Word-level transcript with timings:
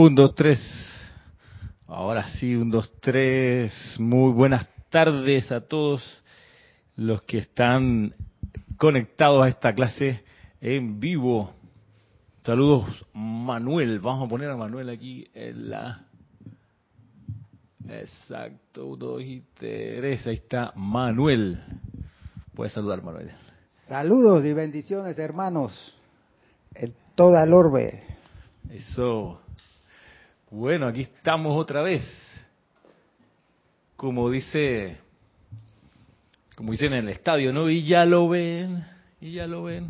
Un, 0.00 0.14
dos, 0.14 0.32
tres. 0.36 0.60
Ahora 1.88 2.22
sí, 2.38 2.54
un, 2.54 2.70
dos, 2.70 2.88
tres. 3.00 3.72
Muy 3.98 4.32
buenas 4.32 4.68
tardes 4.90 5.50
a 5.50 5.62
todos 5.62 6.22
los 6.94 7.22
que 7.22 7.38
están 7.38 8.14
conectados 8.76 9.44
a 9.44 9.48
esta 9.48 9.74
clase 9.74 10.22
en 10.60 11.00
vivo. 11.00 11.52
Saludos, 12.44 13.04
Manuel. 13.12 13.98
Vamos 13.98 14.26
a 14.26 14.28
poner 14.28 14.48
a 14.50 14.56
Manuel 14.56 14.88
aquí 14.88 15.26
en 15.34 15.68
la. 15.68 16.06
Exacto, 17.88 18.86
uno, 18.86 18.96
dos 18.98 19.22
y 19.22 19.42
tres. 19.54 20.24
Ahí 20.28 20.34
está 20.34 20.72
Manuel. 20.76 21.58
Puedes 22.54 22.72
saludar, 22.72 23.02
Manuel. 23.02 23.32
Saludos 23.88 24.44
y 24.44 24.52
bendiciones, 24.52 25.18
hermanos, 25.18 25.98
en 26.72 26.94
toda 27.16 27.42
el 27.42 27.52
orbe. 27.52 28.04
Eso. 28.70 29.40
Bueno, 30.50 30.86
aquí 30.86 31.02
estamos 31.02 31.54
otra 31.58 31.82
vez. 31.82 32.02
Como 33.96 34.30
dice, 34.30 34.96
como 36.56 36.72
dicen 36.72 36.94
en 36.94 37.04
el 37.04 37.08
estadio, 37.10 37.52
¿no? 37.52 37.68
Y 37.68 37.82
ya 37.82 38.06
lo 38.06 38.30
ven, 38.30 38.82
y 39.20 39.32
ya 39.32 39.46
lo 39.46 39.64
ven. 39.64 39.86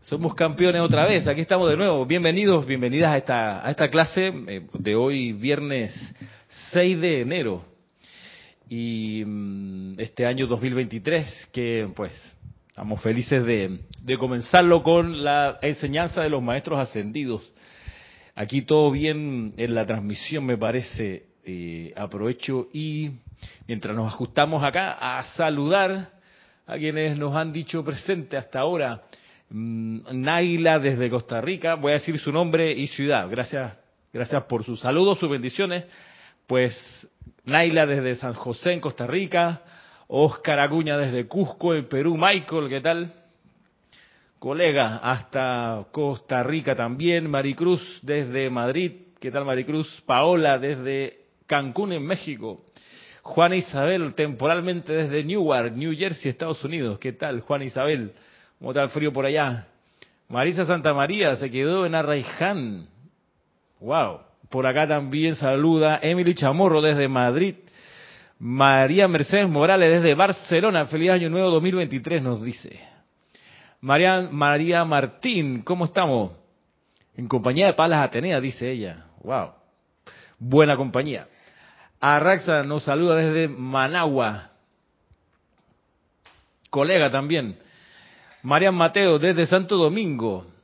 Somos 0.00 0.34
campeones 0.34 0.82
otra 0.82 1.06
vez. 1.06 1.28
Aquí 1.28 1.40
estamos 1.40 1.70
de 1.70 1.76
nuevo. 1.76 2.04
Bienvenidos, 2.04 2.66
bienvenidas 2.66 3.12
a 3.12 3.16
esta, 3.18 3.64
a 3.64 3.70
esta 3.70 3.88
clase 3.88 4.26
eh, 4.48 4.66
de 4.74 4.96
hoy, 4.96 5.32
viernes 5.32 5.94
6 6.72 7.00
de 7.00 7.20
enero. 7.20 7.64
Y 8.68 9.22
mm, 9.24 10.00
este 10.00 10.26
año 10.26 10.48
2023, 10.48 11.50
que 11.52 11.88
pues 11.94 12.10
estamos 12.66 13.00
felices 13.00 13.44
de, 13.44 13.82
de 14.02 14.18
comenzarlo 14.18 14.82
con 14.82 15.22
la 15.22 15.60
enseñanza 15.62 16.22
de 16.22 16.28
los 16.28 16.42
maestros 16.42 16.80
ascendidos 16.80 17.52
Aquí 18.34 18.62
todo 18.62 18.90
bien 18.90 19.54
en 19.56 19.74
la 19.74 19.86
transmisión, 19.86 20.44
me 20.46 20.56
parece. 20.56 21.32
Eh, 21.44 21.92
aprovecho 21.96 22.68
y 22.72 23.10
mientras 23.66 23.96
nos 23.96 24.06
ajustamos 24.06 24.62
acá 24.62 24.92
a 24.92 25.20
saludar 25.34 26.12
a 26.68 26.76
quienes 26.76 27.18
nos 27.18 27.34
han 27.34 27.52
dicho 27.52 27.84
presente 27.84 28.36
hasta 28.36 28.60
ahora. 28.60 29.02
Mm, 29.50 30.22
Naila 30.22 30.78
desde 30.78 31.10
Costa 31.10 31.40
Rica, 31.40 31.74
voy 31.74 31.90
a 31.90 31.94
decir 31.94 32.16
su 32.20 32.30
nombre 32.30 32.70
y 32.70 32.86
ciudad. 32.86 33.28
Gracias, 33.28 33.76
gracias 34.12 34.44
por 34.44 34.62
sus 34.62 34.78
saludos, 34.78 35.18
sus 35.18 35.28
bendiciones. 35.28 35.84
Pues 36.46 37.08
Naila 37.44 37.86
desde 37.86 38.14
San 38.14 38.34
José 38.34 38.74
en 38.74 38.80
Costa 38.80 39.08
Rica, 39.08 39.62
Oscar 40.06 40.60
Aguña 40.60 40.96
desde 40.96 41.26
Cusco 41.26 41.74
en 41.74 41.88
Perú, 41.88 42.16
Michael, 42.16 42.68
¿qué 42.68 42.80
tal? 42.80 43.12
Colega 44.42 44.96
hasta 44.96 45.86
Costa 45.92 46.42
Rica 46.42 46.74
también, 46.74 47.30
Maricruz 47.30 48.00
desde 48.02 48.50
Madrid, 48.50 48.90
¿qué 49.20 49.30
tal 49.30 49.44
Maricruz? 49.44 50.02
Paola 50.04 50.58
desde 50.58 51.26
Cancún 51.46 51.92
en 51.92 52.04
México, 52.04 52.64
Juana 53.22 53.54
Isabel 53.54 54.14
temporalmente 54.14 54.92
desde 54.94 55.22
Newark, 55.22 55.76
New 55.76 55.96
Jersey, 55.96 56.28
Estados 56.28 56.64
Unidos, 56.64 56.98
¿qué 56.98 57.12
tal 57.12 57.42
Juana 57.42 57.66
Isabel? 57.66 58.14
¿Cómo 58.58 58.72
está 58.72 58.82
el 58.82 58.88
frío 58.88 59.12
por 59.12 59.26
allá? 59.26 59.68
Marisa 60.28 60.64
Santa 60.64 60.92
María 60.92 61.36
se 61.36 61.48
quedó 61.48 61.86
en 61.86 61.94
Arraiján, 61.94 62.88
wow, 63.78 64.22
por 64.50 64.66
acá 64.66 64.88
también 64.88 65.36
saluda 65.36 66.00
Emily 66.02 66.34
Chamorro 66.34 66.82
desde 66.82 67.06
Madrid, 67.06 67.54
María 68.40 69.06
Mercedes 69.06 69.48
Morales 69.48 70.02
desde 70.02 70.16
Barcelona, 70.16 70.86
feliz 70.86 71.10
año 71.12 71.30
nuevo 71.30 71.48
2023 71.48 72.20
nos 72.20 72.42
dice. 72.42 72.91
María, 73.82 74.28
María 74.30 74.84
Martín, 74.84 75.62
¿cómo 75.62 75.86
estamos? 75.86 76.32
En 77.16 77.26
compañía 77.26 77.66
de 77.66 77.74
Palas 77.74 78.04
Atenea, 78.04 78.40
dice 78.40 78.70
ella. 78.70 79.06
Wow. 79.24 79.50
Buena 80.38 80.76
compañía. 80.76 81.26
Arraxa 82.00 82.62
nos 82.62 82.84
saluda 82.84 83.16
desde 83.16 83.48
Managua. 83.48 84.52
Colega 86.70 87.10
también. 87.10 87.58
Marian 88.42 88.74
Mateo 88.74 89.18
desde 89.18 89.46
Santo 89.46 89.76
Domingo. 89.76 90.46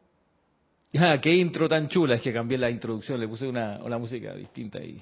Ah, 0.98 1.21
qué 1.21 1.34
intro 1.34 1.69
tan 1.69 1.87
chula. 1.88 2.15
Es 2.15 2.22
que 2.22 2.32
cambié 2.32 2.56
la 2.56 2.71
introducción, 2.71 3.21
le 3.21 3.28
puse 3.28 3.47
una, 3.47 3.78
una 3.82 3.98
música 3.98 4.32
distinta 4.32 4.81
y 4.81 4.98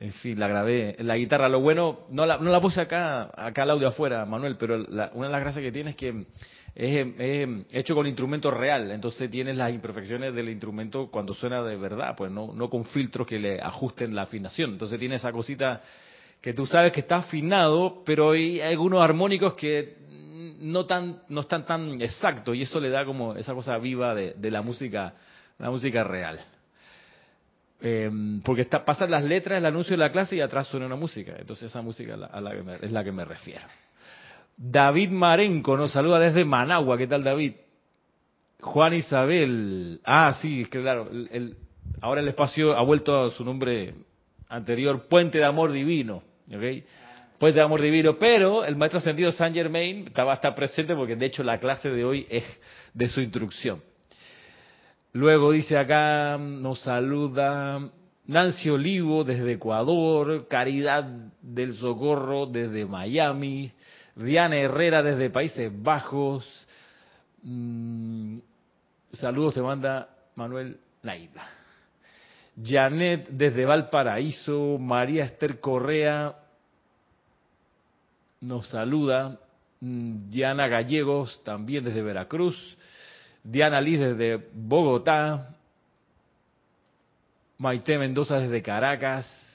en 0.00 0.12
fin, 0.12 0.38
la 0.38 0.46
grabé. 0.46 0.96
La 0.98 1.16
guitarra, 1.16 1.48
lo 1.48 1.60
bueno, 1.60 2.00
no 2.10 2.26
la, 2.26 2.36
no 2.36 2.50
la 2.50 2.60
puse 2.60 2.82
acá, 2.82 3.30
acá 3.34 3.62
el 3.62 3.70
audio 3.70 3.88
afuera, 3.88 4.26
Manuel, 4.26 4.56
pero 4.58 4.76
una 4.76 5.26
de 5.26 5.32
las 5.32 5.40
gracias 5.40 5.62
que 5.64 5.72
tiene 5.72 5.90
es 5.90 5.96
que 5.96 6.26
es, 6.74 7.66
hecho 7.72 7.94
con 7.94 8.06
instrumento 8.06 8.50
real, 8.50 8.90
entonces 8.90 9.30
tienes 9.30 9.56
las 9.56 9.72
imperfecciones 9.72 10.34
del 10.34 10.48
instrumento 10.48 11.10
cuando 11.10 11.34
suena 11.34 11.62
de 11.62 11.76
verdad, 11.76 12.14
pues 12.16 12.30
no, 12.30 12.52
no 12.54 12.70
con 12.70 12.84
filtros 12.84 13.26
que 13.26 13.38
le 13.38 13.60
ajusten 13.60 14.14
la 14.14 14.22
afinación. 14.22 14.72
Entonces 14.72 14.98
tiene 14.98 15.16
esa 15.16 15.32
cosita 15.32 15.82
que 16.40 16.54
tú 16.54 16.66
sabes 16.66 16.92
que 16.92 17.00
está 17.00 17.16
afinado, 17.16 18.02
pero 18.04 18.30
hay 18.30 18.60
algunos 18.60 19.02
armónicos 19.02 19.54
que 19.54 19.96
no 20.60 20.86
tan 20.86 21.22
no 21.28 21.40
están 21.40 21.66
tan 21.66 22.00
exactos 22.00 22.54
y 22.56 22.62
eso 22.62 22.80
le 22.80 22.90
da 22.90 23.04
como 23.04 23.34
esa 23.34 23.54
cosa 23.54 23.76
viva 23.78 24.14
de, 24.14 24.50
la 24.50 24.62
música 24.62 25.14
la 25.58 25.70
música 25.70 26.04
real. 26.04 26.38
Em, 27.80 28.40
porque 28.42 28.62
está, 28.62 28.84
pasan 28.84 29.10
las 29.10 29.22
letras 29.22 29.58
el 29.58 29.66
anuncio 29.66 29.92
de 29.92 29.98
la 29.98 30.10
clase 30.10 30.36
y 30.36 30.40
atrás 30.40 30.66
suena 30.66 30.86
una 30.86 30.96
música. 30.96 31.34
Entonces 31.38 31.70
esa 31.70 31.82
música 31.82 32.14
a 32.14 32.40
la, 32.40 32.54
es 32.80 32.90
la 32.92 33.02
que 33.02 33.12
me 33.12 33.24
refiero 33.24 33.66
David 34.58 35.10
Marenco 35.10 35.76
nos 35.76 35.92
saluda 35.92 36.18
desde 36.18 36.44
Managua. 36.44 36.98
¿Qué 36.98 37.06
tal, 37.06 37.22
David? 37.22 37.52
Juan 38.60 38.92
Isabel. 38.92 40.00
Ah, 40.04 40.36
sí, 40.42 40.64
claro. 40.64 41.08
El, 41.30 41.56
ahora 42.00 42.20
el 42.20 42.28
espacio 42.28 42.76
ha 42.76 42.82
vuelto 42.82 43.24
a 43.24 43.30
su 43.30 43.44
nombre 43.44 43.94
anterior, 44.48 45.06
Puente 45.08 45.38
de 45.38 45.44
Amor 45.44 45.70
Divino. 45.70 46.24
¿ok? 46.48 46.84
Puente 47.38 47.60
de 47.60 47.64
Amor 47.64 47.80
Divino. 47.80 48.18
Pero 48.18 48.64
el 48.64 48.74
maestro 48.74 48.98
ascendido 48.98 49.30
Saint 49.30 49.54
Germain 49.54 50.08
estaba 50.08 50.32
hasta 50.32 50.52
presente 50.56 50.96
porque 50.96 51.14
de 51.14 51.26
hecho 51.26 51.44
la 51.44 51.60
clase 51.60 51.88
de 51.88 52.04
hoy 52.04 52.26
es 52.28 52.44
de 52.92 53.08
su 53.08 53.20
instrucción. 53.20 53.80
Luego 55.12 55.52
dice 55.52 55.78
acá, 55.78 56.36
nos 56.36 56.80
saluda 56.80 57.90
Nancy 58.26 58.70
Olivo 58.70 59.22
desde 59.22 59.52
Ecuador, 59.52 60.48
Caridad 60.48 61.04
del 61.40 61.74
Socorro 61.74 62.46
desde 62.46 62.86
Miami, 62.86 63.72
Diana 64.18 64.56
Herrera 64.56 65.02
desde 65.02 65.30
Países 65.30 65.70
Bajos. 65.72 66.44
Mm, 67.44 68.38
saludos 69.12 69.54
te 69.54 69.62
manda 69.62 70.08
Manuel 70.34 70.80
Naida. 71.04 71.46
Janet 72.60 73.28
desde 73.30 73.64
Valparaíso. 73.64 74.76
María 74.78 75.24
Esther 75.24 75.60
Correa 75.60 76.34
nos 78.40 78.66
saluda. 78.66 79.38
Mm, 79.80 80.28
Diana 80.28 80.66
Gallegos 80.66 81.40
también 81.44 81.84
desde 81.84 82.02
Veracruz. 82.02 82.56
Diana 83.44 83.80
Liz 83.80 84.00
desde 84.00 84.48
Bogotá. 84.52 85.54
Maite 87.58 87.96
Mendoza 87.98 88.40
desde 88.40 88.62
Caracas. 88.62 89.47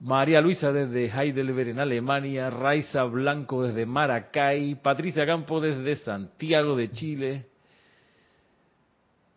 María 0.00 0.40
Luisa 0.40 0.72
desde 0.72 1.06
Heidelberg 1.06 1.70
en 1.70 1.80
Alemania, 1.80 2.50
Raiza 2.50 3.02
Blanco 3.04 3.64
desde 3.64 3.84
Maracay, 3.84 4.76
Patricia 4.76 5.26
Campo 5.26 5.60
desde 5.60 5.96
Santiago 5.96 6.76
de 6.76 6.90
Chile, 6.90 7.46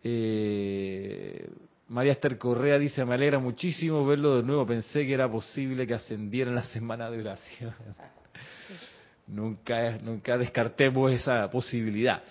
eh, 0.03 1.49
María 1.87 2.13
Esther 2.13 2.37
Correa 2.37 2.77
dice, 2.79 3.03
me 3.05 3.15
alegra 3.15 3.39
muchísimo 3.39 4.05
verlo 4.05 4.37
de 4.37 4.43
nuevo, 4.43 4.65
pensé 4.65 5.05
que 5.05 5.13
era 5.13 5.29
posible 5.29 5.85
que 5.85 5.93
ascendiera 5.93 6.49
en 6.49 6.55
la 6.55 6.63
semana 6.63 7.09
de 7.09 7.19
oración. 7.19 7.73
nunca, 9.27 9.97
nunca 9.97 10.37
descartemos 10.37 11.11
esa 11.11 11.49
posibilidad. 11.51 12.23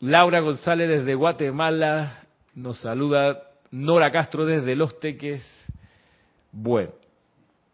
Laura 0.00 0.40
González 0.40 0.88
desde 0.88 1.14
Guatemala, 1.14 2.22
nos 2.54 2.78
saluda 2.78 3.42
Nora 3.70 4.10
Castro 4.10 4.46
desde 4.46 4.74
Los 4.74 4.98
Teques. 4.98 5.44
Bueno, 6.52 6.92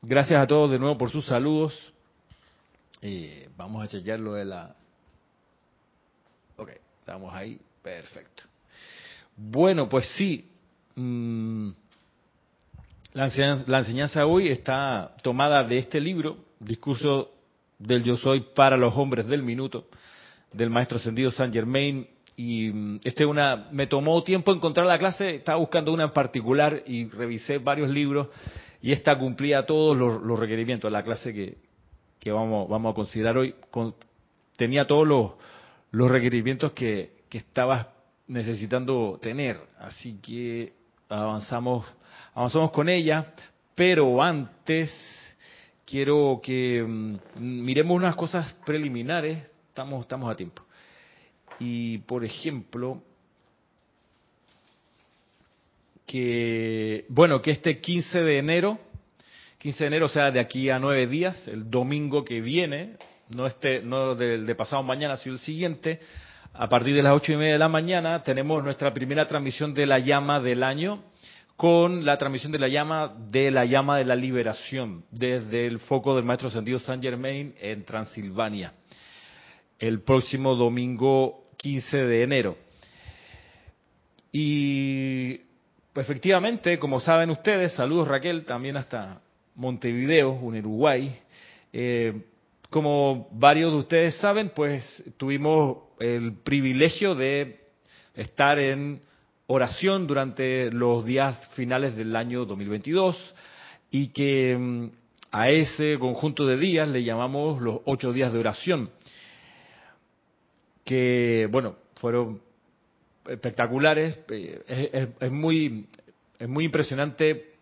Gracias 0.04 0.42
a 0.42 0.48
todos 0.48 0.72
de 0.72 0.80
nuevo 0.80 0.98
por 0.98 1.10
sus 1.10 1.24
saludos. 1.26 1.72
y 3.00 3.44
vamos 3.56 3.84
a 3.84 3.86
chequear 3.86 4.18
lo 4.18 4.32
de 4.32 4.44
la... 4.44 4.74
Ok, 6.56 6.70
estamos 6.98 7.32
ahí. 7.32 7.60
Perfecto. 7.80 8.42
Bueno, 9.36 9.88
pues 9.88 10.08
sí. 10.16 10.50
Mm, 10.96 11.70
la, 13.12 13.26
enseñanza, 13.26 14.26
hoy 14.26 14.48
está 14.48 15.14
tomada 15.22 15.62
de 15.62 15.78
este 15.78 16.00
libro, 16.00 16.36
Discurso 16.58 17.30
del 17.78 18.02
Yo 18.02 18.16
Soy 18.16 18.40
para 18.56 18.76
los 18.76 18.96
Hombres 18.96 19.28
del 19.28 19.44
Minuto, 19.44 19.86
del 20.52 20.68
maestro 20.68 20.98
ascendido 20.98 21.30
Saint 21.30 21.54
Germain. 21.54 22.08
Y 22.34 22.70
mm, 22.72 23.00
este 23.04 23.24
una, 23.24 23.68
me 23.70 23.86
tomó 23.86 24.20
tiempo 24.24 24.52
encontrar 24.52 24.84
la 24.84 24.98
clase, 24.98 25.36
estaba 25.36 25.58
buscando 25.58 25.92
una 25.92 26.04
en 26.04 26.12
particular 26.12 26.82
y 26.86 27.08
revisé 27.08 27.58
varios 27.58 27.88
libros 27.88 28.26
y 28.82 28.90
esta 28.90 29.16
cumplía 29.16 29.64
todos 29.64 29.96
los, 29.96 30.38
requerimientos. 30.38 30.90
La 30.90 31.04
clase 31.04 31.32
que, 31.32 32.32
vamos, 32.32 32.68
vamos 32.68 32.92
a 32.92 32.94
considerar 32.94 33.38
hoy 33.38 33.54
tenía 34.56 34.86
todos 34.86 35.06
los, 35.06 36.10
requerimientos 36.10 36.72
que, 36.72 37.22
que 37.28 37.38
estaba 37.38 37.94
necesitando 38.26 39.18
tener. 39.22 39.60
Así 39.78 40.18
que 40.20 40.72
avanzamos, 41.08 41.86
avanzamos 42.34 42.72
con 42.72 42.88
ella, 42.88 43.32
pero 43.76 44.20
antes 44.20 44.92
quiero 45.86 46.40
que 46.42 46.82
mm, 46.82 47.18
miremos 47.38 47.96
unas 47.96 48.16
cosas 48.16 48.52
preliminares. 48.66 49.38
Estamos, 49.68 50.02
estamos 50.02 50.30
a 50.30 50.34
tiempo. 50.34 50.62
Y 51.60 51.98
por 51.98 52.24
ejemplo, 52.24 53.00
que, 56.12 57.06
bueno, 57.08 57.40
que 57.40 57.52
este 57.52 57.80
15 57.80 58.20
de 58.20 58.38
enero, 58.38 58.78
15 59.56 59.84
de 59.84 59.88
enero, 59.88 60.06
o 60.06 60.08
sea, 60.10 60.30
de 60.30 60.40
aquí 60.40 60.68
a 60.68 60.78
nueve 60.78 61.06
días, 61.06 61.48
el 61.48 61.70
domingo 61.70 62.22
que 62.22 62.42
viene, 62.42 62.98
no 63.30 63.46
este, 63.46 63.80
no 63.80 64.14
del 64.14 64.44
de 64.44 64.54
pasado 64.54 64.82
mañana, 64.82 65.16
sino 65.16 65.36
el 65.36 65.40
siguiente, 65.40 66.00
a 66.52 66.68
partir 66.68 66.94
de 66.94 67.02
las 67.02 67.14
ocho 67.14 67.32
y 67.32 67.38
media 67.38 67.54
de 67.54 67.58
la 67.58 67.70
mañana, 67.70 68.22
tenemos 68.24 68.62
nuestra 68.62 68.92
primera 68.92 69.26
transmisión 69.26 69.72
de 69.72 69.86
la 69.86 70.00
llama 70.00 70.38
del 70.38 70.64
año, 70.64 71.02
con 71.56 72.04
la 72.04 72.18
transmisión 72.18 72.52
de 72.52 72.58
la 72.58 72.68
llama 72.68 73.14
de 73.30 73.50
la 73.50 73.64
llama 73.64 73.96
de 73.96 74.04
la 74.04 74.14
liberación, 74.14 75.06
desde 75.10 75.66
el 75.66 75.78
foco 75.78 76.14
del 76.14 76.26
Maestro 76.26 76.50
Sentido 76.50 76.78
San 76.78 77.00
Germain 77.00 77.54
en 77.58 77.86
Transilvania, 77.86 78.74
el 79.78 80.02
próximo 80.02 80.56
domingo 80.56 81.48
15 81.56 81.96
de 81.96 82.22
enero. 82.22 82.58
Y 84.30 85.51
efectivamente, 85.94 86.78
como 86.78 87.00
saben 87.00 87.30
ustedes, 87.30 87.72
saludos 87.72 88.08
Raquel, 88.08 88.44
también 88.44 88.76
hasta 88.76 89.20
Montevideo, 89.54 90.38
en 90.54 90.66
Uruguay. 90.66 91.14
Eh, 91.72 92.22
como 92.70 93.28
varios 93.32 93.72
de 93.72 93.78
ustedes 93.78 94.16
saben, 94.16 94.52
pues 94.54 95.04
tuvimos 95.18 95.78
el 96.00 96.32
privilegio 96.42 97.14
de 97.14 97.60
estar 98.14 98.58
en 98.58 99.02
oración 99.46 100.06
durante 100.06 100.70
los 100.70 101.04
días 101.04 101.46
finales 101.48 101.94
del 101.96 102.16
año 102.16 102.46
2022 102.46 103.34
y 103.90 104.08
que 104.08 104.56
mm, 104.58 104.86
a 105.30 105.50
ese 105.50 105.98
conjunto 105.98 106.46
de 106.46 106.56
días 106.56 106.88
le 106.88 107.04
llamamos 107.04 107.60
los 107.60 107.80
ocho 107.84 108.12
días 108.12 108.32
de 108.32 108.38
oración, 108.38 108.90
que 110.84 111.46
bueno, 111.50 111.76
fueron 111.96 112.40
espectaculares, 113.28 114.18
eh, 114.30 115.12
es, 115.20 115.30
muy, 115.30 115.86
es 116.38 116.48
muy 116.48 116.64
impresionante. 116.64 117.52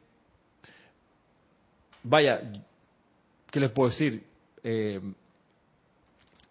Vaya, 2.03 2.41
¿qué 3.51 3.61
les 3.61 3.71
puedo 3.71 3.91
decir? 3.91 4.23
Eh, 4.63 5.01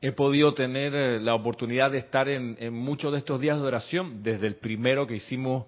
he 0.01 0.11
podido 0.11 0.53
tener 0.53 0.93
eh, 0.95 1.19
la 1.19 1.35
oportunidad 1.35 1.91
de 1.91 1.97
estar 1.97 2.29
en, 2.29 2.73
muchos 2.73 3.11
de 3.11 3.17
estos 3.17 3.41
días 3.41 3.57
de 3.57 3.67
oración, 3.67 4.23
desde 4.23 4.47
el 4.47 4.55
primero 4.55 5.05
que 5.05 5.15
hicimos, 5.15 5.65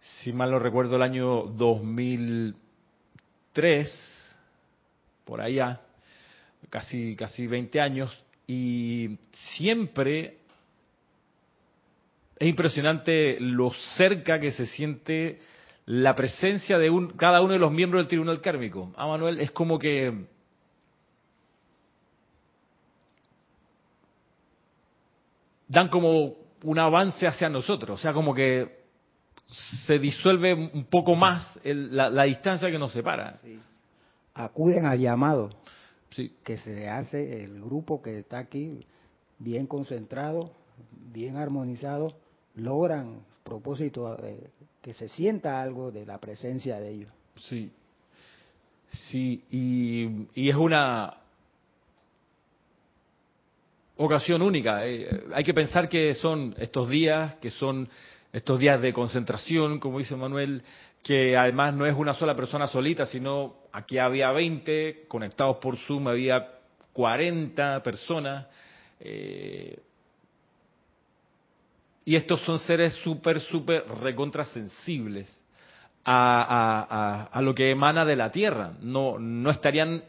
si 0.00 0.30
mal 0.32 0.50
no 0.50 0.58
recuerdo, 0.58 0.96
el 0.96 1.02
año 1.02 1.44
2003, 1.44 4.10
por 5.24 5.40
allá, 5.40 5.80
casi, 6.68 7.16
casi 7.16 7.46
20 7.46 7.80
años, 7.80 8.22
y 8.46 9.16
siempre 9.56 10.40
es 12.38 12.48
impresionante 12.48 13.38
lo 13.40 13.70
cerca 13.96 14.38
que 14.40 14.52
se 14.52 14.66
siente 14.66 15.38
la 15.86 16.14
presencia 16.14 16.78
de 16.78 16.90
un, 16.90 17.10
cada 17.10 17.40
uno 17.42 17.52
de 17.52 17.58
los 17.58 17.70
miembros 17.70 18.02
del 18.02 18.08
tribunal 18.08 18.40
kármico. 18.40 18.92
A 18.96 19.04
ah, 19.04 19.06
Manuel 19.08 19.40
es 19.40 19.50
como 19.50 19.78
que 19.78 20.26
dan 25.68 25.88
como 25.88 26.36
un 26.62 26.78
avance 26.78 27.26
hacia 27.26 27.48
nosotros, 27.48 27.98
o 27.98 28.02
sea, 28.02 28.12
como 28.12 28.34
que 28.34 28.84
se 29.86 29.98
disuelve 29.98 30.54
un 30.54 30.84
poco 30.84 31.14
más 31.14 31.58
la, 31.64 32.24
distancia 32.24 32.70
que 32.70 32.78
nos 32.78 32.92
separa. 32.92 33.40
Acuden 34.32 34.86
al 34.86 34.98
llamado 34.98 35.50
que 36.42 36.58
se 36.58 36.88
hace 36.88 37.44
el 37.44 37.60
grupo 37.60 38.00
que 38.00 38.20
está 38.20 38.38
aquí, 38.38 38.86
bien 39.38 39.66
concentrado, 39.66 40.50
bien 41.12 41.36
armonizado, 41.36 42.12
logran 42.56 43.20
propósito 43.42 44.16
de 44.16 44.50
que 44.80 44.94
se 44.94 45.08
sienta 45.08 45.62
algo 45.62 45.90
de 45.90 46.06
la 46.06 46.18
presencia 46.18 46.78
de 46.78 46.90
ellos. 46.90 47.12
Sí, 47.36 47.70
sí, 48.90 49.42
y, 49.50 50.28
y 50.34 50.48
es 50.48 50.56
una 50.56 51.14
ocasión 53.96 54.42
única. 54.42 54.86
Eh, 54.86 55.24
hay 55.32 55.44
que 55.44 55.54
pensar 55.54 55.88
que 55.88 56.14
son 56.14 56.54
estos 56.58 56.88
días, 56.88 57.36
que 57.36 57.50
son 57.50 57.88
estos 58.32 58.58
días 58.58 58.80
de 58.80 58.92
concentración, 58.92 59.78
como 59.78 59.98
dice 59.98 60.16
Manuel, 60.16 60.62
que 61.02 61.36
además 61.36 61.74
no 61.74 61.86
es 61.86 61.94
una 61.94 62.14
sola 62.14 62.34
persona 62.34 62.66
solita, 62.66 63.06
sino 63.06 63.56
aquí 63.72 63.98
había 63.98 64.32
20 64.32 65.04
conectados 65.06 65.58
por 65.58 65.76
Zoom, 65.76 66.08
había 66.08 66.48
40 66.92 67.82
personas. 67.82 68.46
Eh, 69.00 69.78
y 72.04 72.16
estos 72.16 72.40
son 72.42 72.58
seres 72.58 72.94
súper, 72.96 73.40
súper 73.40 73.84
recontrasensibles 74.02 75.30
a, 76.04 76.42
a, 76.42 77.24
a, 77.24 77.42
lo 77.42 77.54
que 77.54 77.70
emana 77.70 78.04
de 78.04 78.16
la 78.16 78.30
Tierra. 78.30 78.72
No, 78.80 79.18
no 79.18 79.50
estarían 79.50 80.04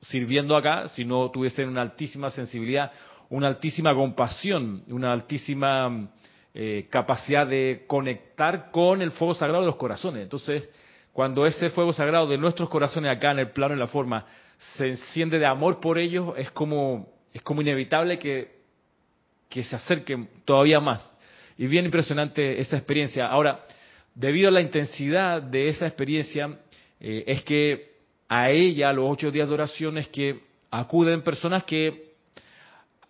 sirviendo 0.00 0.56
acá 0.56 0.88
si 0.88 1.04
no 1.04 1.30
tuviesen 1.30 1.68
una 1.68 1.82
altísima 1.82 2.30
sensibilidad 2.30 2.92
una 3.30 3.48
altísima 3.48 3.94
compasión, 3.94 4.84
una 4.88 5.12
altísima 5.12 6.08
eh, 6.54 6.86
capacidad 6.90 7.46
de 7.46 7.84
conectar 7.86 8.70
con 8.70 9.02
el 9.02 9.10
fuego 9.12 9.34
sagrado 9.34 9.62
de 9.62 9.66
los 9.66 9.76
corazones. 9.76 10.22
Entonces, 10.22 10.68
cuando 11.12 11.46
ese 11.46 11.70
fuego 11.70 11.92
sagrado 11.92 12.26
de 12.26 12.38
nuestros 12.38 12.68
corazones 12.68 13.10
acá 13.10 13.32
en 13.32 13.40
el 13.40 13.50
plano, 13.50 13.74
en 13.74 13.80
la 13.80 13.86
forma, 13.86 14.26
se 14.76 14.86
enciende 14.88 15.38
de 15.38 15.46
amor 15.46 15.80
por 15.80 15.98
ellos, 15.98 16.34
es 16.36 16.50
como, 16.50 17.08
es 17.32 17.42
como 17.42 17.62
inevitable 17.62 18.18
que, 18.18 18.56
que 19.48 19.64
se 19.64 19.76
acerquen 19.76 20.28
todavía 20.44 20.80
más. 20.80 21.14
Y 21.58 21.66
bien 21.66 21.84
impresionante 21.84 22.60
esa 22.60 22.76
experiencia. 22.76 23.26
Ahora, 23.26 23.64
debido 24.14 24.48
a 24.48 24.52
la 24.52 24.60
intensidad 24.60 25.42
de 25.42 25.68
esa 25.68 25.86
experiencia, 25.86 26.58
eh, 27.00 27.24
es 27.26 27.42
que 27.44 27.96
a 28.28 28.50
ella, 28.50 28.90
a 28.90 28.92
los 28.92 29.06
ocho 29.08 29.30
días 29.30 29.48
de 29.48 29.54
oración, 29.54 29.98
es 29.98 30.08
que 30.08 30.40
acuden 30.70 31.22
personas 31.22 31.64
que 31.64 32.14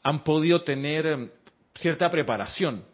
han 0.02 0.22
podido 0.22 0.62
tener 0.62 1.06
em, 1.06 1.28
cierta 1.75 2.11
preparación, 2.11 2.85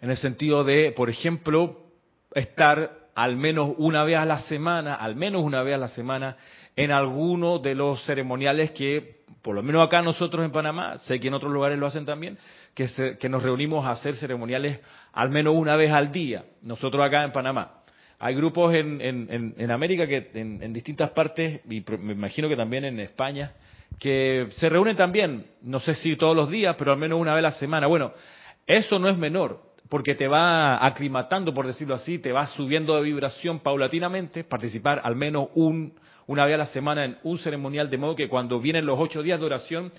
en 0.00 0.10
el 0.10 0.16
sentido 0.16 0.62
de, 0.62 0.92
por 0.92 1.08
ejemplo, 1.08 1.86
estar 2.34 3.06
al 3.14 3.36
menos 3.36 3.72
una 3.78 4.04
vez 4.04 4.18
a 4.18 4.26
la 4.26 4.40
semana, 4.40 4.94
al 4.94 5.16
menos 5.16 5.42
una 5.42 5.62
vez 5.62 5.74
a 5.74 5.78
la 5.78 5.88
semana, 5.88 6.36
en 6.76 6.92
alguno 6.92 7.58
de 7.58 7.74
los 7.74 8.04
ceremoniales 8.04 8.70
que, 8.72 9.22
por 9.42 9.54
lo 9.54 9.62
menos 9.62 9.84
acá 9.84 10.02
nosotros 10.02 10.44
en 10.44 10.52
Panamá, 10.52 10.98
sé 10.98 11.18
que 11.18 11.28
en 11.28 11.34
otros 11.34 11.50
lugares 11.50 11.78
lo 11.78 11.86
hacen 11.86 12.04
también, 12.04 12.38
que, 12.74 12.86
que 13.18 13.28
nos 13.28 13.42
reunimos 13.42 13.84
a 13.86 13.90
hacer 13.90 14.14
ceremoniales 14.16 14.80
al 15.12 15.30
menos 15.30 15.54
una 15.56 15.76
vez 15.76 15.90
al 15.90 16.12
día, 16.12 16.44
nosotros 16.62 17.04
acá 17.04 17.24
en 17.24 17.32
Panamá. 17.32 17.82
Hay 18.18 18.34
grupos 18.34 18.74
en, 18.74 19.00
en, 19.00 19.54
en 19.56 19.70
América 19.70 20.06
que 20.06 20.30
en, 20.34 20.72
distintas 20.72 21.10
partes, 21.10 21.60
y 21.68 21.84
me 21.98 22.12
imagino 22.14 22.48
que 22.48 22.56
también 22.56 22.84
en 22.84 22.98
España, 23.00 23.52
que 23.98 24.48
se 24.52 24.68
reúnen 24.68 24.96
también, 24.96 25.46
no 25.62 25.80
sé 25.80 25.94
si 25.94 26.16
todos 26.16 26.34
los 26.34 26.50
días, 26.50 26.76
pero 26.78 26.92
al 26.92 26.98
menos 26.98 27.20
una 27.20 27.34
vez 27.34 27.40
a 27.40 27.42
la 27.42 27.50
semana. 27.52 27.86
Bueno, 27.86 28.12
eso 28.66 28.98
no 28.98 29.08
es 29.10 29.18
menor, 29.18 29.60
porque 29.90 30.14
te 30.14 30.28
va 30.28 30.84
aclimatando, 30.84 31.52
por 31.52 31.66
decirlo 31.66 31.94
así, 31.94 32.18
te 32.18 32.32
va 32.32 32.46
subiendo 32.46 32.96
de 32.96 33.02
vibración 33.02 33.60
paulatinamente, 33.60 34.44
participar 34.44 35.02
al 35.04 35.14
menos 35.14 35.48
un, 35.54 35.92
una 36.26 36.44
vez 36.44 36.54
a 36.54 36.58
la 36.58 36.66
semana 36.66 37.04
en 37.04 37.18
un 37.22 37.38
ceremonial, 37.38 37.88
de 37.88 37.98
modo 37.98 38.16
que 38.16 38.28
cuando 38.28 38.60
vienen 38.60 38.86
los 38.86 38.98
ocho 38.98 39.22
días 39.22 39.38
de 39.38 39.46
oración, 39.46 39.92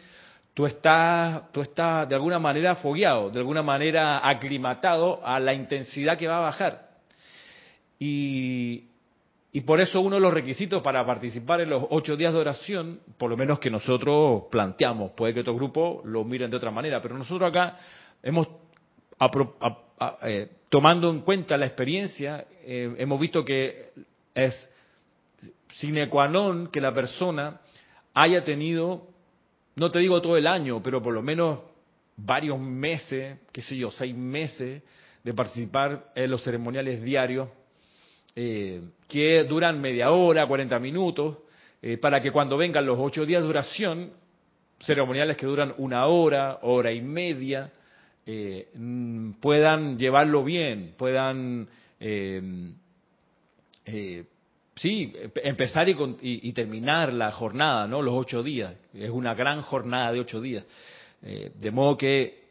tú 0.54 0.66
estás, 0.66 1.52
tú 1.52 1.62
estás 1.62 2.10
de 2.10 2.16
alguna 2.16 2.40
manera 2.40 2.76
fogueado, 2.76 3.30
de 3.30 3.40
alguna 3.40 3.64
manera 3.64 4.28
aclimatado 4.28 5.26
a 5.26 5.40
la 5.40 5.54
intensidad 5.54 6.18
que 6.18 6.28
va 6.28 6.38
a 6.38 6.42
bajar. 6.42 6.88
Y, 8.00 8.86
y 9.52 9.62
por 9.62 9.80
eso 9.80 10.02
uno 10.02 10.16
de 10.16 10.22
los 10.22 10.34
requisitos 10.34 10.82
para 10.82 11.06
participar 11.06 11.62
en 11.62 11.70
los 11.70 11.86
ocho 11.90 12.16
días 12.18 12.34
de 12.34 12.40
oración, 12.40 13.00
por 13.18 13.30
lo 13.30 13.38
menos 13.38 13.60
que 13.60 13.70
nosotros 13.70 14.44
planteamos, 14.52 15.12
puede 15.12 15.34
que 15.34 15.40
otros 15.40 15.56
grupos 15.56 16.06
lo 16.06 16.24
miren 16.24 16.52
de 16.52 16.58
otra 16.58 16.72
manera, 16.72 17.02
pero 17.02 17.18
nosotros 17.18 17.50
acá 17.50 17.78
hemos, 18.22 18.48
eh, 20.24 20.50
tomando 20.70 21.10
en 21.10 21.22
cuenta 21.22 21.56
la 21.56 21.66
experiencia, 21.66 22.46
eh, 22.64 22.94
hemos 22.98 23.20
visto 23.20 23.46
que 23.46 23.92
es 24.36 24.70
sine 25.80 26.10
qua 26.10 26.28
non 26.28 26.70
que 26.72 26.82
la 26.82 26.92
persona 26.92 27.62
haya 28.14 28.44
tenido, 28.44 29.08
no 29.76 29.92
te 29.92 30.00
digo 30.00 30.22
todo 30.22 30.38
el 30.38 30.48
año, 30.48 30.82
pero 30.82 31.02
por 31.02 31.14
lo 31.14 31.22
menos 31.22 31.60
varios 32.16 32.60
meses, 32.60 33.38
qué 33.52 33.62
sé 33.62 33.78
yo, 33.78 33.92
seis 33.92 34.16
meses 34.16 34.82
de 35.24 35.34
participar 35.34 36.12
en 36.16 36.32
los 36.32 36.44
ceremoniales 36.44 37.02
diarios 37.04 37.50
eh, 38.36 38.82
que 39.08 39.44
duran 39.44 39.80
media 39.80 40.12
hora, 40.12 40.48
40 40.48 40.80
minutos, 40.80 41.38
eh, 41.82 41.98
para 41.98 42.22
que 42.22 42.32
cuando 42.32 42.58
vengan 42.58 42.86
los 42.86 42.98
ocho 43.00 43.26
días 43.26 43.42
de 43.42 43.48
duración, 43.48 44.12
ceremoniales 44.80 45.38
que 45.38 45.46
duran 45.46 45.76
una 45.78 46.08
hora, 46.08 46.60
hora 46.64 46.92
y 46.92 47.02
media, 47.02 47.72
eh, 48.26 48.70
mm, 48.74 49.34
puedan 49.34 49.98
llevarlo 49.98 50.44
bien, 50.44 50.96
puedan, 50.98 51.68
sí, 54.78 55.14
empezar 55.44 55.88
y, 55.90 56.54
terminar 56.54 57.14
la 57.14 57.32
jornada, 57.32 57.88
¿no? 57.88 58.02
Los 58.02 58.16
ocho 58.16 58.42
días. 58.42 58.74
Es 58.94 59.10
una 59.10 59.36
gran 59.36 59.62
jornada 59.62 60.12
de 60.12 60.20
ocho 60.20 60.42
días. 60.42 60.64
de 61.22 61.72
modo 61.72 61.98
que 61.98 62.48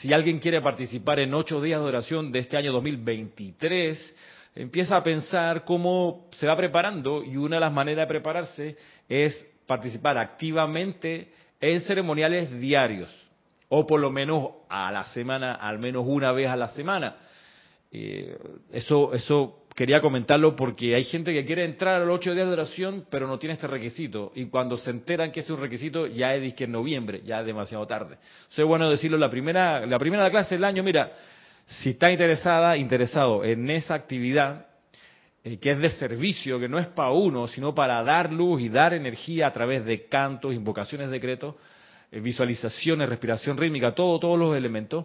si 0.00 0.12
alguien 0.12 0.38
quiere 0.38 0.60
participar 0.60 1.20
en 1.20 1.34
ocho 1.34 1.60
días 1.60 1.80
de 1.80 1.86
oración 1.86 2.32
de 2.32 2.40
este 2.40 2.56
año 2.56 2.72
2023, 2.72 4.16
empieza 4.54 4.96
a 4.96 5.02
pensar 5.02 5.64
cómo 5.64 6.28
se 6.32 6.46
va 6.46 6.56
preparando 6.56 7.22
y 7.22 7.36
una 7.36 7.56
de 7.56 7.60
las 7.60 7.72
maneras 7.72 8.04
de 8.04 8.14
prepararse 8.14 8.76
es 9.08 9.46
participar 9.66 10.16
activamente 10.16 11.30
en 11.60 11.80
ceremoniales 11.82 12.58
diarios 12.58 13.10
o 13.68 13.86
por 13.86 14.00
lo 14.00 14.10
menos 14.10 14.48
a 14.68 14.90
la 14.92 15.04
semana, 15.06 15.54
al 15.54 15.78
menos 15.78 16.04
una 16.06 16.32
vez 16.32 16.48
a 16.48 16.56
la 16.56 16.68
semana. 16.68 17.16
Eh, 17.90 18.38
eso, 18.72 19.12
eso 19.12 19.65
quería 19.76 20.00
comentarlo 20.00 20.56
porque 20.56 20.94
hay 20.94 21.04
gente 21.04 21.34
que 21.34 21.44
quiere 21.44 21.62
entrar 21.64 22.00
a 22.00 22.04
los 22.04 22.18
ocho 22.18 22.34
días 22.34 22.46
de 22.46 22.54
oración, 22.54 23.06
pero 23.10 23.28
no 23.28 23.38
tiene 23.38 23.54
este 23.54 23.66
requisito. 23.66 24.32
Y 24.34 24.46
cuando 24.46 24.78
se 24.78 24.90
enteran 24.90 25.30
que 25.30 25.40
es 25.40 25.50
un 25.50 25.60
requisito, 25.60 26.06
ya 26.06 26.34
es 26.34 26.54
que 26.54 26.64
en 26.64 26.72
noviembre, 26.72 27.20
ya 27.24 27.40
es 27.40 27.46
demasiado 27.46 27.86
tarde. 27.86 28.16
Eso 28.50 28.62
es 28.62 28.66
bueno 28.66 28.90
decirlo 28.90 29.18
la 29.18 29.28
primera, 29.28 29.84
la 29.84 29.98
primera 29.98 30.30
clase 30.30 30.54
del 30.54 30.64
año. 30.64 30.82
Mira, 30.82 31.12
si 31.66 31.90
está 31.90 32.10
interesada, 32.10 32.76
interesado 32.78 33.44
en 33.44 33.68
esa 33.68 33.94
actividad, 33.94 34.66
eh, 35.44 35.58
que 35.58 35.72
es 35.72 35.78
de 35.78 35.90
servicio, 35.90 36.58
que 36.58 36.68
no 36.68 36.78
es 36.78 36.86
para 36.86 37.10
uno, 37.10 37.46
sino 37.46 37.74
para 37.74 38.02
dar 38.02 38.32
luz 38.32 38.62
y 38.62 38.70
dar 38.70 38.94
energía 38.94 39.48
a 39.48 39.52
través 39.52 39.84
de 39.84 40.06
cantos, 40.06 40.54
invocaciones, 40.54 41.10
decretos, 41.10 41.54
eh, 42.10 42.20
visualizaciones, 42.20 43.10
respiración 43.10 43.58
rítmica, 43.58 43.94
todo, 43.94 44.18
todos 44.18 44.38
los 44.38 44.56
elementos. 44.56 45.04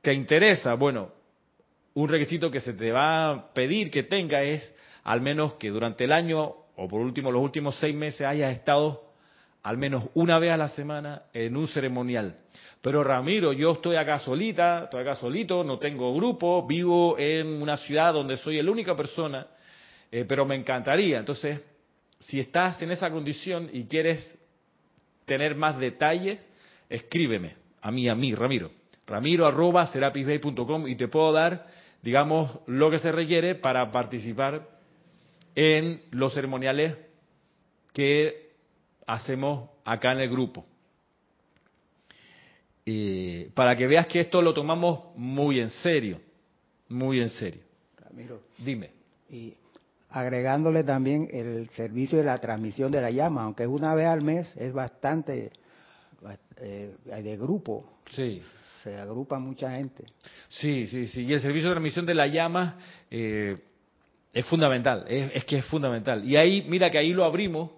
¿Te 0.00 0.14
interesa? 0.14 0.74
Bueno, 0.74 1.23
un 1.94 2.08
requisito 2.08 2.50
que 2.50 2.60
se 2.60 2.72
te 2.72 2.92
va 2.92 3.30
a 3.30 3.52
pedir 3.52 3.90
que 3.90 4.02
tenga 4.02 4.42
es 4.42 4.74
al 5.04 5.20
menos 5.20 5.54
que 5.54 5.70
durante 5.70 6.04
el 6.04 6.12
año 6.12 6.54
o 6.76 6.88
por 6.88 7.00
último 7.00 7.30
los 7.30 7.42
últimos 7.42 7.76
seis 7.78 7.94
meses 7.94 8.22
hayas 8.22 8.52
estado 8.52 9.04
al 9.62 9.78
menos 9.78 10.04
una 10.14 10.38
vez 10.38 10.52
a 10.52 10.56
la 10.56 10.68
semana 10.68 11.22
en 11.32 11.56
un 11.56 11.68
ceremonial. 11.68 12.36
Pero 12.82 13.02
Ramiro, 13.02 13.52
yo 13.54 13.72
estoy 13.72 13.96
acá 13.96 14.18
solita, 14.18 14.84
estoy 14.84 15.00
acá 15.00 15.14
solito, 15.14 15.64
no 15.64 15.78
tengo 15.78 16.14
grupo, 16.14 16.66
vivo 16.66 17.18
en 17.18 17.62
una 17.62 17.78
ciudad 17.78 18.12
donde 18.12 18.36
soy 18.36 18.60
la 18.60 18.70
única 18.70 18.94
persona, 18.94 19.46
eh, 20.12 20.26
pero 20.28 20.44
me 20.44 20.54
encantaría. 20.54 21.18
Entonces, 21.18 21.62
si 22.18 22.40
estás 22.40 22.82
en 22.82 22.90
esa 22.90 23.10
condición 23.10 23.70
y 23.72 23.84
quieres 23.84 24.38
tener 25.24 25.54
más 25.54 25.78
detalles, 25.78 26.46
escríbeme 26.90 27.56
a 27.80 27.90
mí, 27.90 28.06
a 28.08 28.14
mí, 28.14 28.34
Ramiro. 28.34 28.70
Ramiro 29.06 29.46
arroba 29.46 29.86
serapisbay.com 29.86 30.86
y 30.88 30.96
te 30.96 31.08
puedo 31.08 31.32
dar, 31.32 31.66
digamos, 32.04 32.60
lo 32.66 32.90
que 32.90 32.98
se 32.98 33.10
requiere 33.10 33.54
para 33.54 33.90
participar 33.90 34.68
en 35.54 36.02
los 36.10 36.34
ceremoniales 36.34 36.98
que 37.94 38.50
hacemos 39.06 39.70
acá 39.86 40.12
en 40.12 40.20
el 40.20 40.30
grupo. 40.30 40.66
para 43.54 43.74
que 43.74 43.86
veas 43.86 44.06
que 44.06 44.20
esto 44.20 44.42
lo 44.42 44.52
tomamos 44.52 45.16
muy 45.16 45.60
en 45.60 45.70
serio, 45.70 46.20
muy 46.90 47.20
en 47.20 47.30
serio. 47.30 47.62
Ramiro. 47.96 48.42
Dime. 48.58 48.90
Y 49.30 49.54
agregándole 50.10 50.84
también 50.84 51.28
el 51.32 51.70
servicio 51.70 52.18
de 52.18 52.24
la 52.24 52.36
transmisión 52.36 52.92
de 52.92 53.00
la 53.00 53.10
llama, 53.10 53.44
aunque 53.44 53.62
es 53.62 53.68
una 53.70 53.94
vez 53.94 54.06
al 54.06 54.20
mes, 54.20 54.52
es 54.56 54.74
bastante 54.74 55.50
eh, 56.60 56.94
de 57.06 57.36
grupo. 57.38 57.94
Sí. 58.10 58.42
Se 58.84 58.94
agrupa 58.98 59.38
mucha 59.38 59.70
gente. 59.70 60.04
Sí, 60.50 60.86
sí, 60.86 61.06
sí. 61.06 61.24
Y 61.24 61.32
el 61.32 61.40
servicio 61.40 61.70
de 61.70 61.74
transmisión 61.74 62.04
de 62.04 62.12
la 62.12 62.26
llama 62.26 62.76
eh, 63.10 63.56
es 64.30 64.44
fundamental, 64.44 65.06
es, 65.08 65.42
que 65.46 65.56
es 65.58 65.64
fundamental. 65.64 66.22
Y 66.28 66.36
ahí, 66.36 66.66
mira 66.68 66.90
que 66.90 66.98
ahí 66.98 67.14
lo 67.14 67.24
abrimos, 67.24 67.70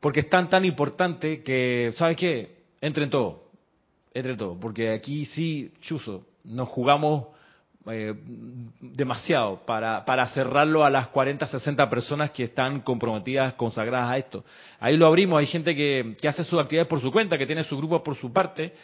porque 0.00 0.20
es 0.20 0.28
tan, 0.28 0.50
tan 0.50 0.66
importante 0.66 1.42
que, 1.42 1.92
¿sabes 1.96 2.18
qué? 2.18 2.58
Entre 2.82 3.04
en 3.04 3.10
todo, 3.10 3.44
entre 4.12 4.32
en 4.32 4.38
todo, 4.38 4.60
porque 4.60 4.90
aquí 4.90 5.24
sí, 5.24 5.72
chuzo, 5.80 6.26
nos 6.44 6.68
jugamos 6.68 7.28
eh, 7.90 8.12
demasiado 8.82 9.64
para, 9.64 10.04
para 10.04 10.26
cerrarlo 10.26 10.84
a 10.84 10.90
las 10.90 11.08
40, 11.08 11.46
60 11.46 11.88
personas 11.88 12.32
que 12.32 12.44
están 12.44 12.82
comprometidas, 12.82 13.54
consagradas 13.54 14.10
a 14.10 14.18
esto. 14.18 14.44
Ahí 14.78 14.98
lo 14.98 15.06
abrimos, 15.06 15.38
hay 15.38 15.46
gente 15.46 15.74
que, 15.74 16.16
que 16.20 16.28
hace 16.28 16.44
sus 16.44 16.60
actividades 16.60 16.88
por 16.88 17.00
su 17.00 17.10
cuenta, 17.10 17.38
que 17.38 17.46
tiene 17.46 17.64
su 17.64 17.78
grupo 17.78 18.02
por 18.02 18.14
su 18.14 18.30
parte, 18.30 18.74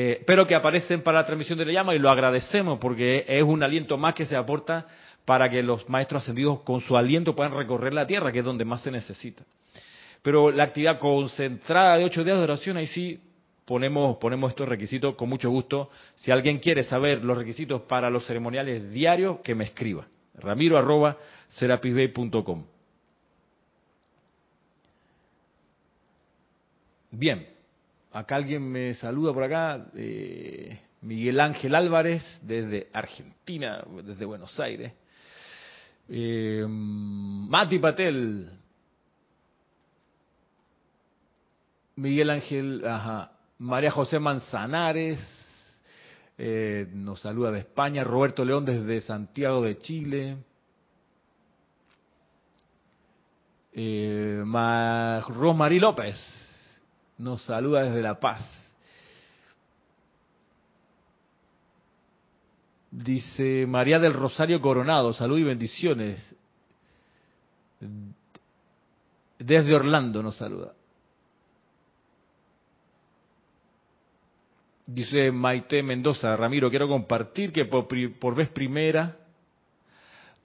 eh, 0.00 0.22
pero 0.24 0.46
que 0.46 0.54
aparecen 0.54 1.02
para 1.02 1.18
la 1.18 1.26
transmisión 1.26 1.58
de 1.58 1.66
la 1.66 1.72
llama 1.72 1.92
y 1.92 1.98
lo 1.98 2.08
agradecemos 2.08 2.78
porque 2.78 3.24
es 3.26 3.42
un 3.42 3.64
aliento 3.64 3.98
más 3.98 4.14
que 4.14 4.26
se 4.26 4.36
aporta 4.36 4.86
para 5.24 5.48
que 5.48 5.60
los 5.60 5.88
maestros 5.88 6.22
ascendidos 6.22 6.60
con 6.60 6.80
su 6.80 6.96
aliento 6.96 7.34
puedan 7.34 7.52
recorrer 7.52 7.92
la 7.92 8.06
tierra, 8.06 8.30
que 8.30 8.38
es 8.38 8.44
donde 8.44 8.64
más 8.64 8.80
se 8.82 8.92
necesita. 8.92 9.42
Pero 10.22 10.52
la 10.52 10.62
actividad 10.62 11.00
concentrada 11.00 11.96
de 11.96 12.04
ocho 12.04 12.22
días 12.22 12.36
de 12.36 12.44
oración, 12.44 12.76
ahí 12.76 12.86
sí 12.86 13.18
ponemos, 13.64 14.18
ponemos 14.18 14.50
estos 14.50 14.68
requisitos 14.68 15.16
con 15.16 15.28
mucho 15.28 15.50
gusto. 15.50 15.90
Si 16.14 16.30
alguien 16.30 16.60
quiere 16.60 16.84
saber 16.84 17.24
los 17.24 17.36
requisitos 17.36 17.82
para 17.82 18.08
los 18.08 18.24
ceremoniales 18.24 18.92
diarios, 18.92 19.40
que 19.40 19.56
me 19.56 19.64
escriba. 19.64 20.06
Ramiro 20.34 20.78
arroba 20.78 21.16
serapisbay.com. 21.48 22.64
Bien, 27.10 27.57
acá 28.12 28.36
alguien 28.36 28.62
me 28.62 28.94
saluda 28.94 29.32
por 29.32 29.44
acá. 29.44 29.86
Eh, 29.94 30.80
Miguel 31.02 31.40
Ángel 31.40 31.74
Álvarez, 31.74 32.22
desde 32.42 32.88
Argentina, 32.92 33.84
desde 34.04 34.24
Buenos 34.24 34.58
Aires. 34.58 34.92
Eh, 36.08 36.64
Mati 36.68 37.78
Patel. 37.78 38.50
Miguel 41.96 42.30
Ángel, 42.30 42.86
ajá. 42.86 43.32
María 43.58 43.90
José 43.90 44.20
Manzanares 44.20 45.18
eh, 46.36 46.86
nos 46.92 47.20
saluda 47.20 47.50
de 47.50 47.58
España, 47.58 48.04
Roberto 48.04 48.44
León 48.44 48.64
desde 48.64 49.00
Santiago 49.00 49.62
de 49.62 49.78
Chile, 49.80 50.36
eh, 53.72 54.44
Rosmarie 55.26 55.80
López 55.80 56.47
nos 57.18 57.42
saluda 57.42 57.82
desde 57.82 58.00
La 58.00 58.18
Paz. 58.18 58.44
Dice 62.90 63.66
María 63.66 63.98
del 63.98 64.14
Rosario 64.14 64.60
Coronado, 64.60 65.12
salud 65.12 65.38
y 65.38 65.44
bendiciones. 65.44 66.34
Desde 69.38 69.74
Orlando 69.74 70.22
nos 70.22 70.36
saluda. 70.36 70.72
Dice 74.86 75.30
Maite 75.30 75.82
Mendoza, 75.82 76.34
Ramiro, 76.34 76.70
quiero 76.70 76.88
compartir 76.88 77.52
que 77.52 77.66
por, 77.66 78.34
vez 78.34 78.48
primera 78.48 79.18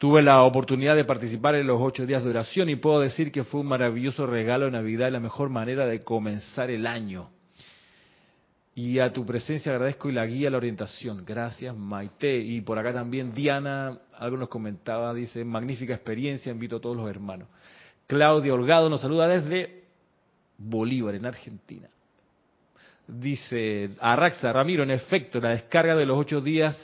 tuve 0.03 0.21
la 0.21 0.43
oportunidad 0.43 0.97
de 0.97 1.05
participar 1.05 1.55
en 1.55 1.65
los 1.65 1.79
ocho 1.79 2.05
días 2.05 2.25
de 2.25 2.31
oración 2.31 2.67
y 2.67 2.75
puedo 2.75 2.99
decir 2.99 3.31
que 3.31 3.45
fue 3.45 3.61
un 3.61 3.67
maravilloso 3.67 4.25
regalo 4.25 4.65
de 4.65 4.71
Navidad 4.71 5.07
y 5.07 5.11
la 5.11 5.21
mejor 5.21 5.47
manera 5.47 5.85
de 5.85 6.03
comenzar 6.03 6.69
el 6.69 6.85
año. 6.87 7.29
Y 8.75 8.99
a 8.99 9.13
tu 9.13 9.25
presencia 9.25 9.71
agradezco 9.71 10.09
y 10.09 10.11
la 10.11 10.25
guía, 10.25 10.49
la 10.49 10.57
orientación. 10.57 11.23
Gracias, 11.25 11.73
Maite. 11.73 12.37
Y 12.37 12.59
por 12.59 12.77
acá 12.77 12.91
también 12.91 13.33
Diana, 13.33 13.97
algo 14.17 14.35
nos 14.35 14.49
comentaba, 14.49 15.13
dice, 15.13 15.45
magnífica 15.45 15.93
experiencia, 15.93 16.51
invito 16.51 16.75
a 16.75 16.81
todos 16.81 16.97
los 16.97 17.09
hermanos. 17.09 17.47
Claudia 18.05 18.53
Holgado 18.53 18.89
nos 18.89 18.99
saluda 18.99 19.29
desde 19.29 19.85
Bolívar, 20.57 21.15
en 21.15 21.27
Argentina. 21.27 21.87
Dice 23.07 23.91
Arraxa 24.01 24.51
Ramiro, 24.51 24.83
en 24.83 24.91
efecto, 24.91 25.39
la 25.39 25.51
descarga 25.51 25.95
de 25.95 26.05
los 26.05 26.17
ocho 26.17 26.41
días 26.41 26.77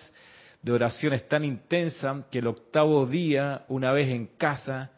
de 0.62 0.72
oración 0.72 1.14
es 1.14 1.28
tan 1.28 1.46
intensa 1.46 2.26
que 2.30 2.40
el 2.40 2.48
octavo 2.48 3.06
día, 3.06 3.64
una 3.70 3.92
vez 3.92 4.10
en 4.10 4.28
casa, 4.38 4.92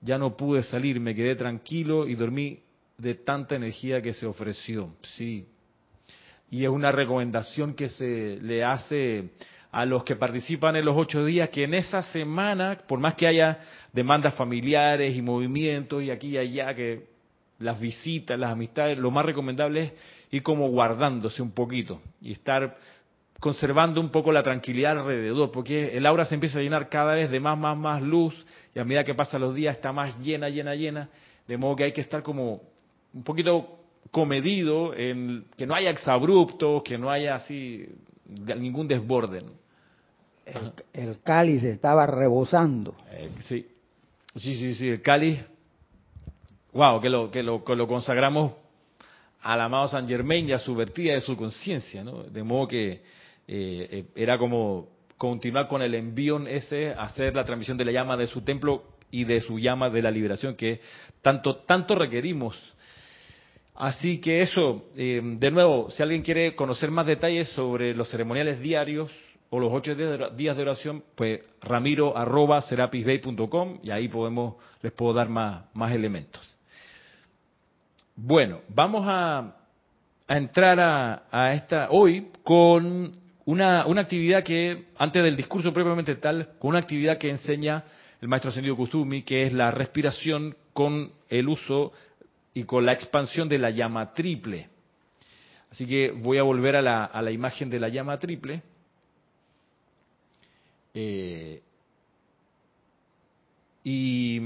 ya 0.00 0.16
no 0.16 0.36
pude 0.36 0.62
salir, 0.62 1.00
me 1.00 1.14
quedé 1.14 1.34
tranquilo 1.34 2.06
y 2.06 2.14
dormí 2.14 2.60
de 2.96 3.14
tanta 3.14 3.56
energía 3.56 4.00
que 4.00 4.12
se 4.12 4.26
ofreció. 4.26 4.94
Sí. 5.16 5.46
Y 6.50 6.64
es 6.64 6.70
una 6.70 6.92
recomendación 6.92 7.74
que 7.74 7.88
se 7.88 8.38
le 8.40 8.64
hace 8.64 9.30
a 9.70 9.84
los 9.84 10.04
que 10.04 10.16
participan 10.16 10.76
en 10.76 10.84
los 10.84 10.96
ocho 10.96 11.24
días, 11.24 11.50
que 11.50 11.64
en 11.64 11.74
esa 11.74 12.02
semana, 12.04 12.78
por 12.86 13.00
más 13.00 13.14
que 13.14 13.26
haya 13.26 13.58
demandas 13.92 14.34
familiares 14.34 15.14
y 15.16 15.20
movimientos 15.20 16.02
y 16.02 16.10
aquí 16.10 16.28
y 16.28 16.38
allá, 16.38 16.74
que 16.74 17.06
las 17.58 17.78
visitas, 17.78 18.38
las 18.38 18.52
amistades, 18.52 18.98
lo 18.98 19.10
más 19.10 19.26
recomendable 19.26 19.82
es 19.82 19.92
y 20.30 20.40
como 20.40 20.68
guardándose 20.68 21.42
un 21.42 21.52
poquito 21.52 22.00
y 22.20 22.32
estar 22.32 22.76
conservando 23.40 24.00
un 24.00 24.10
poco 24.10 24.32
la 24.32 24.42
tranquilidad 24.42 24.98
alrededor, 24.98 25.50
porque 25.52 25.96
el 25.96 26.06
aura 26.06 26.24
se 26.24 26.34
empieza 26.34 26.58
a 26.58 26.62
llenar 26.62 26.88
cada 26.88 27.14
vez 27.14 27.30
de 27.30 27.38
más, 27.38 27.56
más, 27.56 27.76
más 27.76 28.02
luz 28.02 28.34
y 28.74 28.78
a 28.78 28.84
medida 28.84 29.04
que 29.04 29.14
pasan 29.14 29.40
los 29.40 29.54
días 29.54 29.76
está 29.76 29.92
más 29.92 30.18
llena, 30.18 30.48
llena, 30.48 30.74
llena, 30.74 31.08
de 31.46 31.56
modo 31.56 31.76
que 31.76 31.84
hay 31.84 31.92
que 31.92 32.00
estar 32.00 32.22
como 32.22 32.62
un 33.14 33.22
poquito 33.22 33.78
comedido, 34.10 34.94
en 34.94 35.44
que 35.56 35.66
no 35.66 35.74
haya 35.74 35.90
exabruptos, 35.90 36.82
que 36.82 36.98
no 36.98 37.10
haya 37.10 37.34
así 37.34 37.86
ningún 38.26 38.88
desborde. 38.88 39.42
El, 40.92 41.20
cáliz 41.22 41.62
estaba 41.62 42.06
rebosando. 42.06 42.94
Eh, 43.10 43.30
sí, 43.44 43.66
sí, 44.34 44.56
sí, 44.56 44.74
sí, 44.74 44.88
el 44.88 45.02
cáliz, 45.02 45.38
wow, 46.72 47.00
que 47.00 47.10
lo, 47.10 47.30
que 47.30 47.42
lo, 47.42 47.62
que 47.62 47.76
lo 47.76 47.86
consagramos 47.86 48.52
al 49.42 49.60
amado 49.60 49.88
San 49.88 50.08
Germain 50.08 50.48
y 50.48 50.52
a 50.52 50.58
su 50.58 50.74
vertida 50.74 51.12
de 51.12 51.20
su 51.20 51.36
conciencia, 51.36 52.02
¿no? 52.02 52.24
De 52.24 52.42
modo 52.42 52.66
que 52.66 53.02
eh, 53.48 53.88
eh, 53.90 54.04
era 54.14 54.38
como 54.38 54.88
continuar 55.16 55.66
con 55.66 55.82
el 55.82 55.94
envío 55.94 56.46
ese, 56.46 56.90
hacer 56.90 57.34
la 57.34 57.44
transmisión 57.44 57.76
de 57.78 57.86
la 57.86 57.92
llama 57.92 58.16
de 58.16 58.26
su 58.26 58.42
templo 58.42 58.84
y 59.10 59.24
de 59.24 59.40
su 59.40 59.58
llama 59.58 59.90
de 59.90 60.02
la 60.02 60.10
liberación 60.10 60.54
que 60.54 60.80
tanto, 61.22 61.56
tanto 61.56 61.94
requerimos. 61.94 62.56
Así 63.74 64.20
que 64.20 64.42
eso, 64.42 64.84
eh, 64.96 65.20
de 65.22 65.50
nuevo, 65.50 65.90
si 65.90 66.02
alguien 66.02 66.22
quiere 66.22 66.54
conocer 66.54 66.90
más 66.90 67.06
detalles 67.06 67.48
sobre 67.50 67.94
los 67.94 68.10
ceremoniales 68.10 68.60
diarios 68.60 69.10
o 69.50 69.58
los 69.58 69.72
ocho 69.72 69.94
días 69.94 70.56
de 70.56 70.62
oración, 70.62 71.02
pues 71.14 71.40
ramiro 71.62 72.16
arroba 72.16 72.62
y 73.82 73.90
ahí 73.90 74.08
podemos, 74.08 74.56
les 74.82 74.92
puedo 74.92 75.14
dar 75.14 75.28
más, 75.28 75.64
más 75.74 75.92
elementos. 75.92 76.42
Bueno, 78.14 78.60
vamos 78.68 79.04
a, 79.06 79.54
entrar 80.28 81.24
a, 81.30 81.54
esta 81.54 81.88
hoy 81.90 82.30
con 82.42 83.12
una, 83.48 83.86
una 83.86 84.02
actividad 84.02 84.44
que, 84.44 84.88
antes 84.98 85.22
del 85.22 85.34
discurso 85.34 85.72
propiamente 85.72 86.16
tal, 86.16 86.50
con 86.58 86.68
una 86.68 86.80
actividad 86.80 87.16
que 87.16 87.30
enseña 87.30 87.82
el 88.20 88.28
maestro 88.28 88.50
ascendido 88.50 88.76
Kusumi, 88.76 89.22
que 89.22 89.44
es 89.44 89.54
la 89.54 89.70
respiración 89.70 90.54
con 90.74 91.12
el 91.30 91.48
uso 91.48 91.94
y 92.52 92.64
con 92.64 92.84
la 92.84 92.92
expansión 92.92 93.48
de 93.48 93.56
la 93.56 93.70
llama 93.70 94.12
triple. 94.12 94.68
Así 95.70 95.86
que 95.86 96.10
voy 96.10 96.36
a 96.36 96.42
volver 96.42 96.76
a 96.76 96.82
la, 96.82 97.06
a 97.06 97.22
la 97.22 97.30
imagen 97.30 97.70
de 97.70 97.80
la 97.80 97.88
llama 97.88 98.18
triple. 98.18 98.60
Eh, 100.92 101.62
y 103.82 104.40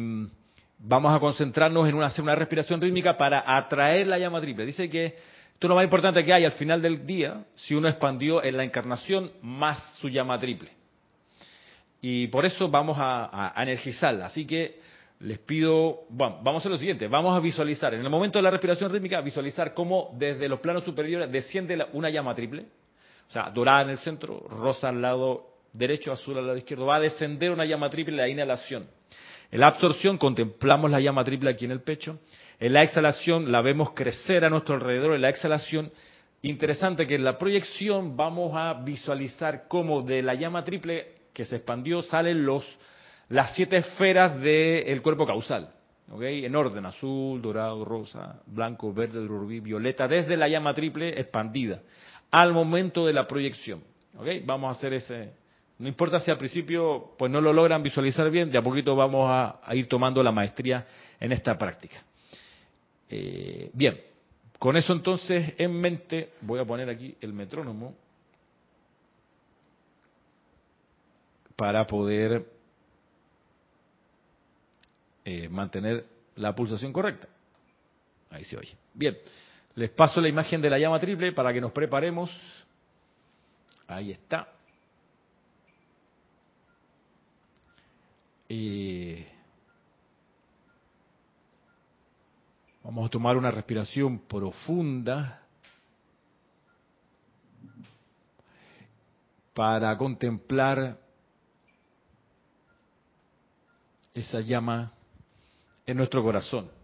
vamos 0.78 1.12
a 1.12 1.18
concentrarnos 1.18 1.88
en 1.88 2.00
hacer 2.04 2.23
una 2.23 2.37
respiración 2.37 2.80
rítmica 2.80 3.18
para 3.18 3.42
atraer 3.56 4.06
la 4.06 4.21
llama 4.21 4.40
triple. 4.40 4.64
Dice 4.64 4.88
que 4.88 5.16
esto 5.62 5.69
es 5.69 5.71
lo 5.71 5.76
más 5.76 5.85
importante 5.85 6.25
que 6.25 6.33
hay 6.33 6.45
al 6.45 6.50
final 6.50 6.83
del 6.83 7.07
día 7.07 7.45
si 7.54 7.73
uno 7.73 7.87
expandió 7.87 8.42
en 8.42 8.57
la 8.57 8.64
encarnación 8.64 9.31
más 9.42 9.95
su 10.00 10.09
llama 10.09 10.37
triple. 10.37 10.71
Y 12.00 12.26
por 12.26 12.45
eso 12.45 12.69
vamos 12.69 12.97
a, 12.99 13.54
energizarla. 13.59 14.26
Así 14.26 14.45
que 14.45 14.81
les 15.21 15.38
pido, 15.38 16.00
bueno, 16.09 16.40
vamos 16.42 16.57
a 16.57 16.59
hacer 16.62 16.73
lo 16.73 16.78
siguiente, 16.78 17.07
vamos 17.07 17.37
a 17.37 17.38
visualizar, 17.38 17.95
en 17.95 18.00
el 18.00 18.11
momento 18.11 18.40
de 18.40 18.42
la 18.42 18.50
respiración 18.50 18.90
rítmica, 18.90 19.21
visualizar 19.21 19.73
cómo 19.73 20.11
desde 20.19 20.49
los 20.49 20.59
planos 20.59 20.83
superiores 20.83 21.31
desciende 21.31 21.78
una 21.92 22.11
llama 22.11 22.35
triple, 22.35 22.66
o 23.28 23.33
sea, 23.33 23.49
dorada 23.50 23.83
en 23.83 23.90
el 23.90 23.99
centro, 23.99 24.45
rosa 24.49 24.88
al 24.88 25.00
lado 25.00 25.47
derecho, 25.73 26.11
azul 26.11 26.38
al 26.38 26.47
lado 26.49 26.59
izquierdo, 26.59 26.87
va 26.87 26.97
a 26.97 27.00
descender 27.00 27.52
una 27.52 27.64
llama 27.64 27.88
triple 27.88 28.16
la 28.16 28.28
inhalación. 28.28 28.88
En 29.52 29.61
la 29.61 29.69
absorción 29.69 30.19
contemplamos 30.19 30.90
la 30.90 30.99
llama 30.99 31.23
triple 31.23 31.50
aquí 31.50 31.66
en 31.66 31.71
el 31.71 31.83
pecho, 31.83 32.19
en 32.64 32.73
la 32.73 32.83
exhalación 32.83 33.52
la 33.52 33.61
vemos 33.61 33.90
crecer 33.90 34.45
a 34.45 34.50
nuestro 34.50 34.75
alrededor, 34.75 35.14
en 35.14 35.23
la 35.23 35.28
exhalación 35.28 35.92
Interesante 36.42 37.07
que 37.07 37.14
en 37.14 37.25
la 37.25 37.38
proyección 37.38 38.16
vamos 38.16 38.52
a 38.57 38.75
visualizar 38.75 39.69
cómo 39.69 40.02
de 40.02 40.23
la 40.23 40.35
llama 40.35 40.64
triple 40.64 41.07
que 41.33 41.45
se 41.45 41.57
expandió 41.57 42.02
salen 42.02 42.45
los, 42.45 42.66
las 43.28 43.54
siete 43.54 43.76
esferas 43.76 44.40
del 44.40 45.00
cuerpo 45.02 45.25
causal. 45.25 45.73
¿okay? 46.11 46.45
En 46.45 46.57
orden, 46.57 46.85
azul, 46.85 47.40
dorado, 47.40 47.85
rosa, 47.85 48.40
blanco, 48.47 48.92
verde, 48.92 49.25
rubí, 49.25 49.61
violeta, 49.61 50.09
desde 50.09 50.37
la 50.37 50.49
llama 50.49 50.75
triple 50.75 51.11
expandida, 51.11 51.81
al 52.33 52.52
momento 52.52 53.07
de 53.07 53.12
la 53.12 53.28
proyección. 53.28 53.85
¿okay? 54.16 54.42
Vamos 54.45 54.69
a 54.69 54.78
hacer 54.78 54.95
ese... 54.95 55.35
No 55.78 55.87
importa 55.87 56.18
si 56.18 56.31
al 56.31 56.38
principio 56.38 57.14
pues 57.16 57.31
no 57.31 57.40
lo 57.40 57.53
logran 57.53 57.85
visualizar 57.85 58.29
bien, 58.31 58.51
de 58.51 58.59
a 58.59 58.62
poquito 58.62 58.96
vamos 58.96 59.29
a, 59.31 59.61
ir 59.75 59.88
tomando 59.88 60.25
la 60.25 60.33
maestría 60.33 60.85
en 61.20 61.31
esta 61.31 61.57
práctica. 61.57 62.03
Eh, 63.14 63.70
bien, 63.75 64.01
con 64.59 64.77
eso 64.77 64.94
entonces 64.94 65.53
en 65.59 65.79
mente, 65.79 66.33
voy 66.40 66.61
a 66.61 66.64
poner 66.64 66.88
aquí 66.88 67.14
el 67.20 67.33
metrónomo. 67.33 67.94
para 71.62 71.87
poder 71.87 72.44
eh, 75.25 75.48
mantener 75.48 76.05
la 76.35 76.55
pulsación 76.57 76.92
correcta. 76.92 77.29
Ahí 78.31 78.44
se 78.44 78.57
oye. 78.57 78.77
Bien, 78.94 79.16
les 79.77 79.90
paso 79.90 80.20
la 80.20 80.29
imagen 80.29 80.61
de 80.61 80.70
la 80.70 80.79
llama 80.79 80.98
triple 80.98 81.31
para 81.31 81.53
que 81.53 81.61
nos 81.61 81.70
preparemos. 81.70 82.31
Ahí 83.87 84.11
está. 84.11 84.48
Vamos 92.85 93.07
a 93.07 93.11
tomar 93.11 93.37
una 93.37 93.51
respiración 93.51 94.18
profunda 94.21 95.42
para 99.55 99.97
contemplar 99.97 100.99
esa 104.14 104.40
llama 104.40 104.92
en 105.87 105.97
nuestro 105.97 106.23
corazón. 106.23 106.82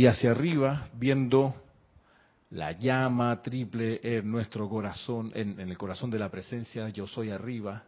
Y 0.00 0.06
hacia 0.06 0.30
arriba 0.30 0.88
viendo 0.94 1.54
la 2.52 2.72
llama 2.72 3.42
triple 3.42 4.00
en 4.02 4.30
nuestro 4.30 4.66
corazón, 4.66 5.30
en, 5.34 5.60
el 5.60 5.76
corazón 5.76 6.10
de 6.10 6.18
la 6.18 6.30
presencia, 6.30 6.88
yo 6.88 7.06
soy 7.06 7.30
arriba. 7.30 7.84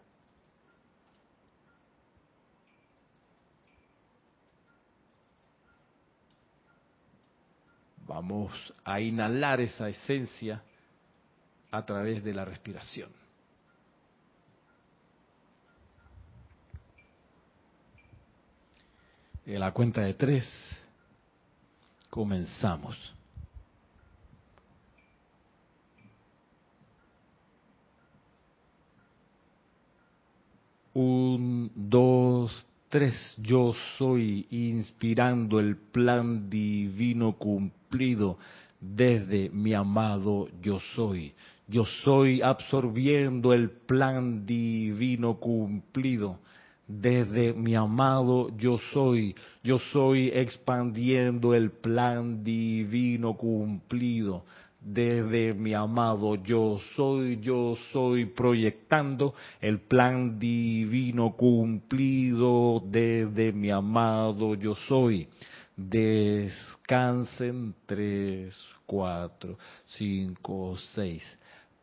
Vamos 8.07 8.75
a 8.85 9.01
inhalar 9.01 9.63
esa 9.63 9.89
esencia 9.89 10.63
a 11.71 11.83
través 11.83 12.23
de 12.23 12.35
la 12.35 12.45
respiración. 12.45 13.11
En 19.47 19.59
la 19.59 19.73
cuenta 19.73 20.03
de 20.03 20.13
tres, 20.13 20.72
comenzamos. 22.13 22.95
Un, 30.93 31.73
dos, 31.75 32.67
tres. 32.91 33.15
Yo 33.39 33.73
soy 33.97 34.47
inspirando 34.51 35.59
el 35.59 35.79
plan 35.79 36.51
divino 36.51 37.33
cumplido 37.33 38.37
desde 38.79 39.49
mi 39.49 39.73
amado 39.73 40.49
yo 40.61 40.81
soy. 40.95 41.33
Yo 41.67 41.87
soy 42.05 42.43
absorbiendo 42.43 43.55
el 43.55 43.71
plan 43.71 44.45
divino 44.45 45.37
cumplido 45.37 46.39
desde 47.01 47.53
mi 47.53 47.75
amado 47.75 48.49
yo 48.57 48.79
soy. 48.93 49.35
Yo 49.63 49.79
soy 49.79 50.29
expandiendo 50.29 51.55
el 51.55 51.71
plan 51.71 52.43
divino 52.45 53.35
cumplido 53.35 54.45
desde 54.85 55.55
mi 55.55 55.75
amado 55.75 56.35
yo 56.35 56.81
soy, 56.97 57.39
yo 57.41 57.77
soy 57.93 58.27
proyectando 58.27 59.33
el 59.61 59.81
plan 59.81 60.39
divino 60.39 61.37
cumplido 61.37 62.83
desde 62.85 63.53
mi 63.53 63.71
amado 63.71 64.55
yo 64.55 64.75
soy. 64.75 65.29
Descansen 65.77 67.75
tres, 67.87 68.61
cuatro, 68.85 69.57
cinco, 69.87 70.77
seis. 70.95 71.23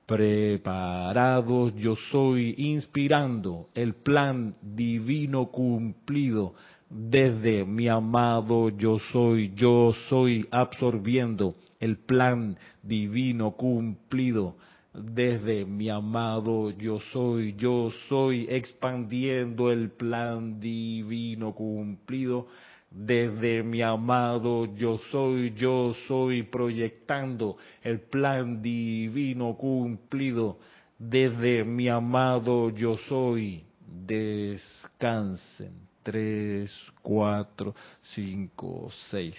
Preparados 0.09 1.75
yo 1.75 1.95
soy 1.95 2.55
inspirando 2.57 3.69
el 3.75 3.93
plan 3.93 4.55
divino 4.59 5.51
cumplido. 5.51 6.55
Desde 6.89 7.63
mi 7.63 7.87
amado 7.87 8.69
yo 8.69 8.97
soy, 9.11 9.53
yo 9.53 9.93
soy 10.09 10.47
absorbiendo 10.49 11.53
el 11.79 11.97
plan 11.97 12.57
divino 12.81 13.51
cumplido. 13.51 14.55
Desde 14.95 15.63
mi 15.65 15.89
amado 15.89 16.71
yo 16.71 16.99
soy, 17.13 17.53
yo 17.53 17.91
soy, 18.07 18.47
expandiendo 18.49 19.71
el 19.71 19.91
plan 19.91 20.59
divino 20.59 21.53
cumplido, 21.53 22.47
desde 22.91 23.63
mi 23.63 23.81
amado 23.81 24.65
yo 24.75 24.97
soy, 25.11 25.51
yo 25.51 25.93
soy, 26.07 26.43
proyectando 26.43 27.57
el 27.83 28.01
plan 28.01 28.61
divino 28.61 29.55
cumplido, 29.55 30.57
desde 30.97 31.63
mi 31.63 31.87
amado 31.87 32.69
yo 32.69 32.97
soy, 32.97 33.63
descansen. 33.85 35.87
Tres, 36.01 36.73
cuatro, 37.03 37.75
cinco, 38.01 38.89
seis. 39.11 39.35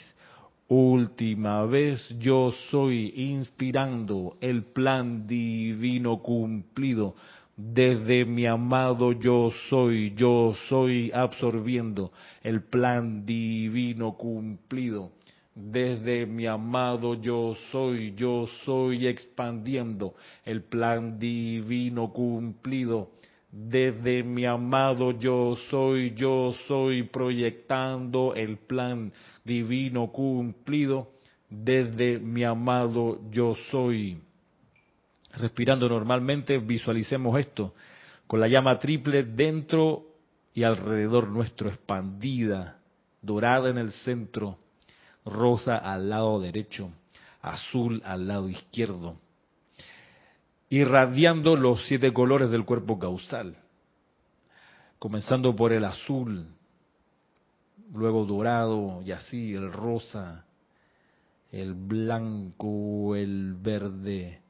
Última 0.68 1.64
vez 1.64 2.06
yo 2.18 2.52
soy 2.70 3.12
inspirando 3.16 4.36
el 4.40 4.62
plan 4.62 5.26
divino 5.26 6.18
cumplido 6.18 7.16
desde 7.62 8.24
mi 8.24 8.46
amado 8.46 9.12
yo 9.12 9.50
soy, 9.68 10.14
yo 10.14 10.54
soy 10.68 11.10
absorbiendo 11.12 12.12
el 12.42 12.62
plan 12.62 13.26
divino 13.26 14.16
cumplido. 14.16 15.12
Desde 15.54 16.26
mi 16.26 16.46
amado 16.46 17.14
yo 17.20 17.54
soy, 17.70 18.14
yo 18.14 18.46
soy 18.64 19.06
expandiendo 19.06 20.14
el 20.44 20.62
plan 20.62 21.18
divino 21.18 22.12
cumplido 22.12 23.10
desde 23.52 24.22
mi 24.22 24.44
amado 24.44 25.10
yo 25.10 25.56
soy, 25.68 26.12
yo 26.14 26.52
soy 26.68 27.02
proyectando 27.02 28.32
el 28.34 28.58
plan 28.58 29.12
divino 29.44 30.12
cumplido 30.12 31.10
desde 31.48 32.20
mi 32.20 32.44
amado 32.44 33.18
yo 33.30 33.56
soy. 33.72 34.22
Respirando 35.34 35.88
normalmente, 35.88 36.58
visualicemos 36.58 37.38
esto, 37.38 37.74
con 38.26 38.40
la 38.40 38.48
llama 38.48 38.78
triple 38.78 39.24
dentro 39.24 40.06
y 40.54 40.64
alrededor 40.64 41.28
nuestro, 41.28 41.68
expandida, 41.68 42.78
dorada 43.22 43.70
en 43.70 43.78
el 43.78 43.92
centro, 43.92 44.58
rosa 45.24 45.76
al 45.76 46.08
lado 46.08 46.40
derecho, 46.40 46.90
azul 47.42 48.02
al 48.04 48.26
lado 48.26 48.48
izquierdo 48.48 49.16
irradiando 50.70 51.56
los 51.56 51.84
siete 51.88 52.12
colores 52.12 52.50
del 52.50 52.64
cuerpo 52.64 52.98
causal, 52.98 53.56
comenzando 55.00 55.54
por 55.54 55.72
el 55.72 55.84
azul, 55.84 56.46
luego 57.92 58.24
dorado 58.24 59.02
y 59.04 59.10
así 59.10 59.52
el 59.52 59.72
rosa, 59.72 60.46
el 61.50 61.74
blanco, 61.74 63.16
el 63.16 63.54
verde, 63.54 64.42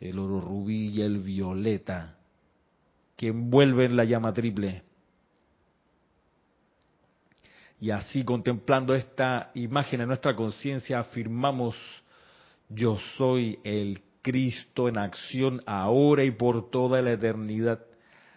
el 0.00 0.18
oro 0.18 0.40
rubí 0.40 0.88
y 0.88 1.02
el 1.02 1.18
violeta, 1.18 2.16
que 3.16 3.28
envuelven 3.28 3.96
la 3.96 4.04
llama 4.04 4.32
triple. 4.32 4.82
Y 7.80 7.90
así 7.90 8.24
contemplando 8.24 8.94
esta 8.94 9.50
imagen 9.54 10.00
en 10.00 10.08
nuestra 10.08 10.34
conciencia 10.34 11.00
afirmamos, 11.00 11.76
yo 12.68 12.98
soy 13.16 13.58
el 13.62 14.00
Cristo 14.22 14.88
en 14.88 14.96
acción 14.96 15.62
ahora 15.66 16.24
y 16.24 16.30
por 16.30 16.70
toda 16.70 17.02
la 17.02 17.12
eternidad. 17.12 17.80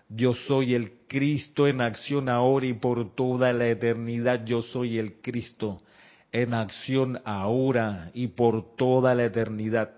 Yo 0.10 0.34
soy 0.34 0.76
el 0.76 0.92
Cristo 1.08 1.68
en 1.68 1.82
acción 1.82 2.30
ahora 2.30 2.66
y 2.66 2.74
por 2.74 3.16
toda 3.16 3.54
la 3.54 3.68
eternidad. 3.68 4.46
Yo 4.46 4.62
soy 4.62 5.00
el 5.00 5.22
Cristo 5.22 5.82
en 6.32 6.54
acción 6.54 7.20
ahora 7.26 8.12
y 8.14 8.28
por 8.28 8.76
toda 8.76 9.16
la 9.16 9.26
eternidad. 9.26 9.92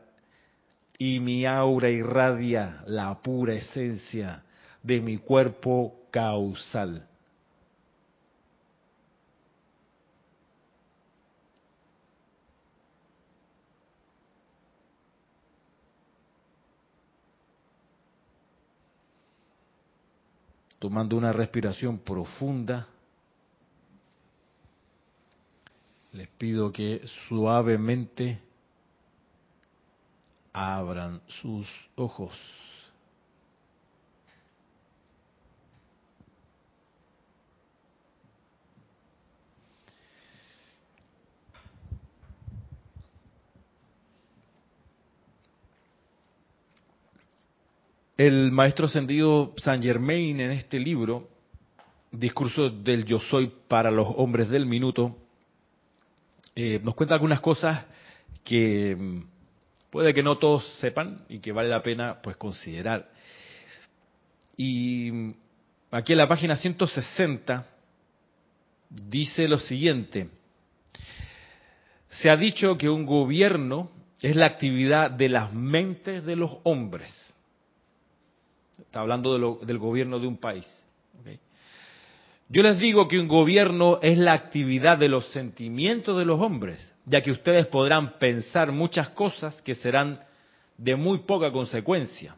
Y 1.00 1.20
mi 1.20 1.48
aura 1.48 1.90
irradia 1.90 2.84
la 2.86 3.20
pura 3.20 3.56
esencia 3.56 4.44
de 4.84 5.00
mi 5.00 5.18
cuerpo 5.18 5.96
causal. 6.12 7.10
tomando 20.80 21.18
una 21.18 21.34
respiración 21.34 22.00
profunda. 22.00 22.88
Les 26.14 26.28
pido 26.30 26.72
que 26.72 27.06
suavemente 27.28 28.40
abran 30.60 31.22
sus 31.42 31.68
ojos. 31.96 32.34
El 48.18 48.52
maestro 48.52 48.88
ascendido 48.88 49.54
Saint 49.64 49.82
Germain 49.82 50.42
en 50.42 50.52
este 50.52 50.78
libro, 50.78 51.30
Discurso 52.12 52.70
del 52.70 53.06
Yo 53.06 53.22
Soy 53.22 53.50
para 53.70 53.90
los 53.92 54.08
hombres 54.18 54.50
del 54.50 54.66
minuto, 54.66 55.16
eh, 56.54 56.82
nos 56.84 56.96
cuenta 56.96 57.16
algunas 57.16 57.40
cosas 57.40 57.86
que 58.44 58.94
mm, 58.94 59.39
puede 59.90 60.14
que 60.14 60.24
no 60.24 60.38
todos 60.38 60.66
sepan 60.80 61.26
y 61.30 61.40
que 61.40 61.52
vale 61.52 61.70
la 61.70 61.84
pena 61.84 62.22
pues 62.22 62.38
considerar. 62.38 63.10
Y 64.58 65.34
aquí 65.92 66.14
en 66.14 66.18
la 66.18 66.28
página 66.28 66.56
160 66.56 67.68
dice 68.90 69.48
lo 69.48 69.60
siguiente, 69.60 70.30
se 72.10 72.30
ha 72.30 72.36
dicho 72.36 72.78
que 72.78 72.90
un 72.90 73.06
gobierno 73.06 73.92
es 74.22 74.36
la 74.36 74.48
actividad 74.48 75.12
de 75.12 75.30
las 75.30 75.54
mentes 75.54 76.26
de 76.26 76.36
los 76.36 76.58
hombres 76.64 77.14
Está 78.82 79.02
hablando 79.02 79.58
del 79.60 79.78
gobierno 79.78 80.20
de 80.20 80.28
un 80.28 80.38
país. 80.38 80.66
Yo 82.52 82.64
les 82.64 82.80
digo 82.80 83.08
que 83.08 83.20
un 83.20 83.28
gobierno 83.28 84.00
es 84.02 84.18
la 84.18 84.34
actividad 84.34 84.98
de 84.98 85.10
los 85.10 85.28
sentimientos 85.32 86.18
de 86.18 86.26
los 86.26 86.40
hombres, 86.42 86.80
ya 87.10 87.22
que 87.22 87.32
ustedes 87.32 87.66
podrán 87.68 88.20
pensar 88.20 88.72
muchas 88.72 89.10
cosas 89.10 89.60
que 89.64 89.74
serán 89.74 90.20
de 90.78 90.96
muy 90.96 91.20
poca 91.20 91.52
consecuencia, 91.52 92.36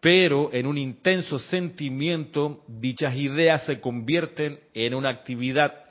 pero 0.00 0.52
en 0.52 0.66
un 0.66 0.76
intenso 0.76 1.38
sentimiento 1.38 2.64
dichas 2.66 3.14
ideas 3.14 3.64
se 3.64 3.80
convierten 3.80 4.58
en 4.74 4.94
una 4.94 5.10
actividad, 5.10 5.84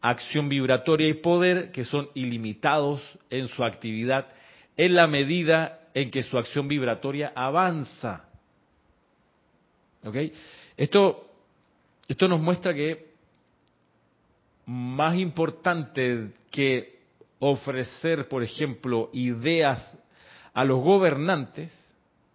acción 0.00 0.48
vibratoria 0.48 1.08
y 1.08 1.14
poder 1.14 1.70
que 1.70 1.84
son 1.84 2.08
ilimitados 2.14 3.00
en 3.30 3.46
su 3.46 3.64
actividad 3.64 4.26
en 4.76 4.94
la 4.96 5.06
medida 5.06 5.80
en 5.94 6.10
que 6.10 6.24
su 6.24 6.36
acción 6.36 6.66
vibratoria 6.66 7.32
avanza. 7.36 8.28
Esto, 10.76 11.30
esto 12.08 12.26
nos 12.26 12.40
muestra 12.40 12.74
que 12.74 13.14
más 14.66 15.16
importante 15.16 16.32
que 16.50 16.93
ofrecer, 17.50 18.28
por 18.28 18.42
ejemplo, 18.42 19.10
ideas 19.12 19.96
a 20.52 20.64
los 20.64 20.82
gobernantes, 20.82 21.72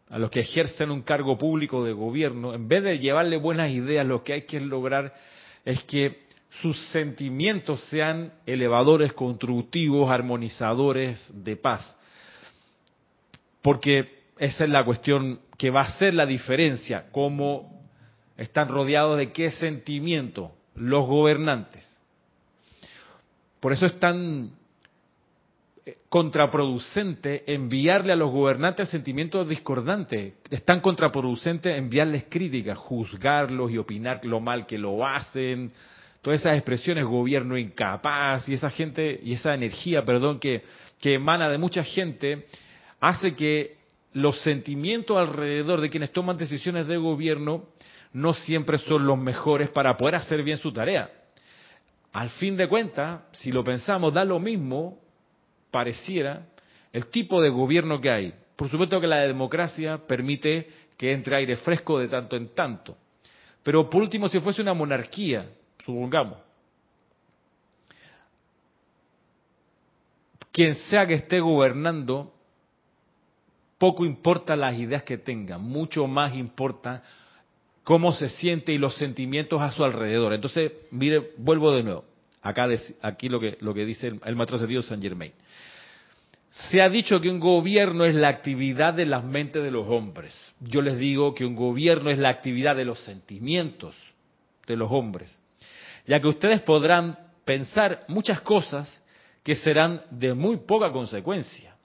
a 0.10 0.20
los 0.20 0.30
que 0.30 0.42
ejercen 0.42 0.92
un 0.92 1.02
cargo 1.02 1.38
público 1.38 1.84
de 1.84 1.94
gobierno, 1.94 2.54
en 2.54 2.68
vez 2.68 2.84
de 2.84 3.00
llevarle 3.00 3.38
buenas 3.38 3.72
ideas, 3.72 4.06
lo 4.06 4.24
que 4.24 4.34
hay 4.34 4.42
que 4.44 4.60
lograr 4.60 5.14
es 5.66 5.84
que 5.86 6.28
sus 6.62 6.80
sentimientos 6.90 7.82
sean 7.86 8.34
elevadores, 8.46 9.14
constructivos, 9.14 10.10
armonizadores 10.10 11.20
de 11.34 11.56
paz. 11.56 11.96
Porque 13.62 14.24
esa 14.38 14.64
es 14.64 14.70
la 14.70 14.84
cuestión 14.84 15.42
que 15.58 15.70
va 15.70 15.82
a 15.82 15.98
ser 15.98 16.14
la 16.14 16.26
diferencia, 16.26 17.08
cómo 17.12 17.84
están 18.38 18.70
rodeados 18.70 19.18
de 19.18 19.32
qué 19.32 19.52
sentimiento 19.52 20.54
los 20.76 21.06
gobernantes. 21.08 21.86
Por 23.60 23.74
eso 23.74 23.86
es 23.86 24.00
tan 24.00 24.52
contraproducente 26.10 27.44
enviarle 27.54 28.14
a 28.14 28.16
los 28.16 28.32
gobernantes 28.32 28.90
sentimientos 28.90 29.48
discordantes. 29.48 30.34
Es 30.50 30.64
tan 30.64 30.82
contraproducente 30.82 31.76
enviarles 31.76 32.26
críticas, 32.30 32.78
juzgarlos 32.78 33.72
y 33.72 33.78
opinar 33.78 34.24
lo 34.26 34.40
mal 34.40 34.66
que 34.66 34.78
lo 34.78 35.06
hacen. 35.06 35.72
Todas 36.22 36.42
esas 36.42 36.56
expresiones, 36.56 37.06
gobierno 37.06 37.58
incapaz 37.58 38.48
y 38.50 38.54
esa 38.54 38.70
gente 38.70 39.20
y 39.24 39.34
esa 39.34 39.54
energía, 39.54 40.04
perdón, 40.04 40.40
que, 40.40 40.64
que 41.00 41.14
emana 41.14 41.50
de 41.50 41.58
mucha 41.58 41.84
gente, 41.84 42.46
hace 43.00 43.36
que 43.36 43.78
los 44.14 44.42
sentimientos 44.42 45.18
alrededor 45.18 45.82
de 45.82 45.90
quienes 45.90 46.12
toman 46.12 46.38
decisiones 46.38 46.88
de 46.88 46.98
gobierno 46.98 47.66
no 48.14 48.34
siempre 48.34 48.78
son 48.80 49.06
los 49.06 49.18
mejores 49.18 49.70
para 49.70 49.96
poder 49.96 50.16
hacer 50.16 50.44
bien 50.44 50.58
su 50.58 50.72
tarea. 50.72 51.10
Al 52.12 52.30
fin 52.32 52.58
de 52.58 52.68
cuentas, 52.68 53.22
si 53.34 53.52
lo 53.52 53.64
pensamos, 53.64 54.14
da 54.14 54.26
lo 54.26 54.40
mismo, 54.40 55.00
pareciera, 55.72 56.48
el 56.92 57.08
tipo 57.08 57.42
de 57.42 57.50
gobierno 57.50 58.02
que 58.02 58.10
hay. 58.10 58.34
Por 58.56 58.70
supuesto 58.70 59.00
que 59.00 59.08
la 59.08 59.22
democracia 59.22 59.98
permite 60.06 60.70
que 60.98 61.14
entre 61.14 61.38
aire 61.38 61.56
fresco 61.58 62.00
de 62.00 62.08
tanto 62.08 62.36
en 62.36 62.50
tanto. 62.50 62.98
Pero 63.64 63.90
por 63.90 64.02
último, 64.02 64.28
si 64.28 64.40
fuese 64.40 64.62
una 64.62 64.74
monarquía, 64.74 65.50
supongamos, 65.86 66.38
quien 70.52 70.76
sea 70.76 71.08
que 71.08 71.14
esté 71.14 71.40
gobernando, 71.40 72.34
poco 73.78 74.06
importa 74.06 74.56
las 74.56 74.78
ideas 74.78 75.04
que 75.04 75.18
tenga, 75.18 75.58
mucho 75.58 76.08
más 76.08 76.36
importa 76.36 77.02
cómo 77.84 78.12
se 78.14 78.30
siente 78.30 78.74
y 78.74 78.78
los 78.78 78.96
sentimientos 78.96 79.62
a 79.62 79.72
su 79.72 79.84
alrededor. 79.84 80.34
Entonces, 80.34 80.72
mire, 80.92 81.32
vuelvo 81.38 81.74
de 81.74 81.84
nuevo. 81.84 82.06
Acá, 82.42 82.68
aquí 83.02 83.30
lo 83.30 83.40
que, 83.40 83.58
lo 83.62 83.74
que 83.74 83.86
dice 83.86 84.08
el, 84.08 84.22
el 84.26 84.36
maestro 84.36 84.58
Saint 84.82 85.02
Germain. 85.02 85.32
Se 86.50 86.82
ha 86.82 86.90
dicho 86.90 87.22
que 87.22 87.30
un 87.30 87.40
gobierno 87.40 88.06
es 88.06 88.16
la 88.16 88.28
actividad 88.28 88.94
de 88.94 89.06
las 89.06 89.24
mentes 89.24 89.64
de 89.64 89.72
los 89.72 89.88
hombres. 89.88 90.56
Yo 90.60 90.82
les 90.82 90.98
digo 90.98 91.36
que 91.36 91.46
un 91.46 91.56
gobierno 91.56 92.10
es 92.10 92.18
la 92.18 92.30
actividad 92.30 92.76
de 92.76 92.86
los 92.86 93.00
sentimientos 93.02 93.96
de 94.66 94.76
los 94.76 94.92
hombres. 94.92 95.38
Ya 96.08 96.20
que 96.20 96.28
ustedes 96.28 96.62
podrán 96.62 97.18
pensar 97.46 98.04
muchas 98.08 98.42
cosas 98.42 98.90
que 99.44 99.56
serán 99.56 100.02
de 100.10 100.34
muy 100.34 100.58
poca 100.58 100.92
consecuencia. 100.92 101.76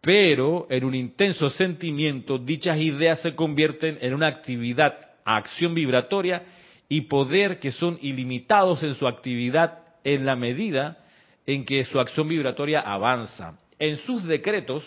Pero 0.00 0.66
en 0.70 0.84
un 0.84 0.94
intenso 0.94 1.48
sentimiento, 1.48 2.36
dichas 2.38 2.78
ideas 2.78 3.20
se 3.20 3.34
convierten 3.34 3.98
en 4.00 4.12
una 4.12 4.26
actividad, 4.26 4.98
acción 5.24 5.72
vibratoria 5.72 6.42
y 6.88 7.02
poder 7.02 7.58
que 7.58 7.70
son 7.70 7.98
ilimitados 8.02 8.82
en 8.82 8.94
su 8.96 9.06
actividad 9.06 9.78
en 10.02 10.26
la 10.26 10.36
medida 10.36 10.98
en 11.46 11.64
que 11.64 11.84
su 11.84 11.98
acción 12.00 12.28
vibratoria 12.28 12.80
avanza. 12.80 13.58
En 13.78 13.96
sus 13.98 14.24
decretos, 14.24 14.84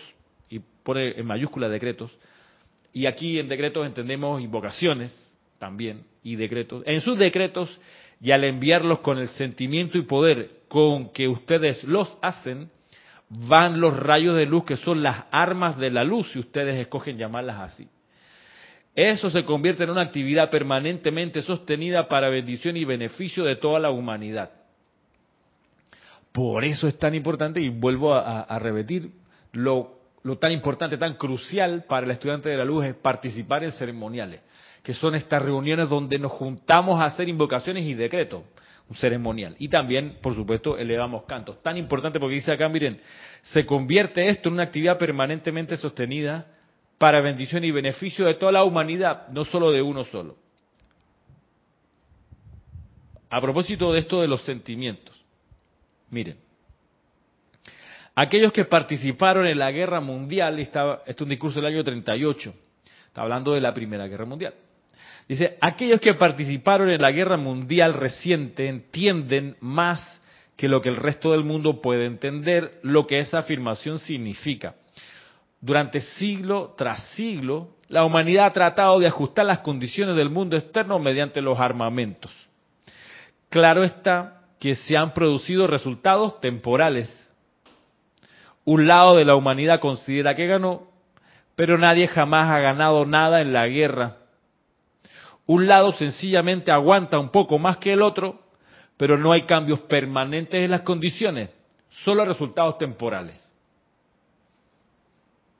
y 0.49 0.59
pone 0.59 1.19
en 1.19 1.25
mayúscula 1.25 1.69
decretos, 1.69 2.15
y 2.93 3.05
aquí 3.05 3.39
en 3.39 3.47
decretos 3.47 3.85
entendemos 3.85 4.41
invocaciones 4.41 5.13
también, 5.59 6.03
y 6.23 6.35
decretos, 6.35 6.83
en 6.85 7.01
sus 7.01 7.17
decretos 7.17 7.79
y 8.19 8.31
al 8.31 8.43
enviarlos 8.43 8.99
con 8.99 9.19
el 9.19 9.27
sentimiento 9.27 9.97
y 9.97 10.01
poder 10.01 10.61
con 10.67 11.11
que 11.11 11.27
ustedes 11.27 11.83
los 11.83 12.17
hacen, 12.21 12.69
van 13.29 13.79
los 13.79 13.97
rayos 13.97 14.35
de 14.35 14.45
luz 14.45 14.65
que 14.65 14.77
son 14.77 15.03
las 15.03 15.25
armas 15.31 15.77
de 15.77 15.91
la 15.91 16.03
luz, 16.03 16.31
si 16.31 16.39
ustedes 16.39 16.79
escogen 16.79 17.17
llamarlas 17.17 17.59
así. 17.59 17.87
Eso 18.95 19.29
se 19.29 19.45
convierte 19.45 19.83
en 19.83 19.91
una 19.91 20.01
actividad 20.01 20.49
permanentemente 20.49 21.41
sostenida 21.43 22.07
para 22.07 22.29
bendición 22.29 22.77
y 22.77 22.85
beneficio 22.85 23.43
de 23.43 23.55
toda 23.55 23.79
la 23.79 23.91
humanidad. 23.91 24.51
Por 26.37 26.63
eso 26.63 26.87
es 26.87 26.99
tan 26.99 27.15
importante, 27.15 27.59
y 27.59 27.69
vuelvo 27.69 28.13
a, 28.13 28.59
repetir, 28.59 29.09
lo, 29.53 30.01
lo 30.21 30.37
tan 30.37 30.51
importante, 30.51 30.95
tan 30.95 31.15
crucial 31.15 31.85
para 31.89 32.05
el 32.05 32.11
estudiante 32.11 32.47
de 32.47 32.57
la 32.57 32.63
luz 32.63 32.85
es 32.85 32.93
participar 32.93 33.63
en 33.63 33.71
ceremoniales, 33.71 34.41
que 34.83 34.93
son 34.93 35.15
estas 35.15 35.41
reuniones 35.41 35.89
donde 35.89 36.19
nos 36.19 36.31
juntamos 36.33 37.01
a 37.01 37.05
hacer 37.05 37.27
invocaciones 37.27 37.85
y 37.85 37.95
decretos 37.95 38.43
un 38.87 38.95
ceremonial. 38.97 39.55
Y 39.57 39.67
también, 39.67 40.19
por 40.21 40.35
supuesto, 40.35 40.77
elevamos 40.77 41.23
cantos. 41.23 41.59
Tan 41.63 41.75
importante 41.75 42.19
porque 42.19 42.35
dice 42.35 42.51
acá, 42.51 42.69
miren, 42.69 43.01
se 43.41 43.65
convierte 43.65 44.29
esto 44.29 44.49
en 44.49 44.53
una 44.53 44.63
actividad 44.65 44.99
permanentemente 44.99 45.75
sostenida 45.75 46.45
para 46.99 47.19
bendición 47.19 47.63
y 47.63 47.71
beneficio 47.71 48.27
de 48.27 48.35
toda 48.35 48.51
la 48.51 48.63
humanidad, 48.63 49.27
no 49.29 49.43
solo 49.43 49.71
de 49.71 49.81
uno 49.81 50.03
solo. 50.03 50.37
A 53.31 53.41
propósito 53.41 53.91
de 53.91 54.01
esto 54.01 54.21
de 54.21 54.27
los 54.27 54.43
sentimientos, 54.43 55.16
miren, 56.09 56.37
aquellos 58.15 58.51
que 58.51 58.65
participaron 58.65 59.45
en 59.45 59.59
la 59.59 59.71
guerra 59.71 59.99
mundial, 59.99 60.59
estaba, 60.59 61.01
este 61.05 61.11
es 61.11 61.21
un 61.21 61.29
discurso 61.29 61.59
del 61.59 61.73
año 61.73 61.83
38, 61.83 62.53
está 63.07 63.21
hablando 63.21 63.53
de 63.53 63.61
la 63.61 63.73
Primera 63.73 64.07
Guerra 64.07 64.25
Mundial. 64.25 64.53
Dice, 65.27 65.57
aquellos 65.59 65.99
que 65.99 66.13
participaron 66.13 66.89
en 66.89 67.01
la 67.01 67.11
guerra 67.11 67.35
mundial 67.35 67.93
reciente 67.93 68.67
entienden 68.67 69.57
más 69.59 70.21
que 70.55 70.69
lo 70.69 70.81
que 70.81 70.89
el 70.89 70.95
resto 70.95 71.31
del 71.31 71.43
mundo 71.43 71.81
puede 71.81 72.05
entender 72.05 72.79
lo 72.81 73.05
que 73.05 73.19
esa 73.19 73.39
afirmación 73.39 73.99
significa. 73.99 74.75
Durante 75.59 76.01
siglo 76.01 76.73
tras 76.77 77.03
siglo, 77.09 77.75
la 77.89 78.03
humanidad 78.05 78.47
ha 78.47 78.53
tratado 78.53 78.99
de 78.99 79.07
ajustar 79.07 79.45
las 79.45 79.59
condiciones 79.59 80.15
del 80.15 80.29
mundo 80.29 80.55
externo 80.55 80.97
mediante 80.97 81.41
los 81.41 81.59
armamentos. 81.59 82.31
Claro 83.49 83.83
está 83.83 84.36
que 84.59 84.75
se 84.75 84.97
han 84.97 85.13
producido 85.13 85.67
resultados 85.67 86.39
temporales. 86.41 87.09
Un 88.65 88.87
lado 88.87 89.15
de 89.15 89.25
la 89.25 89.35
humanidad 89.35 89.79
considera 89.79 90.35
que 90.35 90.47
ganó, 90.47 90.87
pero 91.55 91.77
nadie 91.77 92.07
jamás 92.07 92.51
ha 92.51 92.59
ganado 92.59 93.05
nada 93.05 93.41
en 93.41 93.53
la 93.53 93.67
guerra 93.67 94.17
un 95.47 95.65
lado 95.65 95.93
sencillamente 95.93 96.71
aguanta 96.71 97.17
un 97.17 97.29
poco 97.29 97.57
más 97.57 97.77
que 97.77 97.93
el 97.93 98.01
otro, 98.01 98.41
pero 98.97 99.17
no 99.17 99.31
hay 99.31 99.43
cambios 99.43 99.79
permanentes 99.81 100.61
en 100.61 100.69
las 100.69 100.81
condiciones, 100.81 101.49
solo 102.03 102.25
resultados 102.25 102.77
temporales. 102.77 103.41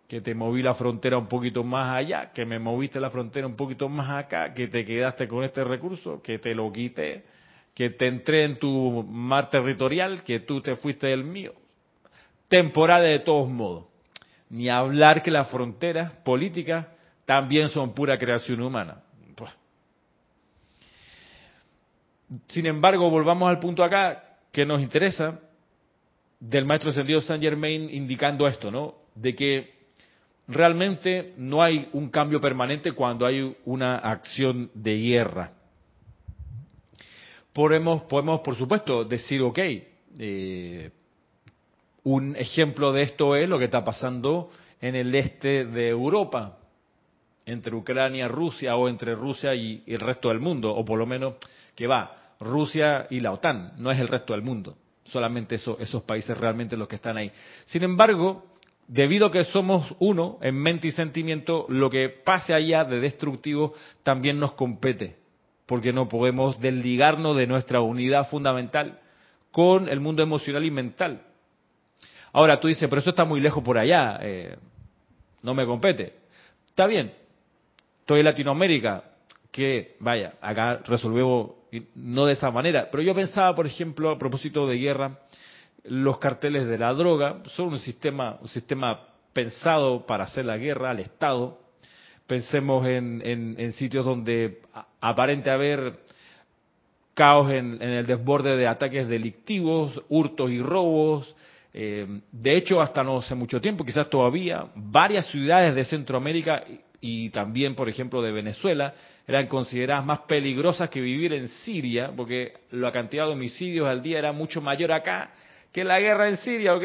Que 0.10 0.20
te 0.20 0.36
moví 0.36 0.62
la 0.62 0.74
frontera 0.74 1.18
un 1.18 1.28
poquito 1.28 1.64
más 1.64 1.96
allá, 1.96 2.32
que 2.34 2.46
me 2.46 2.60
moviste 2.60 3.00
la 3.00 3.10
frontera 3.10 3.48
un 3.48 3.56
poquito 3.56 3.88
más 3.88 4.26
acá, 4.26 4.54
que 4.54 4.68
te 4.68 4.84
quedaste 4.84 5.28
con 5.28 5.46
este 5.46 5.64
recurso, 5.64 6.22
que 6.22 6.38
te 6.38 6.54
lo 6.54 6.72
quité, 6.72 7.24
que 7.78 7.92
te 7.92 8.08
entré 8.08 8.44
en 8.44 8.58
tu 8.58 9.04
mar 9.04 9.52
territorial, 9.52 10.24
que 10.24 10.40
tú 10.40 10.62
te 10.62 10.76
fuiste 10.78 11.06
del 11.06 11.24
mío. 11.24 11.54
Temporales 12.48 13.08
de 13.08 13.20
todos 13.20 13.48
modos. 13.48 13.86
Ni 14.50 14.68
hablar 14.68 15.22
que 15.22 15.30
las 15.30 15.48
fronteras 15.52 16.12
políticas 16.26 16.88
también 17.24 17.70
son 17.70 17.94
pura 17.94 18.18
creación 18.18 18.62
humana. 18.62 19.04
Sin 22.48 22.66
embargo, 22.66 23.12
volvamos 23.12 23.48
al 23.48 23.60
punto 23.60 23.84
acá 23.84 24.24
que 24.52 24.66
nos 24.66 24.82
interesa 24.82 25.40
del 26.40 26.66
maestro 26.66 26.90
ascendido 26.90 27.22
Saint 27.22 27.44
Germain 27.44 27.92
indicando 27.92 28.48
esto, 28.48 28.72
¿no? 28.72 28.96
De 29.14 29.36
que 29.36 29.76
realmente 30.48 31.36
no 31.38 31.62
hay 31.62 31.90
un 31.94 32.10
cambio 32.10 32.42
permanente 32.42 32.94
cuando 32.94 33.24
hay 33.28 33.56
una 33.66 33.98
acción 33.98 34.72
de 34.74 34.98
guerra. 34.98 35.57
Podemos, 37.58 38.04
podemos 38.04 38.42
por 38.42 38.56
supuesto, 38.56 39.04
decir, 39.04 39.42
ok, 39.42 39.58
eh, 40.20 40.92
un 42.04 42.36
ejemplo 42.36 42.94
de 42.94 43.02
esto 43.02 43.36
es 43.36 43.50
lo 43.50 43.58
que 43.58 43.66
está 43.66 43.84
pasando 43.84 44.52
en 44.80 44.94
el 44.94 45.16
este 45.16 45.66
de 45.66 45.90
Europa, 45.90 46.60
entre 47.48 47.76
Ucrania, 47.76 48.28
Rusia 48.28 48.76
o 48.76 48.88
entre 48.88 49.16
Rusia 49.16 49.56
y 49.56 49.82
el 49.88 50.02
resto 50.02 50.30
del 50.30 50.40
mundo, 50.40 50.72
o 50.72 50.86
por 50.86 51.00
lo 51.00 51.08
menos 51.08 51.34
que 51.74 51.88
va 51.88 52.36
Rusia 52.40 53.08
y 53.10 53.22
la 53.22 53.32
OTAN, 53.32 53.74
no 53.80 53.90
es 53.90 54.00
el 54.00 54.08
resto 54.08 54.34
del 54.34 54.44
mundo, 54.44 54.78
solamente 55.06 55.56
esos 55.56 56.04
países 56.04 56.38
realmente 56.38 56.78
los 56.78 56.88
que 56.88 56.98
están 56.98 57.18
ahí. 57.18 57.32
Sin 57.66 57.82
embargo, 57.82 58.46
debido 58.88 59.26
a 59.26 59.32
que 59.32 59.46
somos 59.46 59.96
uno 59.98 60.38
en 60.44 60.54
mente 60.62 60.90
y 60.90 60.92
sentimiento, 60.92 61.66
lo 61.70 61.90
que 61.90 62.10
pase 62.10 62.54
allá 62.54 62.84
de 62.84 63.00
destructivo 63.00 63.74
también 64.04 64.40
nos 64.40 64.52
compete, 64.52 65.16
porque 65.68 65.94
no 65.94 66.10
podemos 66.10 66.60
desligarnos 66.60 67.38
de 67.38 67.46
nuestra 67.46 67.82
unidad 67.82 68.28
fundamental 68.30 69.00
con 69.52 69.88
el 69.90 70.00
mundo 70.00 70.24
emocional 70.24 70.66
y 70.66 70.72
mental. 70.72 71.22
Ahora 72.34 72.60
tú 72.60 72.68
dices, 72.68 72.88
pero 72.90 73.02
eso 73.02 73.12
está 73.12 73.26
muy 73.26 73.40
lejos 73.40 73.64
por 73.64 73.78
allá, 73.78 74.18
eh, 74.22 74.58
no 75.44 75.54
me 75.54 75.66
compete. 75.66 76.14
Está 76.66 76.88
bien, 76.88 77.14
estoy 78.00 78.20
en 78.20 78.26
Latinoamérica, 78.26 79.04
que 79.52 79.96
vaya, 80.00 80.34
acá 80.42 80.82
resolvemos 80.86 81.52
no 81.96 82.26
de 82.26 82.34
esa 82.34 82.52
manera. 82.52 82.90
Pero 82.92 83.04
yo 83.04 83.14
pensaba, 83.14 83.54
por 83.56 83.68
ejemplo, 83.68 84.12
a 84.12 84.18
propósito 84.18 84.68
de 84.68 84.78
guerra, 84.78 85.20
los 85.84 86.18
carteles 86.20 86.68
de 86.68 86.78
la 86.78 86.94
droga 86.94 87.42
son 87.56 87.70
un 87.70 87.80
sistema, 87.80 88.38
un 88.42 88.48
sistema 88.48 89.08
pensado 89.34 90.06
para 90.06 90.26
hacer 90.26 90.46
la 90.46 90.58
guerra 90.58 90.92
al 90.92 91.00
Estado. 91.00 91.60
Pensemos 92.28 92.86
en, 92.86 93.72
sitios 93.72 94.06
donde 94.06 94.60
aparente 95.00 95.50
haber 95.50 95.94
caos 97.14 97.50
en, 97.52 97.82
el 97.82 98.06
desborde 98.06 98.58
de 98.58 98.68
ataques 98.68 99.08
delictivos, 99.08 100.02
hurtos 100.10 100.52
y 100.52 100.62
robos. 100.62 101.36
Eh, 101.74 102.06
de 102.32 102.58
hecho, 102.58 102.82
hasta 102.82 103.04
no 103.04 103.20
hace 103.20 103.34
mucho 103.34 103.62
tiempo, 103.62 103.86
quizás 103.86 104.10
todavía, 104.10 104.66
varias 104.76 105.26
ciudades 105.28 105.74
de 105.74 105.86
Centroamérica 105.86 106.64
y 107.00 107.30
también, 107.30 107.76
por 107.76 107.88
ejemplo, 107.88 108.22
de 108.22 108.32
Venezuela, 108.32 108.94
eran 109.26 109.48
consideradas 109.48 110.06
más 110.06 110.20
peligrosas 110.22 110.90
que 110.90 111.00
vivir 111.00 111.32
en 111.34 111.48
Siria, 111.48 112.12
porque 112.16 112.54
la 112.72 112.92
cantidad 112.92 113.26
de 113.26 113.34
homicidios 113.34 113.88
al 113.88 114.02
día 114.02 114.20
era 114.20 114.32
mucho 114.32 114.62
mayor 114.62 114.92
acá 114.92 115.32
que 115.72 115.84
la 115.84 116.00
guerra 116.00 116.28
en 116.28 116.38
Siria, 116.38 116.76
¿ok? 116.76 116.84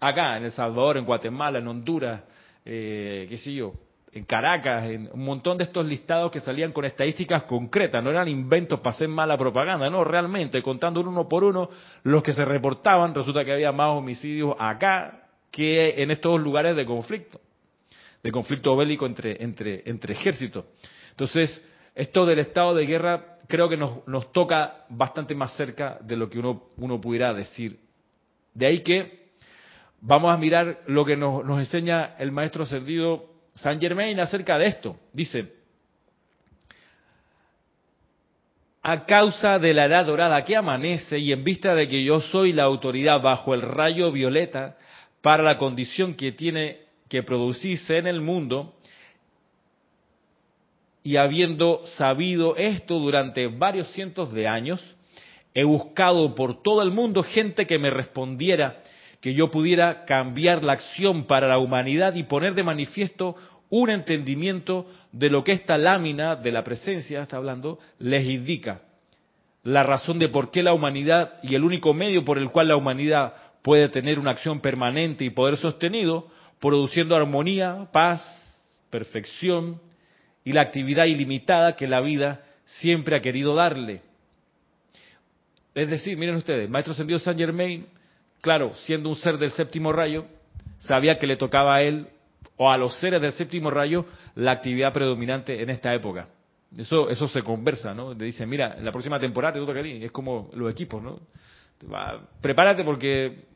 Acá, 0.00 0.36
en 0.38 0.44
El 0.44 0.52
Salvador, 0.52 0.96
en 0.96 1.04
Guatemala, 1.04 1.58
en 1.58 1.68
Honduras, 1.68 2.22
eh, 2.64 3.26
qué 3.28 3.38
sé 3.38 3.54
yo, 3.54 3.72
en 4.12 4.24
Caracas, 4.24 4.84
en 4.90 5.08
un 5.12 5.24
montón 5.24 5.56
de 5.56 5.64
estos 5.64 5.86
listados 5.86 6.30
que 6.30 6.40
salían 6.40 6.72
con 6.72 6.84
estadísticas 6.84 7.44
concretas, 7.44 8.04
no 8.04 8.10
eran 8.10 8.28
inventos 8.28 8.78
para 8.80 8.94
hacer 8.94 9.08
mala 9.08 9.38
propaganda, 9.38 9.88
no, 9.88 10.04
realmente, 10.04 10.62
contando 10.62 11.00
uno 11.00 11.28
por 11.28 11.44
uno 11.44 11.70
los 12.02 12.22
que 12.22 12.34
se 12.34 12.44
reportaban, 12.44 13.14
resulta 13.14 13.44
que 13.44 13.52
había 13.52 13.72
más 13.72 13.88
homicidios 13.96 14.54
acá 14.58 15.28
que 15.50 16.02
en 16.02 16.10
estos 16.10 16.40
lugares 16.40 16.76
de 16.76 16.84
conflicto, 16.84 17.40
de 18.22 18.30
conflicto 18.30 18.76
bélico 18.76 19.06
entre, 19.06 19.42
entre, 19.42 19.82
entre 19.86 20.12
ejércitos. 20.12 20.66
Entonces, 21.10 21.64
esto 21.94 22.26
del 22.26 22.38
estado 22.38 22.74
de 22.74 22.86
guerra 22.86 23.38
creo 23.48 23.68
que 23.68 23.76
nos, 23.76 24.06
nos 24.06 24.30
toca 24.32 24.84
bastante 24.90 25.34
más 25.34 25.56
cerca 25.56 25.98
de 26.02 26.16
lo 26.16 26.28
que 26.28 26.38
uno, 26.38 26.68
uno 26.76 27.00
pudiera 27.00 27.32
decir. 27.32 27.78
De 28.54 28.66
ahí 28.66 28.82
que 28.82 29.21
vamos 30.02 30.34
a 30.34 30.36
mirar 30.36 30.80
lo 30.88 31.04
que 31.04 31.16
nos, 31.16 31.48
enseña 31.58 32.16
el 32.18 32.32
maestro 32.32 32.64
ascendido 32.64 33.24
San 33.54 33.80
Germain 33.80 34.18
acerca 34.20 34.58
de 34.58 34.66
esto. 34.66 34.96
Dice, 35.12 35.52
a 38.82 39.06
causa 39.06 39.58
de 39.58 39.72
la 39.72 39.86
edad 39.86 40.04
dorada 40.04 40.44
que 40.44 40.56
amanece 40.56 41.18
y 41.18 41.32
en 41.32 41.44
vista 41.44 41.74
de 41.74 41.88
que 41.88 42.04
yo 42.04 42.20
soy 42.20 42.52
la 42.52 42.64
autoridad 42.64 43.22
bajo 43.22 43.54
el 43.54 43.62
rayo 43.62 44.10
violeta 44.10 44.76
para 45.22 45.44
la 45.44 45.56
condición 45.56 46.14
que 46.14 46.32
tiene 46.32 46.80
que 47.08 47.22
producirse 47.22 47.98
en 47.98 48.08
el 48.08 48.20
mundo, 48.20 48.74
y 51.04 51.16
habiendo 51.16 51.84
sabido 51.96 52.56
esto 52.56 52.98
durante 52.98 53.48
varios 53.48 53.88
cientos 53.88 54.32
de 54.32 54.48
años, 54.48 54.80
he 55.52 55.64
buscado 55.64 56.34
por 56.34 56.62
todo 56.62 56.80
el 56.82 56.90
mundo 56.90 57.22
gente 57.22 57.66
que 57.66 57.78
me 57.78 57.90
respondiera 57.90 58.82
que 59.22 59.34
yo 59.34 59.52
pudiera 59.52 60.04
cambiar 60.04 60.64
la 60.64 60.72
acción 60.72 61.24
para 61.24 61.46
la 61.46 61.58
humanidad 61.58 62.14
y 62.16 62.24
poner 62.24 62.54
de 62.54 62.64
manifiesto 62.64 63.36
un 63.70 63.88
entendimiento 63.88 64.86
de 65.12 65.30
lo 65.30 65.44
que 65.44 65.52
esta 65.52 65.78
lámina 65.78 66.34
de 66.34 66.50
la 66.50 66.64
presencia, 66.64 67.22
está 67.22 67.36
hablando, 67.36 67.78
les 68.00 68.26
indica. 68.26 68.82
La 69.62 69.84
razón 69.84 70.18
de 70.18 70.28
por 70.28 70.50
qué 70.50 70.64
la 70.64 70.74
humanidad 70.74 71.34
y 71.44 71.54
el 71.54 71.62
único 71.62 71.94
medio 71.94 72.24
por 72.24 72.36
el 72.36 72.50
cual 72.50 72.68
la 72.68 72.76
humanidad 72.76 73.32
puede 73.62 73.88
tener 73.88 74.18
una 74.18 74.32
acción 74.32 74.60
permanente 74.60 75.24
y 75.24 75.30
poder 75.30 75.56
sostenido, 75.56 76.26
produciendo 76.60 77.14
armonía, 77.14 77.88
paz, 77.92 78.20
perfección 78.90 79.80
y 80.44 80.52
la 80.52 80.62
actividad 80.62 81.04
ilimitada 81.04 81.76
que 81.76 81.86
la 81.86 82.00
vida 82.00 82.44
siempre 82.64 83.16
ha 83.16 83.22
querido 83.22 83.54
darle. 83.54 84.02
Es 85.76 85.88
decir, 85.88 86.18
miren 86.18 86.34
ustedes, 86.34 86.68
Maestro 86.68 86.92
Sendido 86.92 87.20
Saint 87.20 87.38
Germain, 87.38 87.86
claro, 88.42 88.74
siendo 88.74 89.08
un 89.08 89.16
ser 89.16 89.38
del 89.38 89.52
séptimo 89.52 89.90
rayo, 89.90 90.26
sabía 90.80 91.18
que 91.18 91.26
le 91.26 91.36
tocaba 91.36 91.76
a 91.76 91.82
él 91.82 92.08
o 92.56 92.70
a 92.70 92.76
los 92.76 92.98
seres 93.00 93.22
del 93.22 93.32
séptimo 93.32 93.70
rayo 93.70 94.04
la 94.34 94.50
actividad 94.52 94.92
predominante 94.92 95.62
en 95.62 95.70
esta 95.70 95.94
época. 95.94 96.28
Eso, 96.76 97.08
eso 97.08 97.28
se 97.28 97.42
conversa, 97.42 97.94
¿no? 97.94 98.14
Te 98.16 98.24
dicen, 98.24 98.48
mira, 98.48 98.76
la 98.80 98.92
próxima 98.92 99.18
temporada 99.18 99.54
te 99.54 99.60
toca 99.60 99.80
a 99.80 99.82
ti. 99.82 100.04
Es 100.04 100.12
como 100.12 100.50
los 100.52 100.70
equipos, 100.70 101.02
¿no? 101.02 101.20
prepárate 102.40 102.84
porque 102.84 103.46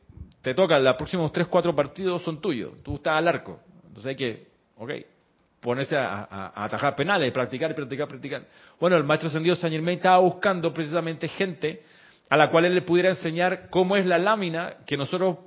te 0.41 0.53
toca, 0.53 0.77
los 0.79 0.95
próximos 0.97 1.31
tres, 1.31 1.47
cuatro 1.47 1.73
partidos 1.73 2.21
son 2.23 2.41
tuyos. 2.41 2.83
Tú 2.83 2.95
estás 2.95 3.17
al 3.17 3.27
arco. 3.27 3.59
Entonces 3.87 4.07
hay 4.07 4.15
que, 4.15 4.47
ok, 4.75 4.91
ponerse 5.61 5.95
a, 5.97 6.51
atajar 6.55 6.95
penales, 6.95 7.31
practicar, 7.31 7.73
practicar, 7.73 8.07
practicar. 8.07 8.43
Bueno, 8.79 8.97
el 8.97 9.03
maestro 9.03 9.29
ascendido 9.29 9.55
San 9.55 9.71
Germain 9.71 9.97
estaba 9.97 10.19
buscando 10.19 10.73
precisamente 10.73 11.27
gente 11.27 11.83
a 12.29 12.37
la 12.37 12.49
cual 12.49 12.65
él 12.65 12.75
le 12.75 12.81
pudiera 12.81 13.09
enseñar 13.09 13.69
cómo 13.69 13.95
es 13.95 14.05
la 14.05 14.17
lámina 14.17 14.77
que 14.85 14.97
nosotros 14.97 15.37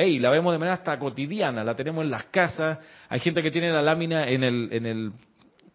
Hey, 0.00 0.20
la 0.20 0.30
vemos 0.30 0.52
de 0.52 0.58
manera 0.58 0.74
hasta 0.74 0.96
cotidiana, 0.96 1.64
la 1.64 1.74
tenemos 1.74 2.04
en 2.04 2.12
las 2.12 2.26
casas. 2.26 2.78
Hay 3.08 3.18
gente 3.18 3.42
que 3.42 3.50
tiene 3.50 3.72
la 3.72 3.82
lámina 3.82 4.28
en 4.28 4.44
el, 4.44 4.68
en 4.70 4.86
el, 4.86 5.12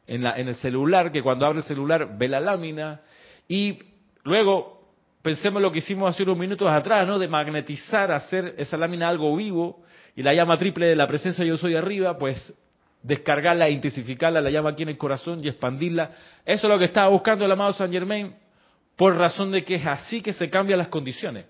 en, 0.08 0.24
la, 0.24 0.38
en 0.38 0.48
el 0.48 0.56
celular, 0.56 1.12
que 1.12 1.22
cuando 1.22 1.46
abre 1.46 1.60
el 1.60 1.66
celular 1.66 2.18
ve 2.18 2.30
la 2.30 2.40
lámina. 2.40 3.02
Y 3.50 3.80
luego, 4.24 4.88
pensemos 5.22 5.62
lo 5.62 5.74
que 5.74 5.80
hicimos 5.80 6.10
hace 6.10 6.24
unos 6.24 6.38
minutos 6.38 6.72
atrás, 6.72 7.06
¿no? 7.06 7.20
De 7.20 7.28
magnetizar, 7.28 8.14
hacer 8.14 8.56
esa 8.58 8.78
lámina 8.78 9.10
algo 9.10 9.36
vivo. 9.36 9.84
Y 10.16 10.24
la 10.24 10.34
llama 10.34 10.58
triple 10.58 10.88
de 10.88 10.96
la 10.96 11.06
presencia 11.06 11.44
yo 11.44 11.58
soy 11.58 11.76
arriba, 11.76 12.18
pues 12.18 12.54
descargarla, 13.02 13.70
intensificarla, 13.70 14.40
la 14.40 14.50
llama 14.50 14.70
aquí 14.70 14.84
en 14.84 14.90
el 14.90 14.98
corazón 14.98 15.44
y 15.44 15.50
expandirla. 15.50 16.12
Eso 16.46 16.68
es 16.68 16.72
lo 16.72 16.80
que 16.80 16.86
estaba 16.86 17.10
buscando 17.10 17.44
el 17.44 17.52
amado 17.52 17.74
San 17.74 17.92
Germain, 17.92 18.34
por 18.96 19.16
razón 19.18 19.52
de 19.52 19.64
que 19.64 19.76
es 19.76 19.86
así 19.86 20.22
que 20.22 20.34
se 20.34 20.50
cambian 20.50 20.80
las 20.80 20.88
condiciones. 20.90 21.46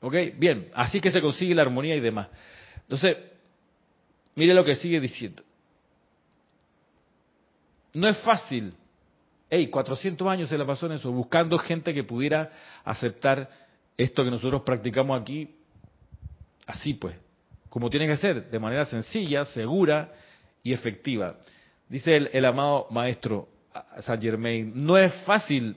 ¿Ok? 0.00 0.14
Bien, 0.36 0.68
así 0.74 1.00
que 1.00 1.10
se 1.10 1.20
consigue 1.20 1.54
la 1.54 1.62
armonía 1.62 1.94
y 1.94 2.00
demás. 2.00 2.28
Entonces, 2.82 3.16
mire 4.34 4.54
lo 4.54 4.64
que 4.64 4.76
sigue 4.76 5.00
diciendo. 5.00 5.42
No 7.92 8.08
es 8.08 8.18
fácil. 8.18 8.74
Hey, 9.48 9.68
400 9.68 10.26
años 10.28 10.48
se 10.48 10.56
la 10.56 10.64
pasó 10.64 10.86
en 10.86 10.92
eso, 10.92 11.10
buscando 11.10 11.58
gente 11.58 11.92
que 11.92 12.04
pudiera 12.04 12.50
aceptar 12.84 13.50
esto 13.96 14.24
que 14.24 14.30
nosotros 14.30 14.62
practicamos 14.62 15.20
aquí, 15.20 15.56
así 16.66 16.94
pues, 16.94 17.16
como 17.68 17.90
tiene 17.90 18.06
que 18.06 18.16
ser, 18.16 18.48
de 18.48 18.58
manera 18.58 18.84
sencilla, 18.84 19.44
segura 19.44 20.12
y 20.62 20.72
efectiva. 20.72 21.36
Dice 21.88 22.16
el, 22.16 22.30
el 22.32 22.44
amado 22.44 22.86
maestro 22.90 23.48
Saint 24.00 24.22
Germain, 24.22 24.72
no 24.74 24.98
es 24.98 25.12
fácil, 25.24 25.76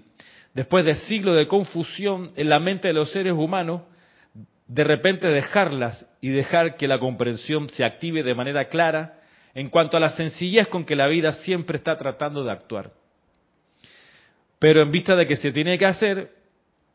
después 0.53 0.85
de 0.85 0.95
siglos 0.95 1.35
de 1.35 1.47
confusión 1.47 2.31
en 2.35 2.49
la 2.49 2.59
mente 2.59 2.87
de 2.87 2.93
los 2.93 3.11
seres 3.11 3.33
humanos, 3.33 3.81
de 4.67 4.83
repente 4.83 5.27
dejarlas 5.27 6.05
y 6.21 6.29
dejar 6.29 6.77
que 6.77 6.87
la 6.87 6.99
comprensión 6.99 7.69
se 7.69 7.83
active 7.83 8.23
de 8.23 8.33
manera 8.33 8.69
clara 8.69 9.19
en 9.53 9.69
cuanto 9.69 9.97
a 9.97 9.99
la 9.99 10.09
sencillez 10.09 10.67
con 10.67 10.85
que 10.85 10.95
la 10.95 11.07
vida 11.07 11.33
siempre 11.33 11.77
está 11.77 11.95
tratando 11.97 12.43
de 12.43 12.51
actuar. 12.51 12.91
Pero 14.57 14.81
en 14.81 14.91
vista 14.91 15.15
de 15.15 15.27
que 15.27 15.35
se 15.35 15.51
tiene 15.51 15.77
que 15.77 15.85
hacer, 15.85 16.31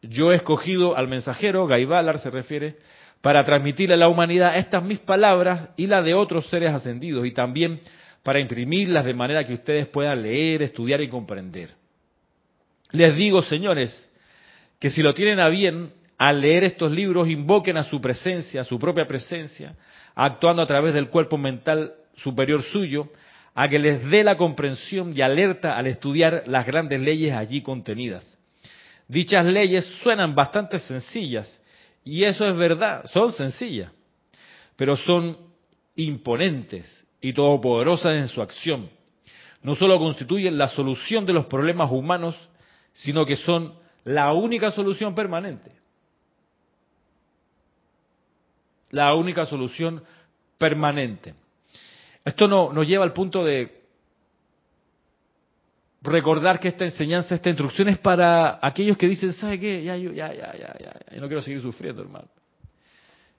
yo 0.02 0.32
he 0.32 0.36
escogido 0.36 0.96
al 0.96 1.08
mensajero, 1.08 1.66
Gaibalar 1.66 2.18
se 2.18 2.30
refiere, 2.30 2.76
para 3.20 3.44
transmitirle 3.44 3.94
a 3.94 3.98
la 3.98 4.08
humanidad 4.08 4.56
estas 4.56 4.82
mis 4.82 5.00
palabras 5.00 5.70
y 5.76 5.86
las 5.86 6.04
de 6.04 6.14
otros 6.14 6.48
seres 6.48 6.72
ascendidos, 6.72 7.26
y 7.26 7.32
también 7.32 7.80
para 8.28 8.40
imprimirlas 8.40 9.06
de 9.06 9.14
manera 9.14 9.42
que 9.42 9.54
ustedes 9.54 9.86
puedan 9.86 10.20
leer, 10.20 10.62
estudiar 10.62 11.00
y 11.00 11.08
comprender. 11.08 11.70
Les 12.90 13.16
digo, 13.16 13.40
señores, 13.40 13.90
que 14.78 14.90
si 14.90 15.02
lo 15.02 15.14
tienen 15.14 15.40
a 15.40 15.48
bien, 15.48 15.94
al 16.18 16.42
leer 16.42 16.64
estos 16.64 16.92
libros 16.92 17.30
invoquen 17.30 17.78
a 17.78 17.84
su 17.84 18.02
presencia, 18.02 18.60
a 18.60 18.64
su 18.64 18.78
propia 18.78 19.06
presencia, 19.06 19.76
actuando 20.14 20.60
a 20.60 20.66
través 20.66 20.92
del 20.92 21.08
cuerpo 21.08 21.38
mental 21.38 21.94
superior 22.16 22.62
suyo, 22.64 23.08
a 23.54 23.66
que 23.66 23.78
les 23.78 24.04
dé 24.10 24.22
la 24.22 24.36
comprensión 24.36 25.16
y 25.16 25.22
alerta 25.22 25.78
al 25.78 25.86
estudiar 25.86 26.42
las 26.44 26.66
grandes 26.66 27.00
leyes 27.00 27.32
allí 27.32 27.62
contenidas. 27.62 28.38
Dichas 29.08 29.46
leyes 29.46 29.86
suenan 30.02 30.34
bastante 30.34 30.80
sencillas, 30.80 31.50
y 32.04 32.24
eso 32.24 32.46
es 32.46 32.54
verdad, 32.58 33.06
son 33.06 33.32
sencillas, 33.32 33.90
pero 34.76 34.98
son 34.98 35.38
imponentes 35.96 37.07
y 37.20 37.32
todopoderosas 37.32 38.14
en 38.14 38.28
su 38.28 38.42
acción. 38.42 38.90
No 39.62 39.74
solo 39.74 39.98
constituyen 39.98 40.56
la 40.56 40.68
solución 40.68 41.26
de 41.26 41.32
los 41.32 41.46
problemas 41.46 41.90
humanos, 41.90 42.36
sino 42.92 43.26
que 43.26 43.36
son 43.36 43.74
la 44.04 44.32
única 44.32 44.70
solución 44.70 45.14
permanente. 45.14 45.78
la 48.90 49.14
única 49.14 49.46
solución 49.46 50.02
permanente. 50.56 51.34
Esto 52.24 52.46
no, 52.46 52.72
nos 52.72 52.86
lleva 52.86 53.04
al 53.04 53.12
punto 53.12 53.44
de 53.44 53.78
recordar 56.02 56.60
que 56.60 56.68
esta 56.68 56.84
enseñanza, 56.84 57.34
esta 57.34 57.48
instrucción 57.48 57.88
es 57.88 57.98
para 57.98 58.58
aquellos 58.62 58.96
que 58.96 59.08
dicen, 59.08 59.32
¿sabe 59.32 59.58
qué? 59.58 59.82
Ya, 59.82 59.96
ya, 59.96 60.12
ya, 60.12 60.32
ya, 60.32 60.78
ya, 60.78 61.14
yo 61.14 61.20
no 61.20 61.26
quiero 61.26 61.42
seguir 61.42 61.60
sufriendo, 61.60 62.02
hermano. 62.02 62.28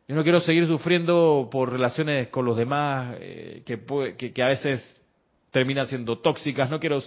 Yo 0.10 0.16
no 0.16 0.24
quiero 0.24 0.40
seguir 0.40 0.66
sufriendo 0.66 1.48
por 1.52 1.72
relaciones 1.72 2.30
con 2.30 2.44
los 2.44 2.58
demás 2.58 3.16
eh, 3.20 3.62
que, 3.64 4.34
que 4.34 4.42
a 4.42 4.48
veces 4.48 5.00
terminan 5.52 5.86
siendo 5.86 6.18
tóxicas. 6.18 6.68
No 6.68 6.80
quiero 6.80 7.00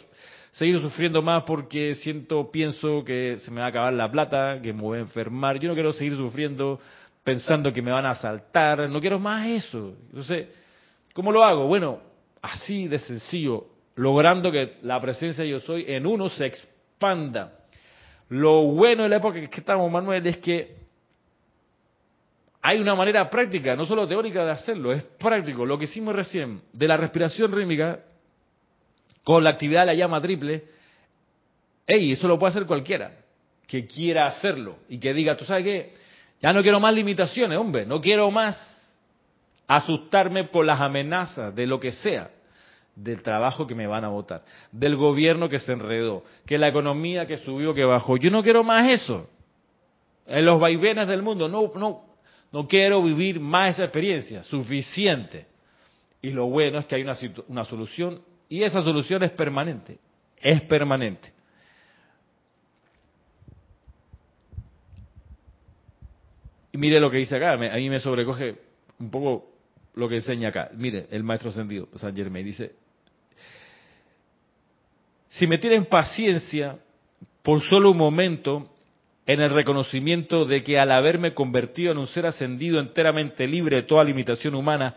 seguir 0.52 0.80
sufriendo 0.80 1.20
más 1.20 1.42
porque 1.42 1.96
siento, 1.96 2.52
pienso 2.52 3.02
que 3.04 3.38
se 3.40 3.50
me 3.50 3.58
va 3.58 3.66
a 3.66 3.68
acabar 3.70 3.92
la 3.92 4.08
plata, 4.08 4.60
que 4.62 4.72
me 4.72 4.82
voy 4.82 4.98
a 4.98 5.00
enfermar. 5.00 5.58
Yo 5.58 5.68
no 5.68 5.74
quiero 5.74 5.92
seguir 5.92 6.16
sufriendo 6.16 6.78
pensando 7.24 7.72
que 7.72 7.82
me 7.82 7.90
van 7.90 8.06
a 8.06 8.10
asaltar, 8.10 8.88
no 8.88 9.00
quiero 9.00 9.18
más 9.18 9.48
eso. 9.48 9.96
Entonces, 10.06 10.46
¿cómo 11.12 11.32
lo 11.32 11.42
hago? 11.42 11.66
Bueno, 11.66 11.98
así 12.40 12.86
de 12.86 13.00
sencillo, 13.00 13.66
logrando 13.96 14.52
que 14.52 14.74
la 14.82 15.00
presencia 15.00 15.42
de 15.42 15.50
yo 15.50 15.58
soy 15.58 15.86
en 15.88 16.06
uno 16.06 16.28
se 16.28 16.46
expanda. 16.46 17.64
Lo 18.28 18.62
bueno 18.62 19.02
de 19.02 19.08
la 19.08 19.16
época 19.16 19.40
que 19.40 19.58
estamos, 19.60 19.90
Manuel, 19.90 20.24
es 20.24 20.36
que 20.38 20.81
hay 22.62 22.78
una 22.78 22.94
manera 22.94 23.28
práctica, 23.28 23.74
no 23.74 23.84
solo 23.84 24.06
teórica 24.06 24.44
de 24.44 24.52
hacerlo, 24.52 24.92
es 24.92 25.02
práctico. 25.02 25.66
Lo 25.66 25.76
que 25.76 25.84
hicimos 25.84 26.14
recién 26.14 26.62
de 26.72 26.86
la 26.86 26.96
respiración 26.96 27.50
rítmica 27.50 27.98
con 29.24 29.42
la 29.42 29.50
actividad 29.50 29.80
de 29.80 29.86
la 29.86 29.94
llama 29.94 30.20
triple, 30.20 30.64
hey, 31.86 32.12
eso 32.12 32.28
lo 32.28 32.38
puede 32.38 32.52
hacer 32.52 32.66
cualquiera 32.66 33.16
que 33.66 33.86
quiera 33.86 34.26
hacerlo 34.26 34.76
y 34.88 34.98
que 34.98 35.12
diga, 35.12 35.36
¿tú 35.36 35.44
sabes 35.44 35.64
qué? 35.64 35.92
Ya 36.40 36.52
no 36.52 36.62
quiero 36.62 36.78
más 36.78 36.94
limitaciones, 36.94 37.58
hombre, 37.58 37.86
no 37.86 38.00
quiero 38.00 38.30
más 38.30 38.56
asustarme 39.66 40.44
por 40.44 40.64
las 40.64 40.80
amenazas 40.80 41.54
de 41.54 41.66
lo 41.66 41.80
que 41.80 41.90
sea, 41.90 42.30
del 42.94 43.22
trabajo 43.22 43.66
que 43.66 43.74
me 43.74 43.86
van 43.86 44.04
a 44.04 44.08
votar, 44.08 44.42
del 44.70 44.96
gobierno 44.96 45.48
que 45.48 45.58
se 45.58 45.72
enredó, 45.72 46.22
que 46.46 46.58
la 46.58 46.68
economía 46.68 47.26
que 47.26 47.38
subió, 47.38 47.74
que 47.74 47.84
bajó. 47.84 48.18
Yo 48.18 48.30
no 48.30 48.42
quiero 48.42 48.62
más 48.62 48.88
eso. 48.88 49.28
En 50.26 50.44
los 50.44 50.60
vaivenes 50.60 51.08
del 51.08 51.22
mundo, 51.22 51.48
no, 51.48 51.72
no, 51.74 52.11
No 52.52 52.68
quiero 52.68 53.02
vivir 53.02 53.40
más 53.40 53.74
esa 53.74 53.84
experiencia, 53.84 54.42
suficiente. 54.42 55.46
Y 56.20 56.30
lo 56.30 56.46
bueno 56.46 56.78
es 56.78 56.86
que 56.86 56.94
hay 56.94 57.02
una, 57.02 57.64
solución 57.64 58.22
y 58.48 58.62
esa 58.62 58.82
solución 58.82 59.22
es 59.22 59.30
permanente, 59.30 59.98
es 60.36 60.60
permanente. 60.62 61.32
Y 66.70 66.78
mire 66.78 67.00
lo 67.00 67.10
que 67.10 67.18
dice 67.18 67.36
acá, 67.36 67.52
a 67.52 67.56
mí 67.56 67.90
me 67.90 67.98
sobrecoge 67.98 68.56
un 68.98 69.10
poco 69.10 69.50
lo 69.94 70.08
que 70.08 70.16
enseña 70.16 70.50
acá. 70.50 70.70
Mire, 70.74 71.06
el 71.10 71.22
maestro 71.22 71.50
ascendido, 71.50 71.88
San 71.96 72.14
Germain, 72.14 72.44
dice, 72.44 72.74
si 75.28 75.46
me 75.46 75.58
tienen 75.58 75.86
paciencia 75.86 76.78
por 77.42 77.60
solo 77.62 77.90
un 77.90 77.96
momento 77.96 78.71
en 79.26 79.40
el 79.40 79.50
reconocimiento 79.50 80.44
de 80.44 80.64
que 80.64 80.78
al 80.78 80.90
haberme 80.90 81.34
convertido 81.34 81.92
en 81.92 81.98
un 81.98 82.06
ser 82.06 82.26
ascendido 82.26 82.80
enteramente 82.80 83.46
libre 83.46 83.76
de 83.76 83.82
toda 83.82 84.04
limitación 84.04 84.54
humana 84.54 84.96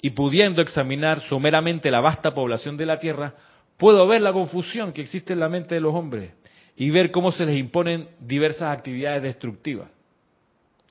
y 0.00 0.10
pudiendo 0.10 0.62
examinar 0.62 1.20
someramente 1.20 1.90
la 1.90 2.00
vasta 2.00 2.34
población 2.34 2.76
de 2.76 2.86
la 2.86 2.98
Tierra, 2.98 3.34
puedo 3.76 4.06
ver 4.06 4.20
la 4.20 4.32
confusión 4.32 4.92
que 4.92 5.02
existe 5.02 5.32
en 5.32 5.40
la 5.40 5.48
mente 5.48 5.74
de 5.74 5.80
los 5.80 5.94
hombres 5.94 6.30
y 6.76 6.90
ver 6.90 7.10
cómo 7.10 7.32
se 7.32 7.46
les 7.46 7.56
imponen 7.56 8.08
diversas 8.20 8.76
actividades 8.76 9.22
destructivas. 9.22 9.88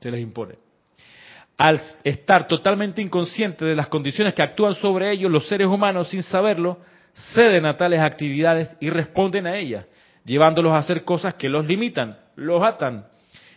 Se 0.02 0.12
les 0.12 0.22
impone 0.22 0.64
al 1.58 1.80
estar 2.04 2.48
totalmente 2.48 3.02
inconsciente 3.02 3.66
de 3.66 3.76
las 3.76 3.88
condiciones 3.88 4.34
que 4.34 4.42
actúan 4.42 4.76
sobre 4.76 5.12
ellos, 5.12 5.32
los 5.32 5.48
seres 5.48 5.68
humanos, 5.68 6.10
sin 6.10 6.24
saberlo, 6.24 6.80
ceden 7.34 7.66
a 7.66 7.78
tales 7.78 8.02
actividades 8.02 8.76
y 8.80 8.90
responden 8.90 9.48
a 9.48 9.58
ellas, 9.58 9.86
llevándolos 10.26 10.74
a 10.74 10.78
hacer 10.78 11.04
cosas 11.04 11.36
que 11.36 11.50
los 11.50 11.66
limitan, 11.66 12.18
los 12.36 12.64
atan 12.64 13.06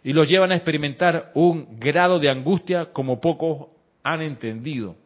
y 0.02 0.12
los 0.12 0.28
llevan 0.28 0.52
a 0.52 0.56
experimentar 0.56 1.32
un 1.34 1.78
grado 1.78 2.18
de 2.18 2.30
angustia 2.30 2.92
como 2.92 3.20
pocos 3.20 3.68
han 4.02 4.22
entendido. 4.22 4.96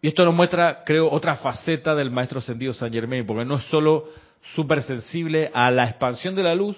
Y 0.00 0.08
esto 0.08 0.24
nos 0.24 0.34
muestra, 0.34 0.82
creo, 0.84 1.10
otra 1.10 1.36
faceta 1.36 1.94
del 1.94 2.10
maestro 2.10 2.38
ascendido 2.38 2.72
San 2.72 2.92
Germain, 2.92 3.26
porque 3.26 3.44
no 3.44 3.56
es 3.56 3.64
solo 3.64 4.08
súper 4.54 4.82
sensible 4.82 5.50
a 5.52 5.70
la 5.70 5.84
expansión 5.84 6.34
de 6.34 6.42
la 6.42 6.54
luz, 6.54 6.76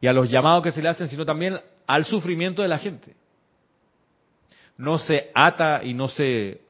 y 0.00 0.06
a 0.06 0.12
los 0.12 0.30
llamados 0.30 0.62
que 0.62 0.72
se 0.72 0.82
le 0.82 0.88
hacen, 0.88 1.08
sino 1.08 1.24
también 1.24 1.58
al 1.86 2.04
sufrimiento 2.04 2.62
de 2.62 2.68
la 2.68 2.78
gente. 2.78 3.14
No 4.76 4.98
se 4.98 5.30
ata 5.34 5.82
y 5.82 5.94
no 5.94 6.08
se 6.08 6.60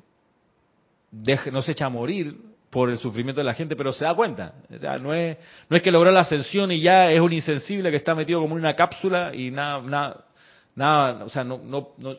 no 1.51 1.63
se 1.63 1.73
echa 1.73 1.87
a 1.87 1.91
morir 1.91 2.37
por 2.77 2.91
el 2.91 2.99
sufrimiento 2.99 3.41
de 3.41 3.47
la 3.47 3.55
gente, 3.55 3.75
pero 3.75 3.91
se 3.91 4.05
da 4.05 4.15
cuenta. 4.15 4.53
O 4.71 4.77
sea, 4.77 4.99
no 4.99 5.15
es, 5.15 5.39
no 5.71 5.79
es 5.79 5.83
que 5.83 5.91
logró 5.91 6.11
la 6.11 6.21
ascensión 6.21 6.71
y 6.71 6.83
ya 6.83 7.11
es 7.11 7.19
un 7.21 7.33
insensible 7.33 7.91
que 7.91 7.97
está 7.97 8.15
metido 8.15 8.39
como 8.39 8.55
en 8.55 8.61
una 8.61 8.77
cápsula 8.77 9.35
y 9.35 9.51
nada, 9.51 9.81
nada, 9.81 10.27
nada 10.75 11.25
o 11.25 11.31
sea, 11.31 11.43
no, 11.43 11.57
no, 11.65 11.93
no 11.97 12.17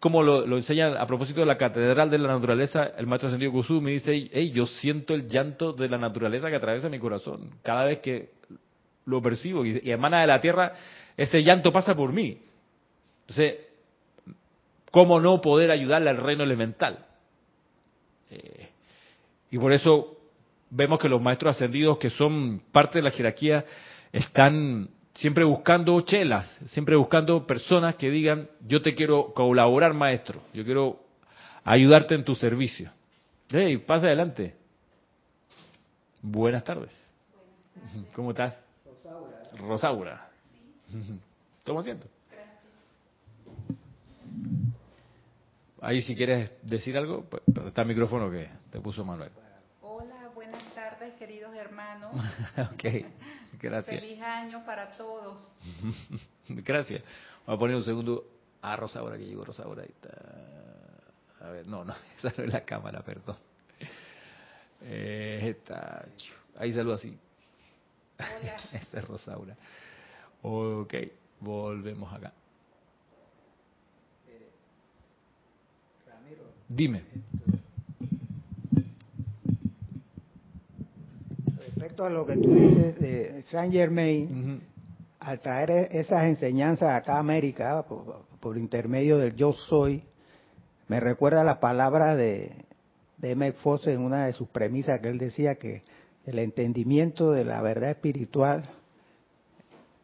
como 0.00 0.22
lo, 0.22 0.56
enseña 0.56 0.98
a 0.98 1.06
propósito 1.06 1.40
de 1.40 1.46
la 1.46 1.58
catedral 1.58 2.08
de 2.08 2.16
la 2.16 2.28
naturaleza, 2.28 2.84
el 2.96 3.06
maestro 3.06 3.28
ascendido 3.28 3.52
Kusumi 3.52 3.92
dice, 3.92 4.30
hey, 4.32 4.50
yo 4.54 4.64
siento 4.64 5.12
el 5.12 5.28
llanto 5.28 5.74
de 5.74 5.90
la 5.90 5.98
naturaleza 5.98 6.48
que 6.48 6.56
atraviesa 6.56 6.88
mi 6.88 6.98
corazón 6.98 7.50
cada 7.62 7.84
vez 7.84 7.98
que 7.98 8.30
lo 9.04 9.20
percibo 9.20 9.62
y, 9.66 9.78
emana 9.90 10.22
de 10.22 10.26
la 10.26 10.40
tierra, 10.40 10.72
ese 11.18 11.42
llanto 11.42 11.70
pasa 11.70 11.94
por 11.94 12.14
mí. 12.14 12.40
Entonces, 13.28 13.56
¿cómo 14.90 15.20
no 15.20 15.42
poder 15.42 15.70
ayudarle 15.70 16.08
al 16.08 16.16
reino 16.16 16.44
elemental? 16.44 17.04
Eh, 18.30 18.71
y 19.52 19.58
por 19.58 19.72
eso 19.72 20.16
vemos 20.70 20.98
que 20.98 21.10
los 21.10 21.20
maestros 21.20 21.54
ascendidos 21.54 21.98
que 21.98 22.08
son 22.08 22.62
parte 22.72 22.98
de 22.98 23.02
la 23.02 23.10
jerarquía 23.10 23.64
están 24.10 24.88
siempre 25.12 25.44
buscando 25.44 26.00
chelas, 26.00 26.48
siempre 26.66 26.96
buscando 26.96 27.46
personas 27.46 27.96
que 27.96 28.10
digan, 28.10 28.48
yo 28.66 28.80
te 28.80 28.94
quiero 28.94 29.34
colaborar 29.34 29.92
maestro, 29.92 30.40
yo 30.54 30.64
quiero 30.64 31.00
ayudarte 31.64 32.14
en 32.14 32.24
tu 32.24 32.34
servicio. 32.34 32.90
Hey, 33.50 33.76
pasa 33.76 34.06
adelante. 34.06 34.56
Buenas 36.22 36.64
tardes. 36.64 36.90
¿Cómo 38.14 38.30
estás? 38.30 38.58
Rosaura. 39.58 40.30
Toma 41.62 41.80
asiento. 41.80 42.08
Ahí 45.82 46.00
si 46.00 46.16
quieres 46.16 46.52
decir 46.62 46.96
algo, 46.96 47.26
pues, 47.28 47.42
está 47.66 47.82
el 47.82 47.88
micrófono 47.88 48.30
que 48.30 48.48
te 48.70 48.80
puso 48.80 49.04
Manuel. 49.04 49.30
Hola, 51.22 51.28
queridos 51.28 51.54
hermanos. 51.54 52.16
ok, 52.72 52.84
gracias. 53.60 54.00
Feliz 54.00 54.20
año 54.20 54.64
para 54.64 54.90
todos. 54.96 55.40
gracias. 56.48 57.00
Voy 57.46 57.54
a 57.54 57.58
poner 57.58 57.76
un 57.76 57.84
segundo 57.84 58.26
a 58.60 58.74
Rosaura, 58.74 59.16
que 59.16 59.26
llegó 59.26 59.44
Rosaura. 59.44 59.84
Ahí 59.84 59.90
está. 59.90 61.46
A 61.46 61.50
ver, 61.50 61.66
no, 61.68 61.84
no, 61.84 61.94
esa 62.18 62.32
no 62.36 62.42
es 62.42 62.52
la 62.52 62.64
cámara, 62.64 63.02
perdón. 63.02 63.36
Eh, 64.80 65.54
está, 65.56 66.06
ahí 66.56 66.72
saludo 66.72 66.94
así. 66.94 67.16
Esa 68.72 68.98
es 68.98 69.04
Rosaura. 69.06 69.56
Ok, 70.42 70.94
volvemos 71.38 72.12
acá. 72.12 72.32
Dime. 76.68 77.04
Respecto 81.82 82.04
a 82.04 82.10
lo 82.10 82.24
que 82.24 82.36
tú 82.36 82.54
dices 82.54 83.00
de 83.00 83.42
Saint 83.50 83.72
Germain, 83.72 84.62
al 85.18 85.40
traer 85.40 85.70
e-, 85.72 85.98
esas 85.98 86.26
enseñanzas 86.26 86.90
acá 86.90 87.16
a 87.16 87.18
América 87.18 87.84
por, 88.40 88.56
intermedio 88.56 89.18
del 89.18 89.34
yo 89.34 89.52
soy, 89.52 90.04
me 90.86 91.00
recuerda 91.00 91.42
la 91.42 91.58
palabra 91.58 92.14
de, 92.14 92.52
de 93.18 93.32
M. 93.32 93.50
Fosse 93.54 93.94
en 93.94 94.02
una 94.02 94.26
de 94.26 94.32
sus 94.32 94.46
premisas 94.46 95.00
que 95.00 95.08
él 95.08 95.18
decía 95.18 95.56
que 95.56 95.82
el 96.24 96.38
entendimiento 96.38 97.32
de 97.32 97.44
la 97.44 97.60
verdad 97.60 97.90
espiritual, 97.90 98.62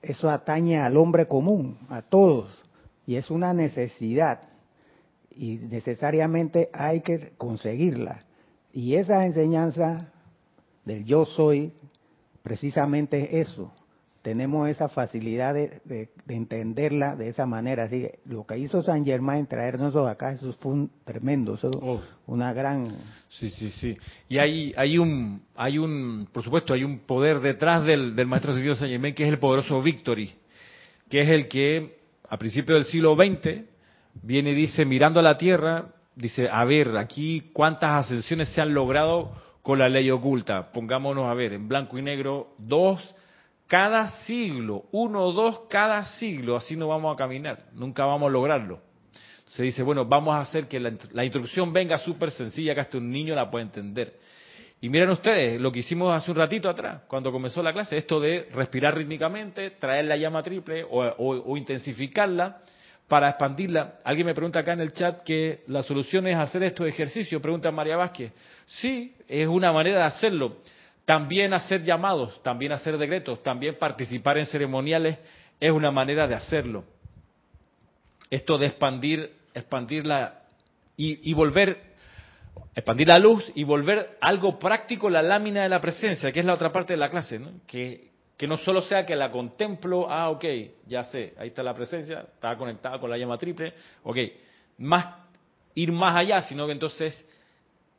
eso 0.02 0.30
atañe 0.30 0.80
al 0.80 0.96
hombre 0.96 1.28
común, 1.28 1.78
a 1.90 2.02
todos, 2.02 2.60
y 3.06 3.14
es 3.14 3.30
una 3.30 3.52
necesidad, 3.52 4.40
y 5.30 5.58
necesariamente 5.58 6.70
hay 6.72 7.02
que 7.02 7.34
conseguirla. 7.38 8.22
Y 8.72 8.96
esa 8.96 9.24
enseñanza 9.24 10.12
del 10.88 11.04
yo 11.04 11.24
soy, 11.26 11.72
precisamente 12.42 13.40
eso, 13.40 13.72
tenemos 14.22 14.68
esa 14.68 14.88
facilidad 14.88 15.54
de, 15.54 16.08
entenderla 16.28 17.14
de 17.14 17.28
esa 17.28 17.46
manera. 17.46 17.84
Así 17.84 18.00
que 18.00 18.18
lo 18.24 18.46
que 18.46 18.58
hizo 18.58 18.82
San 18.82 19.04
Germain 19.04 19.46
traernos 19.46 19.94
acá, 19.96 20.32
eso 20.32 20.52
fue 20.54 20.72
un 20.72 20.90
tremendo, 21.04 21.54
eso 21.54 21.68
oh. 21.80 22.00
una 22.26 22.52
gran. 22.52 22.88
Sí, 23.28 23.50
sí, 23.50 23.70
sí. 23.70 23.96
Y 24.28 24.38
hay, 24.38 24.72
hay 24.76 24.98
un, 24.98 25.42
hay 25.54 25.78
un, 25.78 26.28
por 26.32 26.42
supuesto, 26.42 26.74
hay 26.74 26.84
un 26.84 27.00
poder 27.00 27.40
detrás 27.40 27.84
del, 27.84 28.16
del 28.16 28.26
maestro 28.26 28.54
de 28.54 28.74
San 28.74 28.88
Germain 28.88 29.14
que 29.14 29.24
es 29.24 29.28
el 29.28 29.38
poderoso 29.38 29.80
Victory, 29.82 30.32
que 31.08 31.20
es 31.20 31.28
el 31.28 31.48
que 31.48 31.98
a 32.28 32.36
principios 32.38 32.78
del 32.78 32.86
siglo 32.86 33.14
XX 33.14 33.64
viene 34.22 34.50
y 34.50 34.54
dice, 34.54 34.84
mirando 34.84 35.20
a 35.20 35.22
la 35.22 35.38
Tierra, 35.38 35.94
dice, 36.16 36.48
a 36.50 36.64
ver, 36.64 36.96
aquí 36.96 37.50
cuántas 37.52 38.06
ascensiones 38.06 38.48
se 38.48 38.60
han 38.60 38.74
logrado 38.74 39.32
con 39.68 39.78
la 39.78 39.90
ley 39.90 40.10
oculta. 40.10 40.72
Pongámonos 40.72 41.26
a 41.26 41.34
ver, 41.34 41.52
en 41.52 41.68
blanco 41.68 41.98
y 41.98 42.02
negro, 42.02 42.54
dos 42.56 43.14
cada 43.66 44.08
siglo, 44.22 44.86
uno 44.92 45.22
o 45.22 45.32
dos 45.34 45.60
cada 45.68 46.06
siglo, 46.06 46.56
así 46.56 46.74
no 46.74 46.88
vamos 46.88 47.12
a 47.14 47.18
caminar, 47.18 47.66
nunca 47.74 48.06
vamos 48.06 48.30
a 48.30 48.32
lograrlo. 48.32 48.80
Se 49.48 49.62
dice, 49.64 49.82
bueno, 49.82 50.06
vamos 50.06 50.34
a 50.34 50.38
hacer 50.38 50.68
que 50.68 50.80
la, 50.80 51.22
instrucción 51.22 51.70
venga 51.70 51.98
súper 51.98 52.30
sencilla, 52.30 52.74
que 52.74 52.80
hasta 52.80 52.96
un 52.96 53.10
niño 53.10 53.34
la 53.34 53.50
pueda 53.50 53.62
entender. 53.62 54.18
Y 54.80 54.88
miren 54.88 55.10
ustedes 55.10 55.60
lo 55.60 55.70
que 55.70 55.80
hicimos 55.80 56.14
hace 56.14 56.30
un 56.30 56.38
ratito 56.38 56.70
atrás, 56.70 57.02
cuando 57.06 57.30
comenzó 57.30 57.62
la 57.62 57.74
clase, 57.74 57.98
esto 57.98 58.18
de 58.20 58.48
respirar 58.54 58.96
rítmicamente, 58.96 59.72
traer 59.72 60.06
la 60.06 60.16
llama 60.16 60.42
triple 60.42 60.86
o, 60.88 61.54
intensificarla 61.58 62.62
para 63.08 63.30
expandirla. 63.30 63.94
Alguien 64.04 64.26
me 64.26 64.34
pregunta 64.34 64.60
acá 64.60 64.74
en 64.74 64.80
el 64.80 64.92
chat 64.92 65.22
que 65.22 65.64
la 65.66 65.82
solución 65.82 66.26
es 66.26 66.36
hacer 66.36 66.62
estos 66.62 66.86
ejercicios, 66.86 67.40
pregunta 67.40 67.72
María 67.72 67.96
Vázquez. 67.96 68.32
Sí, 68.66 69.14
es 69.26 69.48
una 69.48 69.72
manera 69.72 70.00
de 70.00 70.04
hacerlo. 70.04 70.58
También 71.06 71.54
hacer 71.54 71.82
llamados, 71.82 72.42
también 72.42 72.70
hacer 72.72 72.98
decretos, 72.98 73.42
también 73.42 73.76
participar 73.78 74.36
en 74.36 74.44
ceremoniales 74.44 75.18
es 75.58 75.70
una 75.70 75.90
manera 75.90 76.26
de 76.26 76.34
hacerlo. 76.34 76.84
Esto 78.30 78.58
de 78.58 78.66
expandir, 78.66 79.32
expandirla 79.54 80.42
y, 80.94 81.32
volver, 81.32 81.80
expandir 82.74 83.08
la 83.08 83.18
luz 83.18 83.50
y 83.54 83.64
volver 83.64 84.18
algo 84.20 84.58
práctico 84.58 85.08
la 85.08 85.22
lámina 85.22 85.62
de 85.62 85.70
la 85.70 85.80
presencia, 85.80 86.30
que 86.30 86.40
es 86.40 86.46
la 86.46 86.52
otra 86.52 86.70
parte 86.70 86.92
de 86.92 86.98
la 86.98 87.08
clase, 87.08 87.38
¿no? 87.38 87.52
Que, 87.66 88.07
que 88.38 88.46
no 88.46 88.56
solo 88.56 88.80
sea 88.80 89.04
que 89.04 89.14
la 89.14 89.30
contemplo, 89.30 90.10
ah, 90.10 90.30
ok, 90.30 90.44
ya 90.86 91.04
sé, 91.04 91.34
ahí 91.36 91.48
está 91.48 91.62
la 91.62 91.74
presencia, 91.74 92.20
está 92.20 92.56
conectada 92.56 92.98
con 92.98 93.10
la 93.10 93.18
llama 93.18 93.36
triple, 93.36 93.74
ok, 94.04 94.16
más, 94.78 95.06
ir 95.74 95.92
más 95.92 96.16
allá, 96.16 96.40
sino 96.42 96.64
que 96.64 96.72
entonces 96.72 97.26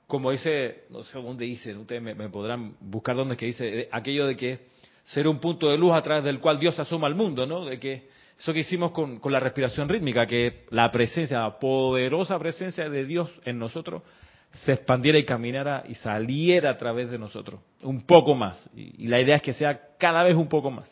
como 0.09 0.31
dice, 0.31 0.85
no 0.89 1.03
sé 1.03 1.21
dónde 1.21 1.45
dice, 1.45 1.75
ustedes 1.75 2.01
me, 2.01 2.15
podrán 2.29 2.73
buscar 2.79 3.15
dónde 3.15 3.35
es 3.35 3.39
que 3.39 3.45
dice, 3.45 3.89
aquello 3.91 4.25
de 4.25 4.35
que 4.35 4.59
ser 5.03 5.27
un 5.27 5.39
punto 5.39 5.69
de 5.69 5.77
luz 5.77 5.93
a 5.93 6.01
través 6.01 6.23
del 6.23 6.39
cual 6.39 6.57
Dios 6.57 6.79
asoma 6.79 7.05
al 7.05 7.13
mundo, 7.13 7.45
¿no? 7.45 7.63
De 7.63 7.79
que 7.79 8.07
Eso 8.39 8.51
que 8.51 8.61
hicimos 8.61 8.89
con, 8.89 9.19
con 9.19 9.31
la 9.31 9.39
respiración 9.39 9.87
rítmica, 9.87 10.25
que 10.25 10.65
la 10.71 10.89
presencia, 10.89 11.41
la 11.41 11.59
poderosa 11.59 12.39
presencia 12.39 12.89
de 12.89 13.05
Dios 13.05 13.29
en 13.45 13.59
nosotros 13.59 14.01
se 14.51 14.73
expandiera 14.73 15.17
y 15.17 15.25
caminara 15.25 15.83
y 15.87 15.95
saliera 15.95 16.71
a 16.71 16.77
través 16.77 17.11
de 17.11 17.17
nosotros, 17.17 17.61
un 17.81 18.01
poco 18.01 18.35
más. 18.35 18.69
Y, 18.75 19.07
la 19.07 19.21
idea 19.21 19.35
es 19.35 19.41
que 19.41 19.53
sea 19.53 19.79
cada 19.97 20.23
vez 20.23 20.35
un 20.35 20.49
poco 20.49 20.71
más. 20.71 20.89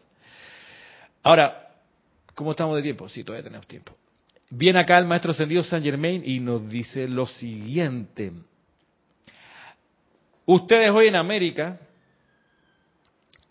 Ahora, 1.23 1.69
¿cómo 2.35 2.51
estamos 2.51 2.75
de 2.75 2.83
tiempo? 2.83 3.09
Sí, 3.09 3.23
todavía 3.23 3.43
tenemos 3.43 3.67
tiempo. 3.67 3.93
Viene 4.49 4.79
acá 4.79 4.97
el 4.97 5.05
maestro 5.05 5.31
ascendido 5.31 5.63
Saint 5.63 5.83
Germain 5.83 6.21
y 6.23 6.39
nos 6.39 6.69
dice 6.69 7.07
lo 7.07 7.25
siguiente. 7.25 8.31
Ustedes 10.45 10.91
hoy 10.91 11.07
en 11.07 11.17
América, 11.17 11.79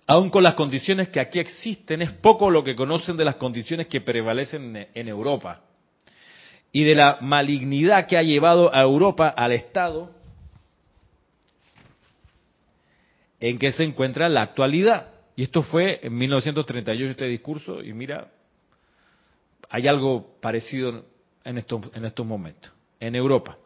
aun 0.06 0.30
con 0.30 0.42
las 0.42 0.54
condiciones 0.54 1.10
que 1.10 1.20
aquí 1.20 1.38
existen, 1.38 2.00
es 2.00 2.12
poco 2.12 2.48
lo 2.48 2.64
que 2.64 2.74
conocen 2.74 3.18
de 3.18 3.24
las 3.24 3.36
condiciones 3.36 3.88
que 3.88 4.00
prevalecen 4.00 4.88
en 4.94 5.08
Europa 5.08 5.65
y 6.72 6.84
de 6.84 6.94
la 6.94 7.18
malignidad 7.20 8.06
que 8.06 8.18
ha 8.18 8.22
llevado 8.22 8.74
a 8.74 8.82
Europa 8.82 9.28
al 9.28 9.52
estado 9.52 10.10
en 13.40 13.58
que 13.58 13.72
se 13.72 13.84
encuentra 13.84 14.28
la 14.28 14.42
actualidad. 14.42 15.08
Y 15.36 15.42
esto 15.42 15.62
fue 15.62 16.00
en 16.02 16.16
1938 16.16 17.10
este 17.10 17.26
discurso 17.26 17.82
y 17.82 17.92
mira, 17.92 18.28
hay 19.68 19.86
algo 19.88 20.36
parecido 20.40 21.04
en 21.44 21.58
estos, 21.58 21.82
en 21.94 22.04
estos 22.04 22.26
momentos, 22.26 22.72
en 23.00 23.14
Europa. 23.14 23.58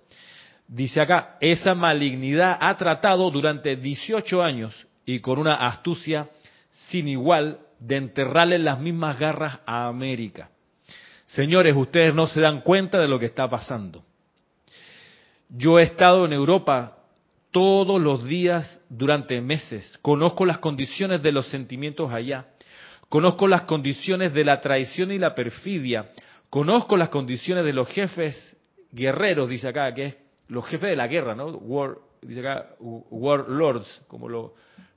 Dice 0.66 1.00
acá, 1.00 1.36
esa 1.40 1.74
malignidad 1.74 2.58
ha 2.60 2.76
tratado 2.76 3.30
durante 3.30 3.76
18 3.76 4.42
años 4.42 4.86
y 5.04 5.20
con 5.20 5.38
una 5.38 5.66
astucia 5.66 6.28
sin 6.88 7.08
igual 7.08 7.58
de 7.78 7.96
enterrarle 7.96 8.58
las 8.58 8.78
mismas 8.78 9.18
garras 9.18 9.58
a 9.66 9.88
América. 9.88 10.50
Señores, 11.34 11.74
ustedes 11.76 12.14
no 12.14 12.26
se 12.26 12.40
dan 12.40 12.60
cuenta 12.60 12.98
de 12.98 13.08
lo 13.08 13.18
que 13.18 13.26
está 13.26 13.48
pasando. 13.48 14.04
Yo 15.48 15.78
he 15.78 15.82
estado 15.82 16.24
en 16.24 16.32
Europa 16.32 16.98
todos 17.50 18.00
los 18.00 18.24
días 18.24 18.80
durante 18.88 19.40
meses, 19.40 19.98
conozco 20.02 20.44
las 20.44 20.58
condiciones 20.58 21.22
de 21.22 21.32
los 21.32 21.48
sentimientos 21.48 22.12
allá, 22.12 22.46
Conozco 23.10 23.48
las 23.48 23.62
condiciones 23.62 24.32
de 24.32 24.44
la 24.44 24.60
traición 24.60 25.10
y 25.10 25.18
la 25.18 25.34
perfidia. 25.34 26.10
Conozco 26.48 26.96
las 26.96 27.08
condiciones 27.08 27.64
de 27.64 27.72
los 27.72 27.88
jefes 27.88 28.56
guerreros, 28.92 29.50
dice 29.50 29.66
acá, 29.66 29.92
que 29.92 30.04
es 30.04 30.16
los 30.46 30.64
jefes 30.66 30.90
de 30.90 30.96
la 30.96 31.08
guerra, 31.08 31.34
¿no? 31.34 31.48
War, 31.48 31.96
dice 32.22 32.38
acá, 32.38 32.68
warlords, 32.78 34.02
como 34.06 34.28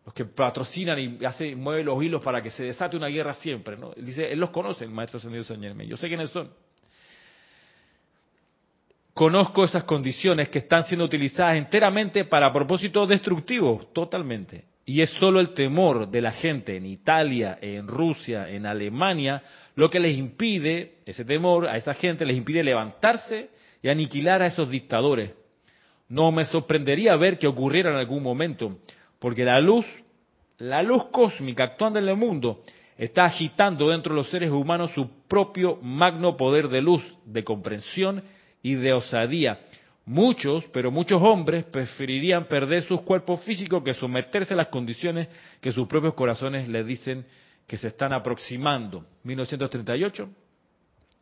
los 0.05 0.13
que 0.13 0.25
patrocinan 0.25 0.99
y 0.99 1.55
mueven 1.55 1.85
los 1.85 2.03
hilos 2.03 2.21
para 2.21 2.41
que 2.41 2.49
se 2.49 2.63
desate 2.63 2.97
una 2.97 3.07
guerra 3.07 3.33
siempre, 3.33 3.77
¿no? 3.77 3.91
Dice, 3.95 4.31
él 4.31 4.39
los 4.39 4.49
conoce, 4.49 4.83
el 4.83 4.91
maestro 4.91 5.17
Ascendido 5.17 5.43
San 5.43 5.61
Yo 5.87 5.97
sé 5.97 6.07
quiénes 6.07 6.29
son. 6.29 6.49
Conozco 9.13 9.63
esas 9.63 9.83
condiciones 9.83 10.49
que 10.49 10.59
están 10.59 10.83
siendo 10.83 11.05
utilizadas 11.05 11.55
enteramente 11.55 12.25
para 12.25 12.51
propósitos 12.51 13.07
destructivos, 13.07 13.93
totalmente. 13.93 14.65
Y 14.85 15.01
es 15.01 15.11
solo 15.11 15.39
el 15.39 15.53
temor 15.53 16.09
de 16.09 16.19
la 16.19 16.31
gente 16.31 16.75
en 16.75 16.85
Italia, 16.85 17.57
en 17.61 17.87
Rusia, 17.87 18.49
en 18.49 18.65
Alemania, 18.65 19.41
lo 19.75 19.89
que 19.89 19.99
les 19.99 20.17
impide, 20.17 20.95
ese 21.05 21.23
temor 21.23 21.67
a 21.67 21.77
esa 21.77 21.93
gente 21.93 22.25
les 22.25 22.35
impide 22.35 22.63
levantarse 22.63 23.51
y 23.81 23.87
aniquilar 23.87 24.41
a 24.41 24.47
esos 24.47 24.69
dictadores. 24.69 25.33
No 26.09 26.31
me 26.31 26.45
sorprendería 26.45 27.15
ver 27.15 27.37
que 27.37 27.47
ocurriera 27.47 27.91
en 27.91 27.97
algún 27.97 28.23
momento, 28.23 28.79
porque 29.23 29.45
la 29.45 29.61
luz, 29.61 29.85
la 30.57 30.83
luz 30.83 31.05
cósmica 31.05 31.63
actuando 31.63 31.97
en 31.97 32.09
el 32.09 32.17
mundo, 32.17 32.61
está 32.97 33.23
agitando 33.23 33.87
dentro 33.87 34.13
de 34.13 34.17
los 34.17 34.29
seres 34.29 34.51
humanos 34.51 34.91
su 34.91 35.09
propio 35.29 35.77
magno 35.81 36.35
poder 36.35 36.67
de 36.67 36.81
luz, 36.81 37.01
de 37.23 37.45
comprensión 37.45 38.21
y 38.61 38.75
de 38.75 38.91
osadía 38.91 39.61
Muchos, 40.05 40.65
pero 40.73 40.91
muchos 40.91 41.21
hombres 41.21 41.63
preferirían 41.63 42.49
perder 42.49 42.83
sus 42.83 43.03
cuerpos 43.03 43.41
físicos 43.45 43.81
que 43.81 43.93
someterse 43.93 44.55
a 44.55 44.57
las 44.57 44.67
condiciones 44.67 45.29
que 45.61 45.71
sus 45.71 45.87
propios 45.87 46.15
corazones 46.15 46.67
les 46.67 46.85
dicen 46.85 47.25
que 47.65 47.77
se 47.77 47.87
están 47.87 48.11
aproximando. 48.11 49.05
1938, 49.23 50.29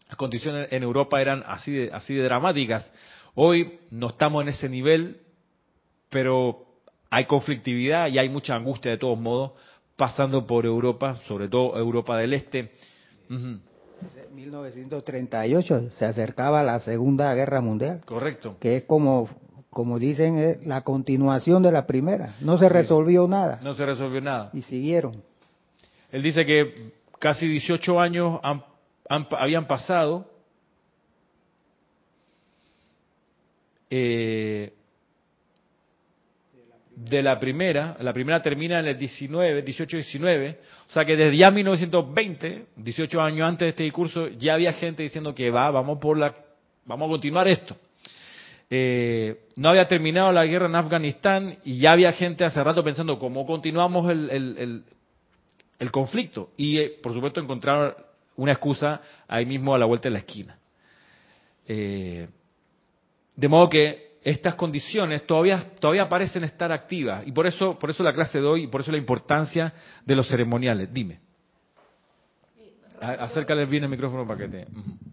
las 0.08 0.18
condiciones 0.18 0.70
en 0.72 0.82
Europa 0.82 1.22
eran 1.22 1.44
así 1.46 1.72
de, 1.72 1.92
así 1.94 2.16
de 2.16 2.24
dramáticas. 2.24 2.92
Hoy 3.36 3.78
no 3.92 4.08
estamos 4.08 4.42
en 4.42 4.48
ese 4.48 4.68
nivel, 4.68 5.22
pero 6.10 6.71
hay 7.12 7.26
conflictividad 7.26 8.08
y 8.08 8.18
hay 8.18 8.30
mucha 8.30 8.56
angustia 8.56 8.90
de 8.90 8.98
todos 8.98 9.20
modos 9.20 9.52
pasando 9.98 10.48
por 10.48 10.66
Europa, 10.66 11.18
sobre 11.28 11.50
todo 11.50 11.78
Europa 11.78 12.18
del 12.18 12.34
Este. 12.34 12.72
1938 13.30 15.92
se 15.92 16.06
acercaba 16.06 16.64
la 16.64 16.80
Segunda 16.80 17.36
Guerra 17.36 17.62
Mundial. 17.62 18.02
Correcto. 18.06 18.56
Que 18.60 18.78
es 18.78 18.86
como, 18.86 19.30
como 19.70 20.00
dicen, 20.00 20.62
la 20.66 20.82
continuación 20.82 21.62
de 21.62 21.74
la 21.74 21.86
primera. 21.86 22.34
No 22.40 22.58
se 22.58 22.70
resolvió 22.70 23.28
nada. 23.28 23.60
No 23.62 23.74
se 23.74 23.86
resolvió 23.86 24.22
nada. 24.22 24.50
Y 24.54 24.62
siguieron. 24.64 25.22
Él 26.12 26.24
dice 26.24 26.46
que 26.46 26.94
casi 27.20 27.46
18 27.48 28.00
años 28.00 28.40
habían 29.10 29.68
pasado. 29.68 30.30
Eh, 33.90 34.51
de 37.12 37.22
la 37.22 37.40
primera, 37.40 37.98
la 38.00 38.14
primera 38.14 38.42
termina 38.42 38.80
en 38.80 38.88
el 38.88 38.98
19, 38.98 39.66
18-19, 39.66 40.58
o 40.90 40.92
sea 40.92 41.06
que 41.06 41.16
desde 41.16 41.38
ya 41.38 41.52
1920, 41.52 42.66
18 42.78 43.22
años 43.22 43.48
antes 43.48 43.66
de 43.66 43.70
este 43.70 43.84
discurso, 43.84 44.30
ya 44.30 44.54
había 44.54 44.74
gente 44.74 45.04
diciendo 45.04 45.36
que 45.36 45.52
va, 45.52 45.70
vamos 45.70 46.00
por 46.00 46.18
la, 46.18 46.34
vamos 46.86 47.08
a 47.08 47.12
continuar 47.12 47.48
esto. 47.50 47.76
Eh, 48.70 49.48
no 49.58 49.68
había 49.68 49.88
terminado 49.88 50.32
la 50.32 50.46
guerra 50.46 50.68
en 50.68 50.76
Afganistán 50.76 51.58
y 51.66 51.80
ya 51.80 51.92
había 51.92 52.14
gente 52.14 52.46
hace 52.46 52.64
rato 52.64 52.82
pensando 52.84 53.20
cómo 53.20 53.46
continuamos 53.46 54.10
el, 54.10 54.84
el, 55.78 55.92
conflicto. 55.92 56.52
Y 56.56 56.80
eh, 56.80 57.00
por 57.04 57.14
supuesto 57.14 57.42
encontraron 57.42 57.94
una 58.38 58.54
excusa 58.54 59.02
ahí 59.28 59.46
mismo 59.46 59.76
a 59.76 59.78
la 59.78 59.86
vuelta 59.86 60.08
de 60.08 60.14
la 60.14 60.20
esquina. 60.20 60.58
Eh, 61.68 62.30
de 63.36 63.48
modo 63.50 63.70
que 63.70 64.11
estas 64.24 64.56
condiciones 64.56 65.26
todavía, 65.26 65.74
todavía 65.80 66.08
parecen 66.08 66.44
estar 66.44 66.72
activas. 66.72 67.26
Y 67.26 67.32
por 67.32 67.48
eso, 67.48 67.78
por 67.80 67.90
eso 67.90 68.04
la 68.04 68.14
clase 68.14 68.40
de 68.40 68.46
hoy 68.46 68.64
y 68.64 68.68
por 68.68 68.82
eso 68.82 68.92
la 68.92 68.98
importancia 68.98 69.74
de 70.06 70.16
los 70.16 70.28
ceremoniales. 70.28 70.94
Dime. 70.94 71.20
Acércale 73.02 73.66
bien 73.66 73.84
el 73.84 73.90
micrófono 73.90 74.28
para 74.28 74.42
que 74.42 74.48
te... 74.48 74.68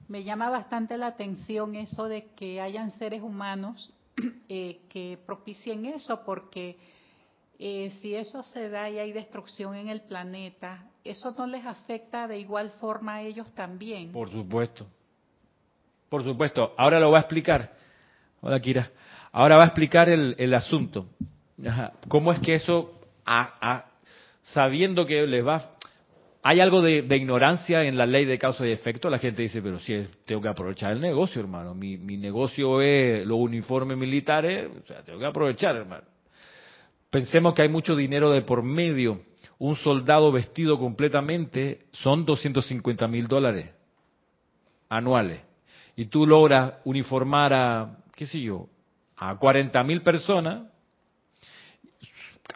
Me 0.09 0.23
llama 0.23 0.51
bastante 0.51 0.99
la 0.99 1.07
atención 1.07 1.75
eso 1.75 2.05
de 2.05 2.27
que 2.37 2.61
hayan 2.61 2.91
seres 2.93 3.23
humanos 3.23 3.91
eh, 4.49 4.81
que 4.91 5.19
propicien 5.25 5.87
eso, 5.87 6.23
porque 6.27 6.77
eh, 7.59 7.91
si 8.03 8.15
eso 8.15 8.43
se 8.43 8.69
da 8.69 8.91
y 8.91 8.99
hay 8.99 9.13
destrucción 9.13 9.75
en 9.75 9.89
el 9.89 10.03
planeta, 10.03 10.85
¿eso 11.03 11.35
no 11.39 11.47
les 11.47 11.65
afecta 11.65 12.29
de 12.29 12.39
igual 12.39 12.71
forma 12.79 13.17
a 13.17 13.23
ellos 13.23 13.51
también? 13.55 14.13
Por 14.13 14.31
supuesto. 14.31 14.87
Por 16.11 16.23
supuesto. 16.23 16.75
Ahora 16.77 17.01
lo 17.01 17.09
voy 17.09 17.17
a 17.17 17.21
explicar. 17.21 17.78
Hola, 18.41 18.61
Kira. 18.61 18.91
Ahora 19.33 19.57
va 19.57 19.65
a 19.65 19.67
explicar 19.67 20.09
el, 20.09 20.55
asunto. 20.55 21.07
¿Cómo 22.09 22.33
es 22.33 22.41
que 22.41 22.55
eso, 22.55 23.01
sabiendo 24.43 25.07
que 25.07 25.27
les 25.27 25.47
va... 25.47 25.73
Hay 26.43 26.61
algo 26.61 26.81
de, 26.81 27.05
ignorancia 27.17 27.83
en 27.83 27.99
la 27.99 28.07
ley 28.07 28.25
de 28.25 28.39
causa 28.39 28.67
y 28.67 28.71
efecto. 28.71 29.11
La 29.11 29.19
gente 29.19 29.43
dice, 29.43 29.61
pero 29.61 29.81
si 29.81 30.05
tengo 30.25 30.41
que 30.41 30.49
aprovechar 30.49 30.93
el 30.93 31.01
negocio, 31.01 31.41
hermano. 31.43 31.75
Mi, 31.75 31.97
mi 31.97 32.17
negocio 32.17 32.81
es 32.81 33.27
los 33.27 33.39
uniformes 33.39 33.99
militares. 33.99 34.71
O 34.85 34.87
sea, 34.87 35.03
tengo 35.03 35.19
que 35.19 35.27
aprovechar, 35.27 35.75
hermano. 35.77 36.05
Pensemos 37.11 37.55
que 37.55 37.63
hay 37.63 37.69
mucho 37.69 37.97
dinero 37.97 38.31
de 38.31 38.43
por 38.43 38.63
medio. 38.63 39.21
Un 39.59 39.75
soldado 39.77 40.31
vestido 40.31 40.79
completamente 40.79 41.87
son 41.91 42.25
250 42.25 43.09
mil 43.09 43.27
dólares 43.27 43.71
anuales. 44.89 45.41
Y 45.97 46.07
tú 46.07 46.25
logras 46.25 46.75
uniformar 46.85 47.53
a 47.53 47.97
qué 48.19 48.27
sé 48.27 48.41
yo, 48.41 48.67
a 49.17 49.39
40 49.39 49.81
mil 49.85 50.03
personas, 50.03 50.67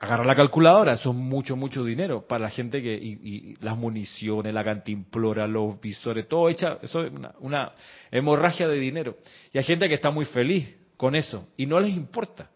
agarra 0.01 0.25
la 0.25 0.35
calculadora, 0.35 0.95
eso 0.95 1.11
es 1.11 1.17
mucho, 1.17 1.55
mucho 1.55 1.85
dinero 1.85 2.27
para 2.27 2.43
la 2.43 2.51
gente 2.51 2.83
que, 2.83 2.93
y, 2.93 3.55
las 3.61 3.79
municiones, 3.79 4.53
la 4.53 4.65
cantimplora, 4.65 5.47
los 5.47 5.81
visores, 5.81 6.27
todo 6.27 6.49
hecha, 6.49 6.79
eso 6.83 7.05
es 7.05 7.13
una, 7.39 7.71
hemorragia 8.11 8.67
de 8.67 8.77
dinero. 8.77 9.19
Y 9.53 9.59
hay 9.59 9.63
gente 9.63 9.87
que 9.89 9.95
está 9.95 10.11
muy 10.11 10.25
feliz 10.25 10.75
con 10.97 11.15
eso 11.15 11.47
y 11.57 11.67
no 11.67 11.79
les 11.79 11.95
importa 11.95 12.51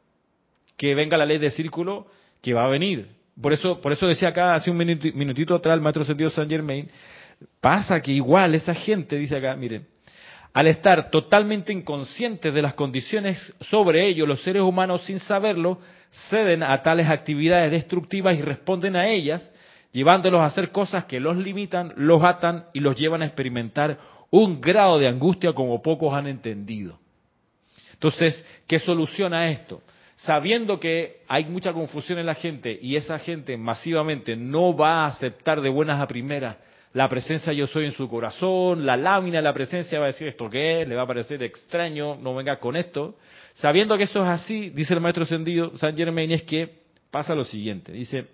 que 0.77 0.97
venga 0.97 1.17
la 1.17 1.27
ley 1.27 1.39
de 1.39 1.51
círculo 1.51 2.09
que 2.43 2.55
va 2.55 2.65
a 2.65 2.69
venir. 2.69 3.07
Por 3.41 3.53
eso, 3.53 3.81
por 3.81 3.93
eso 3.93 4.09
decía 4.09 4.31
acá 4.31 4.57
hace 4.57 4.69
un 4.69 4.79
minutito 4.79 5.55
atrás 5.55 5.77
el 5.77 5.81
maestro 5.81 6.05
sentido 6.05 6.31
Saint 6.31 6.51
Germain, 6.51 6.91
pasa 7.61 8.03
que 8.03 8.11
igual 8.11 8.57
esa 8.57 8.75
gente, 8.75 9.17
dice 9.17 9.37
acá, 9.37 9.55
miren, 9.55 9.87
al 10.57 10.69
estar 10.69 11.11
totalmente 11.11 11.71
inconscientes 11.71 12.55
de 12.55 12.63
las 12.63 12.73
condiciones 12.73 13.55
sobre 13.61 14.09
ellos, 14.09 14.27
los 14.27 14.43
seres 14.43 14.63
humanos 14.63 15.03
sin 15.03 15.21
saberlo 15.21 15.81
ceden 16.31 16.63
a 16.63 16.83
tales 16.83 17.11
actividades 17.11 17.71
destructivas 17.71 18.39
y 18.39 18.41
responden 18.41 18.97
a 18.97 19.07
ellas, 19.07 19.53
llevándolos 19.93 20.41
a 20.41 20.47
hacer 20.47 20.73
cosas 20.73 21.05
que 21.05 21.21
los 21.21 21.37
limitan, 21.37 21.93
los 21.97 22.25
atan 22.25 22.65
y 22.73 22.81
los 22.81 22.97
llevan 22.97 23.21
a 23.21 23.27
experimentar 23.27 23.99
un 24.31 24.59
grado 24.63 24.99
de 24.99 25.09
angustia 25.09 25.53
como 25.53 25.83
pocos 25.83 26.15
han 26.15 26.27
entendido. 26.27 26.99
Entonces, 27.93 28.43
¿qué 28.67 28.79
soluciona 28.79 29.51
esto? 29.51 29.83
Sabiendo 30.15 30.81
que 30.81 31.21
hay 31.29 31.45
mucha 31.45 31.75
confusión 31.75 32.19
en 32.19 32.25
la 32.25 32.35
gente 32.35 32.79
y 32.81 32.97
esa 32.97 33.19
gente 33.19 33.59
masivamente 33.59 34.37
no 34.37 34.75
va 34.75 35.05
a 35.05 35.09
aceptar 35.09 35.61
de 35.61 35.69
buenas 35.69 36.01
a 36.01 36.09
primeras 36.09 36.57
la 36.97 37.11
presencia 37.11 37.53
yo 37.53 37.67
soy 37.67 37.85
en 37.85 37.93
su 37.93 38.09
corazón, 38.09 38.87
la 38.87 38.97
lámina 38.97 39.37
de 39.37 39.43
la 39.43 39.53
presencia 39.53 39.99
va 39.99 40.07
a 40.07 40.13
decir 40.13 40.29
esto 40.29 40.49
qué 40.49 40.81
es, 40.81 40.89
le 40.89 40.97
va 40.97 41.03
a 41.03 41.07
parecer 41.07 41.43
extraño, 41.43 42.17
no 42.17 42.35
venga 42.35 42.59
con 42.59 42.75
esto. 42.75 43.17
Sabiendo 43.53 43.99
que 43.99 44.05
eso 44.05 44.23
es 44.23 44.29
así, 44.29 44.71
dice 44.71 44.95
el 44.95 45.01
maestro 45.01 45.25
ascendido 45.25 45.77
San 45.77 45.95
Germain, 45.95 46.31
es 46.33 46.45
que 46.45 46.85
pasa 47.11 47.35
lo 47.35 47.45
siguiente, 47.45 47.93
dice, 47.93 48.29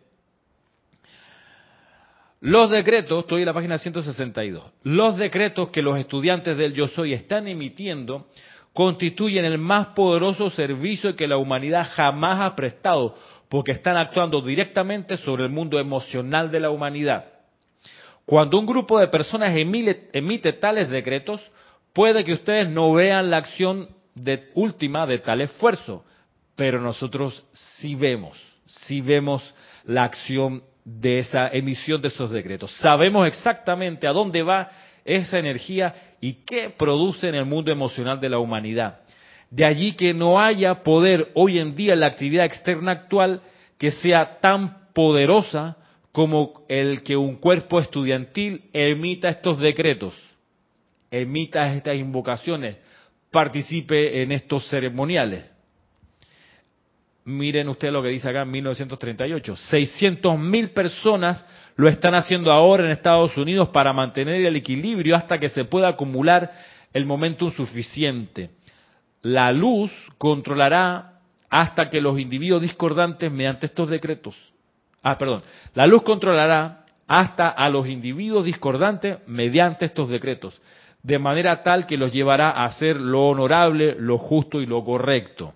los 2.41 2.71
decretos, 2.71 3.25
estoy 3.25 3.43
en 3.43 3.47
la 3.47 3.53
página 3.53 3.79
162, 3.79 4.63
los 4.85 5.17
decretos 5.17 5.71
que 5.71 5.83
los 5.83 5.99
estudiantes 5.99 6.57
del 6.57 6.73
yo 6.73 6.87
soy 6.87 7.15
están 7.15 7.49
emitiendo 7.49 8.29
constituyen 8.73 9.45
el 9.45 9.59
más 9.59 9.89
poderoso 9.89 10.51
servicio 10.51 11.17
que 11.17 11.27
la 11.27 11.37
humanidad 11.37 11.91
jamás 11.95 12.41
ha 12.41 12.55
prestado, 12.55 13.17
porque 13.49 13.73
están 13.73 13.97
actuando 13.97 14.41
directamente 14.41 15.17
sobre 15.17 15.43
el 15.43 15.51
mundo 15.51 15.81
emocional 15.81 16.53
de 16.53 16.61
la 16.61 16.71
humanidad. 16.71 17.32
Cuando 18.25 18.59
un 18.59 18.67
grupo 18.67 18.99
de 18.99 19.09
personas 19.09 19.55
emite, 19.57 20.53
tales 20.55 20.89
decretos, 20.89 21.41
puede 21.93 22.25
que 22.25 22.33
ustedes 22.33 22.69
no 22.69 22.93
vean 22.93 23.31
la 23.31 23.39
acción 23.39 23.89
de, 24.15 24.51
última 24.55 25.07
de 25.07 25.19
tal 25.19 25.41
esfuerzo, 25.41 26.05
pero 26.55 26.81
nosotros 26.81 27.45
sí 27.53 27.95
vemos, 27.95 28.39
sí 28.67 29.01
vemos 29.01 29.55
la 29.85 30.05
acción 30.05 30.63
de 30.85 31.19
esa 31.19 31.49
emisión 31.49 32.01
de 32.01 32.09
esos 32.09 32.31
decretos. 32.31 32.71
Sabemos 32.79 33.27
exactamente 33.27 34.07
a 34.07 34.13
dónde 34.13 34.43
va 34.43 34.71
esa 35.05 35.39
energía 35.39 35.95
y 36.21 36.45
qué 36.45 36.71
produce 36.71 37.29
en 37.29 37.35
el 37.35 37.45
mundo 37.45 37.73
emocional 37.73 38.21
de 38.21 38.29
la 38.29 38.39
humanidad. 38.39 39.01
De 39.51 39.65
allí 39.65 39.93
que 39.93 40.15
no 40.15 40.41
haya 40.41 40.83
poder 40.83 41.31
hoy 41.35 41.59
en 41.59 41.75
día 41.75 41.93
en 41.93 42.01
la 42.01 42.07
actividad 42.07 42.47
externa 42.47 42.93
actual 42.93 43.43
que 43.79 43.91
sea 43.91 44.39
tan 44.41 44.93
poderosa 44.93 45.77
como 46.13 46.65
el 46.69 47.03
que 47.03 47.17
un 47.17 47.37
cuerpo 47.37 47.81
estudiantil 47.81 48.65
emita 48.75 49.31
estos 49.31 49.59
decretos, 49.59 50.15
emita 51.11 51.73
estas 51.75 51.97
invocaciones, 51.97 52.77
participe 53.31 54.23
en 54.23 54.31
estos 54.31 54.69
ceremoniales. 54.69 55.51
Miren 57.25 57.69
ustedes 57.69 57.95
lo 57.95 58.03
que 58.03 58.09
dice 58.09 58.29
acá 58.29 58.43
en 58.43 58.51
1938. 58.51 59.57
600 59.57 60.39
mil 60.39 60.71
personas 60.71 61.45
lo 61.77 61.89
están 61.89 62.15
haciendo 62.15 62.53
ahora 62.53 62.85
en 62.85 62.91
Estados 62.91 63.37
Unidos 63.39 63.69
para 63.69 63.93
mantener 63.93 64.45
el 64.45 64.57
equilibrio 64.57 65.17
hasta 65.17 65.39
que 65.39 65.49
se 65.49 65.65
pueda 65.65 65.89
acumular 65.89 66.51
el 66.93 67.07
momentum 67.07 67.53
suficiente. 67.53 68.51
La 69.23 69.53
luz 69.53 69.93
controlará 70.19 71.21
hasta 71.49 71.89
que 71.89 72.01
los 72.01 72.19
individuos 72.19 72.61
discordantes 72.61 73.31
mediante 73.31 73.67
estos 73.67 73.89
decretos. 73.89 74.52
Ah, 75.03 75.19
perdón. 75.19 75.43
La 75.75 75.87
luz 75.87 76.03
controlará 76.03 76.85
hasta 77.07 77.49
a 77.49 77.69
los 77.69 77.89
individuos 77.89 78.45
discordantes 78.45 79.19
mediante 79.27 79.85
estos 79.85 80.09
decretos, 80.09 80.61
de 81.03 81.19
manera 81.19 81.63
tal 81.63 81.87
que 81.87 81.97
los 81.97 82.13
llevará 82.13 82.51
a 82.51 82.65
hacer 82.65 82.97
lo 82.97 83.29
honorable, 83.29 83.97
lo 83.99 84.19
justo 84.19 84.61
y 84.61 84.67
lo 84.67 84.85
correcto. 84.85 85.53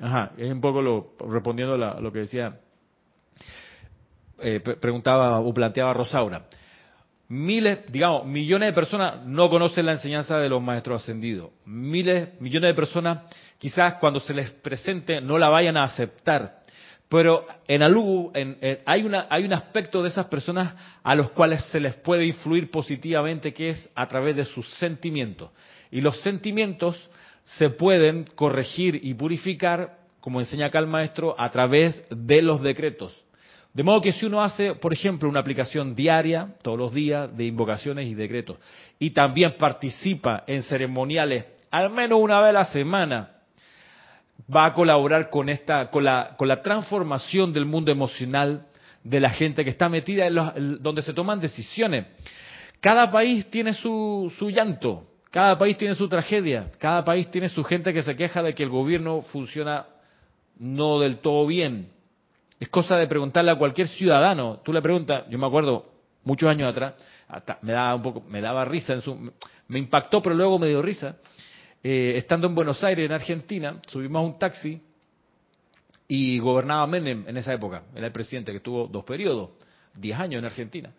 Ajá, 0.00 0.32
es 0.36 0.50
un 0.50 0.60
poco 0.60 0.82
lo, 0.82 1.12
respondiendo 1.30 1.74
a 1.74 2.00
lo 2.00 2.12
que 2.12 2.20
decía, 2.20 2.58
eh, 4.40 4.60
preguntaba 4.60 5.38
o 5.38 5.54
planteaba 5.54 5.92
Rosaura. 5.92 6.46
Miles, 7.28 7.90
digamos, 7.90 8.26
millones 8.26 8.68
de 8.68 8.72
personas 8.72 9.24
no 9.24 9.48
conocen 9.48 9.86
la 9.86 9.92
enseñanza 9.92 10.36
de 10.36 10.48
los 10.48 10.62
maestros 10.62 11.02
ascendidos. 11.02 11.50
Miles, 11.64 12.40
millones 12.40 12.68
de 12.68 12.74
personas 12.74 13.24
quizás 13.58 13.94
cuando 13.94 14.20
se 14.20 14.34
les 14.34 14.50
presente 14.50 15.20
no 15.20 15.38
la 15.38 15.48
vayan 15.48 15.76
a 15.76 15.84
aceptar. 15.84 16.63
Pero 17.14 17.46
en 17.68 17.80
Alugu 17.80 18.32
hay, 18.84 19.04
una, 19.04 19.28
hay 19.30 19.44
un 19.44 19.52
aspecto 19.52 20.02
de 20.02 20.08
esas 20.08 20.26
personas 20.26 20.74
a 21.04 21.14
los 21.14 21.30
cuales 21.30 21.64
se 21.66 21.78
les 21.78 21.94
puede 21.94 22.26
influir 22.26 22.72
positivamente, 22.72 23.54
que 23.54 23.68
es 23.68 23.88
a 23.94 24.08
través 24.08 24.34
de 24.34 24.44
sus 24.44 24.68
sentimientos. 24.78 25.52
Y 25.92 26.00
los 26.00 26.20
sentimientos 26.22 26.98
se 27.44 27.70
pueden 27.70 28.24
corregir 28.34 28.98
y 29.00 29.14
purificar, 29.14 29.96
como 30.18 30.40
enseña 30.40 30.66
acá 30.66 30.80
el 30.80 30.88
maestro, 30.88 31.36
a 31.38 31.52
través 31.52 32.02
de 32.10 32.42
los 32.42 32.60
decretos. 32.60 33.14
De 33.72 33.84
modo 33.84 34.00
que 34.00 34.10
si 34.10 34.26
uno 34.26 34.42
hace, 34.42 34.74
por 34.74 34.92
ejemplo, 34.92 35.28
una 35.28 35.38
aplicación 35.38 35.94
diaria, 35.94 36.56
todos 36.62 36.76
los 36.76 36.92
días, 36.92 37.36
de 37.36 37.44
invocaciones 37.44 38.08
y 38.08 38.14
decretos, 38.14 38.58
y 38.98 39.10
también 39.10 39.54
participa 39.56 40.42
en 40.48 40.64
ceremoniales 40.64 41.44
al 41.70 41.90
menos 41.90 42.20
una 42.20 42.40
vez 42.40 42.50
a 42.50 42.52
la 42.52 42.64
semana, 42.66 43.33
va 44.54 44.66
a 44.66 44.72
colaborar 44.72 45.30
con 45.30 45.48
esta, 45.48 45.90
con 45.90 46.04
la, 46.04 46.34
con 46.36 46.48
la 46.48 46.62
transformación 46.62 47.52
del 47.52 47.64
mundo 47.64 47.90
emocional 47.90 48.66
de 49.02 49.20
la 49.20 49.30
gente 49.30 49.64
que 49.64 49.70
está 49.70 49.88
metida 49.88 50.26
en 50.26 50.34
los, 50.34 50.52
donde 50.82 51.02
se 51.02 51.12
toman 51.12 51.40
decisiones. 51.40 52.06
Cada 52.80 53.10
país 53.10 53.48
tiene 53.50 53.72
su, 53.74 54.32
su 54.38 54.50
llanto, 54.50 55.06
cada 55.30 55.56
país 55.56 55.76
tiene 55.76 55.94
su 55.94 56.08
tragedia, 56.08 56.70
cada 56.78 57.04
país 57.04 57.30
tiene 57.30 57.48
su 57.48 57.64
gente 57.64 57.92
que 57.92 58.02
se 58.02 58.16
queja 58.16 58.42
de 58.42 58.54
que 58.54 58.62
el 58.62 58.70
gobierno 58.70 59.22
funciona 59.22 59.86
no 60.58 61.00
del 61.00 61.18
todo 61.18 61.46
bien. 61.46 61.90
Es 62.60 62.68
cosa 62.68 62.96
de 62.96 63.06
preguntarle 63.06 63.50
a 63.50 63.56
cualquier 63.56 63.88
ciudadano. 63.88 64.60
Tú 64.64 64.72
le 64.72 64.80
preguntas, 64.80 65.24
yo 65.28 65.38
me 65.38 65.46
acuerdo 65.46 65.86
muchos 66.24 66.48
años 66.48 66.70
atrás, 66.70 66.94
hasta 67.28 67.58
me 67.62 67.72
daba 67.72 67.94
un 67.94 68.02
poco, 68.02 68.22
me 68.28 68.40
daba 68.40 68.64
risa, 68.64 68.94
en 68.94 69.00
su, 69.00 69.32
me 69.68 69.78
impactó, 69.78 70.22
pero 70.22 70.34
luego 70.34 70.58
me 70.58 70.68
dio 70.68 70.80
risa. 70.80 71.16
Eh, 71.86 72.16
estando 72.16 72.46
en 72.46 72.54
Buenos 72.54 72.82
Aires, 72.82 73.04
en 73.04 73.12
Argentina, 73.12 73.78
subimos 73.88 74.20
a 74.20 74.24
un 74.24 74.38
taxi 74.38 74.80
y 76.08 76.38
gobernaba 76.38 76.86
Menem 76.86 77.24
en 77.28 77.36
esa 77.36 77.52
época. 77.52 77.82
Era 77.94 78.06
el 78.06 78.12
presidente 78.12 78.52
que 78.52 78.60
tuvo 78.60 78.86
dos 78.86 79.04
periodos, 79.04 79.50
diez 79.94 80.18
años 80.18 80.38
en 80.38 80.46
Argentina. 80.46 80.90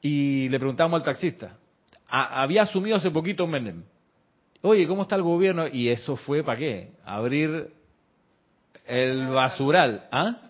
Y 0.00 0.48
le 0.48 0.60
preguntamos 0.60 1.00
al 1.00 1.04
taxista, 1.04 1.56
había 2.08 2.62
asumido 2.62 2.96
hace 2.96 3.10
poquito 3.10 3.48
Menem. 3.48 3.82
Oye, 4.62 4.86
¿cómo 4.86 5.02
está 5.02 5.16
el 5.16 5.22
gobierno? 5.22 5.66
Y 5.66 5.88
eso 5.88 6.14
fue 6.14 6.44
para 6.44 6.58
qué? 6.58 6.92
Abrir 7.04 7.72
el 8.86 9.26
basural. 9.26 10.06
¿Ah? 10.12 10.45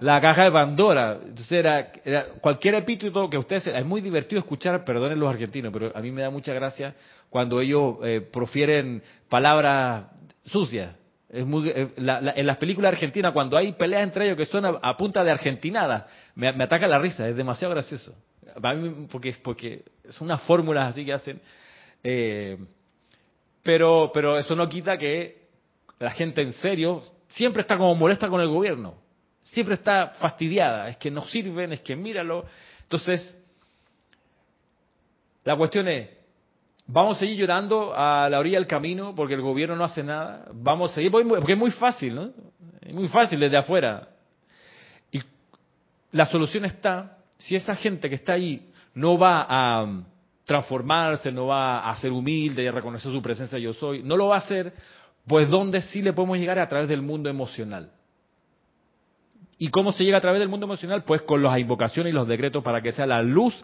La 0.00 0.18
caja 0.20 0.44
de 0.44 0.50
Pandora. 0.50 1.18
Entonces 1.22 1.52
era, 1.52 1.92
cualquier 2.40 2.74
epíteto 2.76 3.28
que 3.28 3.36
ustedes... 3.36 3.66
Es 3.66 3.84
muy 3.84 4.00
divertido 4.00 4.40
escuchar, 4.40 4.84
perdonen 4.84 5.20
los 5.20 5.28
argentinos, 5.28 5.72
pero 5.72 5.92
a 5.94 6.00
mí 6.00 6.10
me 6.10 6.22
da 6.22 6.30
mucha 6.30 6.54
gracia 6.54 6.94
cuando 7.28 7.60
ellos 7.60 7.96
eh, 8.02 8.20
profieren 8.20 9.02
palabras 9.28 10.06
sucias. 10.46 10.94
Es 11.28 11.46
muy, 11.46 11.68
eh, 11.68 11.88
en 11.96 12.46
las 12.46 12.56
películas 12.56 12.92
argentinas, 12.94 13.32
cuando 13.32 13.56
hay 13.56 13.72
peleas 13.72 14.02
entre 14.02 14.24
ellos 14.24 14.36
que 14.36 14.46
son 14.46 14.64
a, 14.64 14.96
punta 14.96 15.22
de 15.22 15.30
argentinada, 15.30 16.06
me, 16.34 16.48
ataca 16.48 16.88
la 16.88 16.98
risa, 16.98 17.28
es 17.28 17.36
demasiado 17.36 17.72
gracioso. 17.74 18.14
porque, 19.12 19.36
porque 19.42 19.84
son 20.08 20.26
unas 20.26 20.42
fórmulas 20.42 20.88
así 20.88 21.04
que 21.04 21.12
hacen. 21.12 21.40
Eh, 22.02 22.58
pero, 23.62 24.10
pero 24.14 24.38
eso 24.38 24.56
no 24.56 24.68
quita 24.68 24.96
que 24.96 25.40
la 25.98 26.10
gente 26.10 26.40
en 26.40 26.54
serio 26.54 27.02
siempre 27.28 27.60
está 27.60 27.76
como 27.76 27.94
molesta 27.94 28.28
con 28.28 28.40
el 28.40 28.48
gobierno 28.48 29.09
siempre 29.44 29.74
está 29.74 30.08
fastidiada, 30.18 30.88
es 30.88 30.96
que 30.96 31.10
no 31.10 31.24
sirven, 31.24 31.72
es 31.72 31.80
que 31.80 31.96
míralo. 31.96 32.44
Entonces, 32.82 33.36
la 35.44 35.56
cuestión 35.56 35.88
es, 35.88 36.08
¿vamos 36.86 37.16
a 37.16 37.20
seguir 37.20 37.38
llorando 37.38 37.92
a 37.94 38.28
la 38.28 38.38
orilla 38.38 38.58
del 38.58 38.66
camino 38.66 39.14
porque 39.14 39.34
el 39.34 39.42
gobierno 39.42 39.76
no 39.76 39.84
hace 39.84 40.02
nada? 40.02 40.46
Vamos 40.52 40.92
a 40.92 40.94
seguir, 40.94 41.10
porque 41.10 41.52
es 41.52 41.58
muy 41.58 41.70
fácil, 41.70 42.14
¿no? 42.14 42.30
Es 42.80 42.94
muy 42.94 43.08
fácil 43.08 43.40
desde 43.40 43.56
afuera. 43.56 44.08
Y 45.10 45.20
la 46.12 46.26
solución 46.26 46.64
está, 46.64 47.18
si 47.38 47.56
esa 47.56 47.74
gente 47.74 48.08
que 48.08 48.16
está 48.16 48.34
ahí 48.34 48.70
no 48.94 49.18
va 49.18 49.46
a 49.48 50.04
transformarse, 50.44 51.30
no 51.30 51.46
va 51.46 51.88
a 51.88 51.96
ser 51.98 52.12
humilde 52.12 52.64
y 52.64 52.66
a 52.66 52.72
reconocer 52.72 53.12
su 53.12 53.22
presencia 53.22 53.58
yo 53.58 53.72
soy, 53.72 54.02
no 54.02 54.16
lo 54.16 54.28
va 54.28 54.36
a 54.36 54.38
hacer, 54.38 54.72
pues 55.26 55.48
¿dónde 55.48 55.80
sí 55.82 56.02
le 56.02 56.12
podemos 56.12 56.38
llegar 56.38 56.58
a 56.58 56.68
través 56.68 56.88
del 56.88 57.02
mundo 57.02 57.30
emocional? 57.30 57.92
¿Y 59.62 59.68
cómo 59.68 59.92
se 59.92 60.04
llega 60.04 60.16
a 60.16 60.22
través 60.22 60.40
del 60.40 60.48
mundo 60.48 60.64
emocional? 60.64 61.04
Pues 61.04 61.20
con 61.20 61.42
las 61.42 61.58
invocaciones 61.58 62.12
y 62.12 62.14
los 62.14 62.26
decretos 62.26 62.64
para 62.64 62.80
que 62.80 62.92
sea 62.92 63.04
la 63.04 63.20
luz 63.20 63.54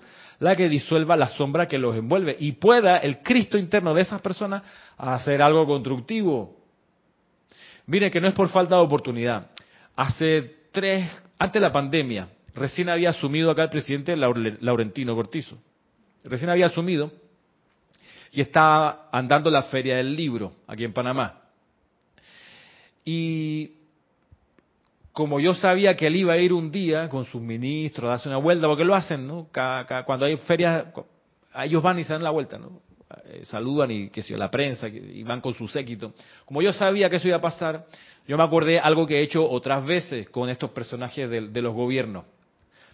la 0.41 0.55
que 0.55 0.69
disuelva 0.69 1.17
la 1.17 1.29
sombra 1.29 1.67
que 1.67 1.79
los 1.79 1.97
envuelve 1.97 2.37
y 2.39 2.53
pueda 2.53 2.99
el 2.99 3.23
Cristo 3.23 3.57
interno 3.57 3.95
de 3.95 4.03
esas 4.03 4.21
personas 4.21 4.63
hacer 4.99 5.41
algo 5.41 5.65
constructivo. 5.65 6.55
Miren 7.87 8.11
que 8.11 8.21
no 8.21 8.29
es 8.29 8.35
por 8.35 8.51
falta 8.51 8.77
de 8.77 8.83
oportunidad. 8.83 9.51
Hace 9.97 10.67
tres, 10.71 11.11
antes 11.39 11.63
de 11.63 11.67
la 11.67 11.73
pandemia, 11.73 12.29
recién 12.55 12.91
había 12.91 13.09
asumido 13.09 13.51
acá 13.51 13.63
el 13.63 13.71
presidente 13.71 14.15
Laurentino 14.17 15.15
Cortizo. 15.15 15.57
Recién 16.25 16.51
había 16.51 16.67
asumido 16.67 17.11
y 18.33 18.43
estaba 18.43 19.09
andando 19.11 19.49
la 19.49 19.63
feria 19.63 19.97
del 19.97 20.15
libro 20.15 20.53
aquí 20.67 20.85
en 20.85 20.93
Panamá. 20.93 21.41
Y 23.03 23.71
como 25.17 25.41
yo 25.41 25.55
sabía 25.55 25.97
que 25.97 26.09
él 26.09 26.17
iba 26.17 26.35
a 26.35 26.37
ir 26.37 26.53
un 26.53 26.71
día 26.71 27.09
con 27.09 27.25
sus 27.25 27.41
ministros, 27.41 28.11
darse 28.11 28.29
una 28.29 28.37
vuelta, 28.37 28.67
porque 28.67 28.85
lo 28.85 28.95
hacen, 28.95 29.27
¿no? 29.27 29.49
cuando 30.05 30.27
hay 30.27 30.37
ferias, 30.37 30.85
ellos 31.55 31.83
van 31.83 31.99
y 31.99 32.05
se 32.05 32.13
dan 32.13 32.23
la 32.23 32.29
vuelta, 32.29 32.59
¿no? 32.59 32.83
Eh, 33.25 33.47
saludan 33.47 33.91
y 33.91 34.11
que 34.11 34.21
sé 34.21 34.37
la 34.37 34.51
prensa, 34.51 34.89
y 34.89 35.23
van 35.23 35.41
con 35.41 35.55
su 35.55 35.69
séquito. 35.69 36.13
Como 36.45 36.61
yo 36.61 36.71
sabía 36.75 37.09
que 37.09 37.17
eso 37.17 37.29
iba 37.29 37.39
a 37.39 37.41
pasar, 37.41 37.87
yo 38.29 38.37
me 38.37 38.45
acordé 38.45 38.79
algo 38.79 39.07
que 39.07 39.21
he 39.21 39.23
hecho 39.23 39.49
otras 39.49 39.87
veces 39.87 40.29
con 40.29 40.51
estos 40.51 40.73
personajes 40.73 41.31
de, 41.31 41.63
los 41.63 41.73
gobiernos. 41.73 42.27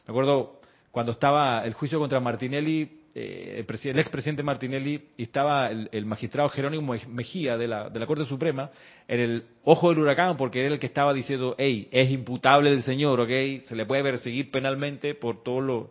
Me 0.07 0.13
acuerdo 0.13 0.61
cuando 0.93 1.11
estaba 1.11 1.65
el 1.65 1.75
juicio 1.75 1.99
contra 1.99 2.21
Martinelli, 2.21 3.01
eh, 3.15 3.65
el, 3.85 3.99
expresidente 3.99 4.43
Martinelli, 4.43 5.09
y 5.19 5.25
estaba 5.25 5.71
el, 5.71 6.07
magistrado 6.07 6.49
Jerónimo 6.49 6.95
Mejía 7.09 7.59
de 7.59 7.69
la, 7.69 7.91
de 7.91 8.01
la, 8.01 8.07
Corte 8.07 8.25
Suprema 8.25 8.71
en 9.07 9.21
el 9.21 9.45
ojo 9.65 9.91
del 9.91 9.99
huracán, 9.99 10.37
porque 10.37 10.61
era 10.61 10.73
el 10.73 10.81
que 10.81 10.87
estaba 10.87 11.13
diciendo, 11.13 11.55
hey, 11.59 11.89
es 11.91 12.11
imputable 12.11 12.71
del 12.71 12.83
señor, 12.83 13.21
¿ok? 13.21 13.61
Se 13.67 13.77
le 13.77 13.85
puede 13.85 14.03
perseguir 14.03 14.51
penalmente 14.51 15.15
por 15.15 15.43
todo 15.43 15.61
lo... 15.61 15.91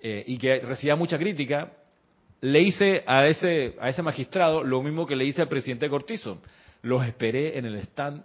Eh, 0.00 0.24
y 0.28 0.38
que 0.38 0.60
recibía 0.60 0.94
mucha 0.94 1.18
crítica, 1.18 1.72
le 2.40 2.60
hice 2.60 3.02
a 3.06 3.26
ese, 3.26 3.74
a 3.80 3.88
ese 3.88 4.02
magistrado 4.02 4.62
lo 4.62 4.82
mismo 4.82 5.06
que 5.06 5.16
le 5.16 5.24
hice 5.24 5.42
al 5.42 5.48
presidente 5.48 5.88
Cortizo. 5.88 6.40
Los 6.82 7.04
esperé 7.04 7.58
en 7.58 7.64
el 7.64 7.76
stand 7.76 8.22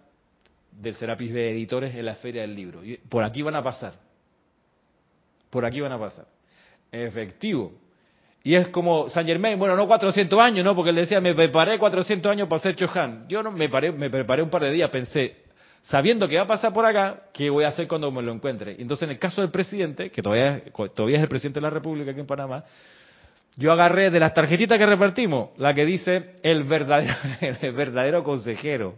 del 0.72 0.94
Serapis 0.96 1.34
B 1.34 1.52
Editores 1.52 1.96
en 1.96 2.06
la 2.06 2.16
Feria 2.16 2.42
del 2.42 2.56
Libro. 2.56 2.82
Por 3.10 3.24
aquí 3.24 3.42
van 3.42 3.56
a 3.56 3.64
pasar. 3.64 3.96
Por 5.50 5.66
aquí 5.66 5.80
van 5.82 5.92
a 5.92 6.00
pasar. 6.00 6.28
Efectivo. 6.92 7.74
Y 8.44 8.56
es 8.56 8.70
como 8.70 9.10
San 9.10 9.26
Germain, 9.26 9.58
bueno, 9.60 9.76
no 9.76 9.88
400 9.88 10.40
años, 10.40 10.66
¿no? 10.66 10.76
Porque 10.76 10.90
él 10.90 10.96
decía, 10.96 11.22
me 11.22 11.36
preparé 11.36 11.78
400 11.78 12.32
años 12.32 12.48
para 12.48 12.62
ser 12.62 12.76
Chohan. 12.76 13.26
Yo 13.28 13.44
no 13.44 13.52
me, 13.52 13.70
paré, 13.70 13.92
me 13.92 14.10
preparé 14.10 14.42
un 14.42 14.50
par 14.50 14.64
de 14.64 14.72
días, 14.72 14.90
pensé, 14.90 15.36
sabiendo 15.84 16.28
que 16.28 16.38
va 16.38 16.44
a 16.44 16.48
pasar 16.48 16.74
por 16.74 16.86
acá, 16.86 17.24
¿qué 17.34 17.50
voy 17.50 17.66
a 17.66 17.68
hacer 17.68 17.88
cuando 17.88 18.12
me 18.12 18.22
lo 18.24 18.34
encuentre? 18.34 18.76
Entonces, 18.80 19.04
en 19.04 19.12
el 19.12 19.20
caso 19.20 19.42
del 19.42 19.52
presidente, 19.52 20.10
que 20.10 20.24
todavía, 20.24 20.64
todavía 20.96 21.18
es 21.18 21.24
el 21.24 21.30
presidente 21.30 21.60
de 21.60 21.64
la 21.64 21.70
República 21.70 22.12
aquí 22.12 22.20
en 22.20 22.26
Panamá, 22.26 22.64
yo 23.58 23.72
agarré 23.72 24.10
de 24.10 24.20
las 24.20 24.34
tarjetitas 24.34 24.78
que 24.78 24.86
repartimos, 24.86 25.50
la 25.58 25.74
que 25.74 25.86
dice 25.86 26.36
el 26.42 26.64
verdadero, 26.64 27.14
verdadero 27.76 28.24
consejero, 28.24 28.96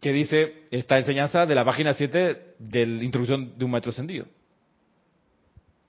que 0.00 0.12
dice 0.12 0.64
esta 0.70 0.98
enseñanza 0.98 1.46
de 1.46 1.54
la 1.54 1.64
página 1.64 1.92
7 1.92 2.54
de 2.58 2.86
la 2.86 3.04
introducción 3.04 3.56
de 3.56 3.64
un 3.64 3.70
maestro 3.70 3.90
ascendido. 3.90 4.26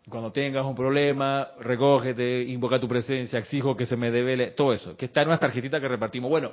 Cuando 0.10 0.32
tengas 0.32 0.66
un 0.66 0.76
problema, 0.76 1.51
recógete, 1.60 2.43
invoca 2.43 2.80
tu 2.80 2.88
presencia, 2.89 3.39
exijo 3.39 3.76
que 3.76 3.86
se 3.86 3.95
me 3.95 4.12
devele, 4.12 4.51
todo 4.51 4.74
eso, 4.74 4.97
que 4.97 5.06
está 5.06 5.22
en 5.22 5.30
unas 5.30 5.39
tarjetitas 5.39 5.80
que 5.80 5.88
repartimos. 5.88 6.30
Bueno, 6.30 6.51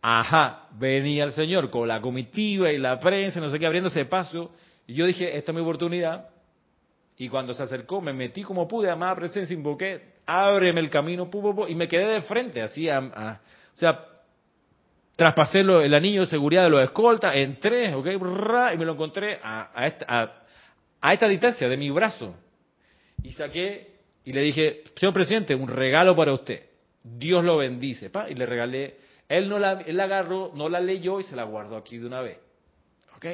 ajá, 0.00 0.68
venía 0.72 1.24
el 1.24 1.32
Señor 1.32 1.70
con 1.70 1.86
la 1.86 2.00
comitiva 2.00 2.72
y 2.72 2.78
la 2.78 2.98
prensa, 2.98 3.40
no 3.40 3.50
sé 3.50 3.58
qué, 3.58 3.66
abriéndose 3.66 4.06
paso, 4.06 4.52
y 4.86 4.94
yo 4.94 5.06
dije, 5.06 5.36
esta 5.36 5.52
es 5.52 5.56
mi 5.56 5.60
oportunidad, 5.60 6.30
y 7.18 7.28
cuando 7.28 7.52
se 7.52 7.62
acercó, 7.62 8.00
me 8.00 8.14
metí 8.14 8.42
como 8.42 8.66
pude, 8.66 8.90
amada 8.90 9.14
presencia, 9.16 9.52
invoqué, 9.52 10.14
ábreme 10.24 10.80
el 10.80 10.88
camino, 10.88 11.28
y 11.68 11.74
me 11.74 11.88
quedé 11.88 12.06
de 12.06 12.22
frente, 12.22 12.62
así, 12.62 12.88
a, 12.88 13.00
o 13.00 13.78
sea, 13.78 14.02
traspasé 15.14 15.60
el 15.60 15.92
anillo 15.92 16.22
de 16.22 16.26
seguridad 16.26 16.64
de 16.64 16.70
los 16.70 16.82
escoltas, 16.82 17.36
entré, 17.36 17.94
ok, 17.94 18.06
y 18.06 18.78
me 18.78 18.84
lo 18.86 18.92
encontré 18.92 19.38
a, 19.42 19.86
esta, 19.86 20.06
a, 20.08 20.43
esta 21.12 21.28
distancia 21.28 21.68
de 21.68 21.76
mi 21.76 21.90
brazo. 21.90 22.34
Y 23.22 23.32
saqué 23.32 23.94
y 24.24 24.32
le 24.32 24.42
dije, 24.42 24.84
señor 24.96 25.12
presidente, 25.12 25.54
un 25.54 25.68
regalo 25.68 26.16
para 26.16 26.32
usted. 26.32 26.62
Dios 27.02 27.44
lo 27.44 27.58
bendice. 27.58 28.10
Y 28.30 28.34
le 28.34 28.46
regalé. 28.46 28.96
Él 29.28 29.48
no 29.48 29.58
la, 29.58 29.80
él 29.80 29.96
la 29.96 30.04
agarró, 30.04 30.52
no 30.54 30.68
la 30.68 30.80
leyó 30.80 31.20
y 31.20 31.24
se 31.24 31.36
la 31.36 31.44
guardó 31.44 31.76
aquí 31.76 31.98
de 31.98 32.06
una 32.06 32.20
vez. 32.20 32.38
¿Ok? 33.16 33.26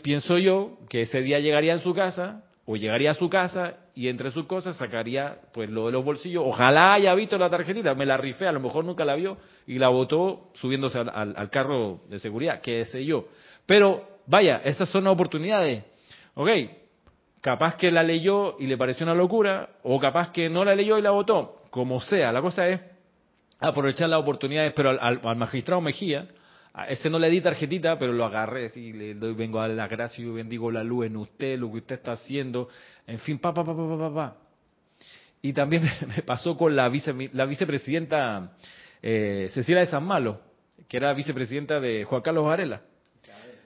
pienso 0.00 0.38
yo 0.38 0.78
que 0.88 1.02
ese 1.02 1.20
día 1.22 1.40
llegaría 1.40 1.72
en 1.72 1.80
su 1.80 1.92
casa 1.92 2.44
o 2.66 2.76
llegaría 2.76 3.10
a 3.10 3.14
su 3.14 3.28
casa 3.28 3.74
y 3.96 4.08
entre 4.08 4.30
sus 4.30 4.46
cosas 4.46 4.76
sacaría 4.76 5.38
pues 5.52 5.70
lo 5.70 5.86
de 5.86 5.92
los 5.92 6.04
bolsillos. 6.04 6.44
Ojalá 6.46 6.94
haya 6.94 7.14
visto 7.14 7.38
la 7.38 7.50
tarjetita, 7.50 7.94
me 7.94 8.06
la 8.06 8.16
rifé, 8.16 8.46
a 8.46 8.52
lo 8.52 8.60
mejor 8.60 8.84
nunca 8.84 9.04
la 9.04 9.16
vio 9.16 9.38
y 9.66 9.78
la 9.78 9.88
botó 9.88 10.50
subiéndose 10.54 10.98
al, 10.98 11.50
carro 11.50 12.00
de 12.08 12.18
seguridad, 12.18 12.60
qué 12.60 12.84
sé 12.84 13.04
yo. 13.04 13.26
Pero 13.64 14.06
vaya, 14.26 14.60
esas 14.64 14.88
son 14.88 15.06
oportunidades. 15.06 15.82
Ok, 16.38 16.50
capaz 17.40 17.76
que 17.76 17.90
la 17.90 18.02
leyó 18.02 18.56
y 18.58 18.66
le 18.66 18.76
pareció 18.76 19.04
una 19.04 19.14
locura, 19.14 19.70
o 19.82 19.98
capaz 19.98 20.32
que 20.32 20.50
no 20.50 20.64
la 20.64 20.74
leyó 20.74 20.98
y 20.98 21.02
la 21.02 21.10
votó, 21.10 21.62
como 21.70 21.98
sea. 22.00 22.30
La 22.30 22.42
cosa 22.42 22.68
es 22.68 22.78
aprovechar 23.58 24.10
las 24.10 24.20
oportunidades, 24.20 24.74
pero 24.76 24.90
al 24.90 25.36
magistrado 25.36 25.80
Mejía, 25.80 26.28
a 26.74 26.88
ese 26.88 27.08
no 27.08 27.18
le 27.18 27.30
di 27.30 27.40
tarjetita, 27.40 27.98
pero 27.98 28.12
lo 28.12 28.26
agarré 28.26 28.70
y 28.76 28.92
le 28.92 29.14
doy, 29.14 29.32
vengo 29.32 29.60
a 29.60 29.66
la 29.66 29.88
gracia 29.88 30.22
y 30.22 30.28
bendigo 30.28 30.70
la 30.70 30.84
luz 30.84 31.06
en 31.06 31.16
usted, 31.16 31.58
lo 31.58 31.72
que 31.72 31.78
usted 31.78 31.94
está 31.94 32.12
haciendo, 32.12 32.68
en 33.06 33.18
fin, 33.18 33.38
pa, 33.38 33.54
pa, 33.54 33.64
pa, 33.64 33.74
pa, 33.74 33.98
pa, 33.98 34.14
pa. 34.14 34.36
Y 35.40 35.54
también 35.54 35.84
me 36.14 36.22
pasó 36.22 36.54
con 36.54 36.76
la, 36.76 36.86
vice, 36.90 37.14
la 37.32 37.46
vicepresidenta 37.46 38.52
eh, 39.00 39.48
Cecilia 39.54 39.80
de 39.80 39.86
San 39.86 40.04
Malo, 40.04 40.38
que 40.86 40.98
era 40.98 41.14
vicepresidenta 41.14 41.80
de 41.80 42.04
Juan 42.04 42.20
Carlos 42.20 42.44
Varela. 42.44 42.82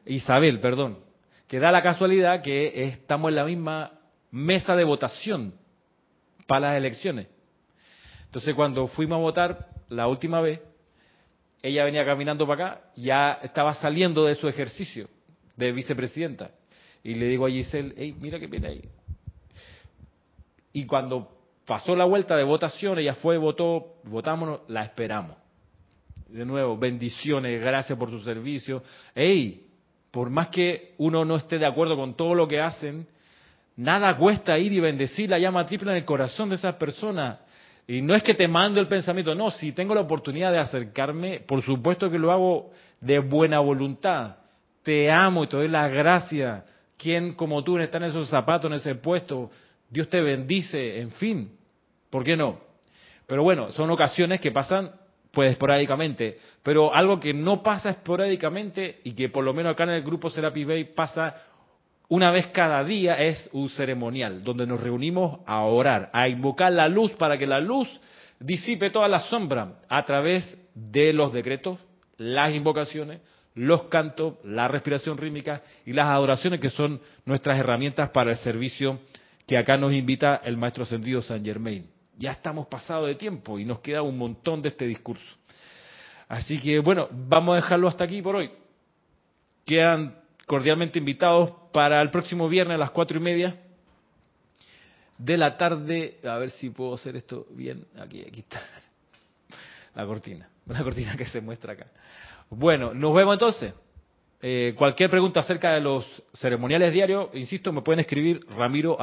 Isabel, 0.07 0.61
perdón. 0.61 1.10
Que 1.51 1.59
da 1.59 1.73
la 1.73 1.83
casualidad 1.83 2.43
que 2.43 2.85
estamos 2.85 3.31
en 3.31 3.35
la 3.35 3.45
misma 3.45 3.99
mesa 4.31 4.77
de 4.77 4.85
votación 4.85 5.53
para 6.47 6.69
las 6.69 6.77
elecciones. 6.77 7.27
Entonces, 8.27 8.55
cuando 8.55 8.87
fuimos 8.87 9.17
a 9.17 9.21
votar 9.21 9.69
la 9.89 10.07
última 10.07 10.41
vez, 10.41 10.61
ella 11.61 11.83
venía 11.83 12.07
caminando 12.07 12.47
para 12.47 12.67
acá, 12.67 12.83
ya 12.95 13.41
estaba 13.43 13.75
saliendo 13.75 14.27
de 14.27 14.37
su 14.37 14.47
ejercicio 14.47 15.09
de 15.57 15.73
vicepresidenta. 15.73 16.53
Y 17.03 17.17
le 17.17 17.27
digo 17.27 17.47
a 17.47 17.51
Giselle, 17.51 17.95
hey, 17.97 18.15
mira 18.21 18.39
que 18.39 18.47
viene 18.47 18.69
ahí. 18.69 18.89
Y 20.73 20.87
cuando 20.87 21.37
pasó 21.67 21.97
la 21.97 22.05
vuelta 22.05 22.37
de 22.37 22.45
votación, 22.45 22.97
ella 23.01 23.17
fue, 23.17 23.39
votó, 23.39 23.97
votámonos, 24.05 24.61
la 24.69 24.85
esperamos. 24.85 25.37
De 26.29 26.45
nuevo, 26.45 26.79
bendiciones, 26.79 27.61
gracias 27.61 27.99
por 27.99 28.09
su 28.09 28.21
servicio. 28.21 28.85
Hey, 29.17 29.67
por 30.11 30.31
más 30.31 30.49
que 30.49 30.95
uno 30.99 31.25
no 31.25 31.37
esté 31.37 31.59
de 31.59 31.67
acuerdo 31.67 31.97
con 31.97 32.15
todo 32.15 32.35
lo 32.35 32.49
que 32.49 32.61
hacen, 32.61 33.07
nada 33.77 34.17
cuesta 34.17 34.59
ir 34.59 34.73
y 34.73 34.81
bendecir 34.81 35.31
la 35.31 35.39
llama 35.39 35.67
triple 35.67 35.91
en 35.91 35.99
el 35.99 36.05
corazón 36.05 36.49
de 36.49 36.57
esas 36.57 36.75
personas. 36.75 37.39
Y 37.87 38.03
no 38.03 38.15
es 38.15 38.23
que 38.23 38.35
te 38.35 38.47
mando 38.47 38.81
el 38.81 38.89
pensamiento, 38.89 39.35
no, 39.35 39.51
si 39.51 39.73
tengo 39.73 39.95
la 39.95 40.03
oportunidad 40.03 40.53
de 40.53 40.59
acercarme, 40.59 41.41
por 41.41 41.63
supuesto 41.63 42.11
que 42.11 42.19
lo 42.19 42.31
hago 42.31 42.71
de 43.01 43.19
buena 43.19 43.59
voluntad. 43.61 44.37
Te 44.83 45.11
amo 45.11 45.45
y 45.45 45.49
te 45.49 45.57
doy 45.57 45.69
las 45.69 45.91
gracias. 45.91 46.65
¿Quién 46.97 47.35
como 47.35 47.65
tú 47.65 47.79
está 47.79 47.99
en 47.99 48.05
esos 48.05 48.29
zapatos, 48.29 48.71
en 48.71 48.77
ese 48.77 48.95
puesto? 48.95 49.51
Dios 49.89 50.09
te 50.09 50.21
bendice, 50.21 51.01
en 51.01 51.11
fin. 51.13 51.53
¿Por 52.11 52.25
qué 52.25 52.37
no? 52.37 52.61
Pero 53.27 53.43
bueno, 53.43 53.73
son 53.73 53.91
ocasiones 53.91 54.41
que 54.41 54.51
pasan 54.53 54.93
pues 55.31 55.53
esporádicamente. 55.53 56.39
Pero 56.63 56.95
algo 56.95 57.21
que 57.21 57.33
no 57.33 57.63
pasa 57.63 57.91
esporádicamente 57.91 59.01
y 59.05 59.13
que 59.13 59.29
por 59.29 59.45
lo 59.45 59.55
menos 59.55 59.73
acá 59.73 59.85
en 59.85 59.91
el 59.91 60.03
grupo 60.03 60.31
Serapi 60.31 60.65
Bay 60.65 60.85
pasa 60.85 61.35
una 62.09 62.33
vez 62.33 62.49
cada 62.49 62.83
día 62.83 63.15
es 63.15 63.49
un 63.53 63.69
ceremonial 63.69 64.43
donde 64.43 64.67
nos 64.67 64.81
reunimos 64.81 65.41
a 65.47 65.61
orar, 65.61 66.11
a 66.13 66.29
invocar 66.29 66.73
la 66.73 66.89
luz 66.89 67.13
para 67.13 67.39
que 67.39 67.47
la 67.47 67.61
luz 67.61 67.89
disipe 68.41 68.91
toda 68.91 69.07
la 69.07 69.21
sombra 69.21 69.77
a 69.89 70.05
través 70.05 70.59
de 70.75 71.13
los 71.13 71.33
decretos, 71.33 71.79
las 72.17 72.53
invocaciones, 72.55 73.21
los 73.55 73.85
cantos, 73.85 74.35
la 74.45 74.67
respiración 74.67 75.19
rítmica 75.19 75.63
y 75.87 75.93
las 75.93 76.07
adoraciones 76.07 76.59
que 76.59 76.71
son 76.71 77.01
nuestras 77.25 77.59
herramientas 77.59 78.11
para 78.11 78.33
el 78.33 78.39
servicio 78.39 78.99
que 79.47 79.57
acá 79.57 79.77
nos 79.77 79.93
invita 79.93 80.41
el 80.45 80.57
maestro 80.57 80.85
ascendido 80.85 81.23
San 81.23 81.45
Germain. 81.45 82.00
Ya 82.21 82.33
estamos 82.33 82.67
pasados 82.67 83.07
de 83.07 83.15
tiempo 83.15 83.59
y 83.59 83.65
nos 83.65 83.81
queda 83.81 84.03
un 84.03 84.19
montón 84.19 84.61
de 84.61 84.69
este 84.69 84.85
discurso. 84.85 85.25
Así 86.29 86.61
que 86.61 86.79
bueno, 86.81 87.09
vamos 87.11 87.55
a 87.55 87.57
dejarlo 87.57 87.89
hasta 87.89 88.05
aquí 88.05 88.21
por 88.21 88.37
hoy. 88.37 88.51
Quedan 89.65 90.21
cordialmente 90.47 90.99
invitados 90.99 91.51
para 91.73 92.03
el 92.03 92.11
próximo 92.11 92.47
viernes 92.47 92.75
a 92.75 92.79
las 92.79 92.91
cuatro 92.91 93.19
y 93.19 93.23
media 93.23 93.59
de 95.17 95.37
la 95.39 95.57
tarde. 95.57 96.19
A 96.23 96.37
ver 96.37 96.51
si 96.51 96.69
puedo 96.69 96.93
hacer 96.93 97.17
esto 97.17 97.47
bien. 97.53 97.87
Aquí, 97.99 98.21
aquí 98.21 98.41
está. 98.41 98.61
La 99.95 100.05
cortina. 100.05 100.47
La 100.67 100.83
cortina 100.83 101.17
que 101.17 101.25
se 101.25 101.41
muestra 101.41 101.73
acá. 101.73 101.87
Bueno, 102.51 102.93
nos 102.93 103.15
vemos 103.15 103.33
entonces. 103.33 103.73
Eh, 104.43 104.75
cualquier 104.77 105.11
pregunta 105.11 105.41
acerca 105.41 105.73
de 105.73 105.81
los 105.81 106.07
ceremoniales 106.35 106.93
diarios, 106.93 107.29
insisto, 107.35 107.73
me 107.73 107.83
pueden 107.83 108.01
escribir 108.01 108.41
ramiro 108.57 108.97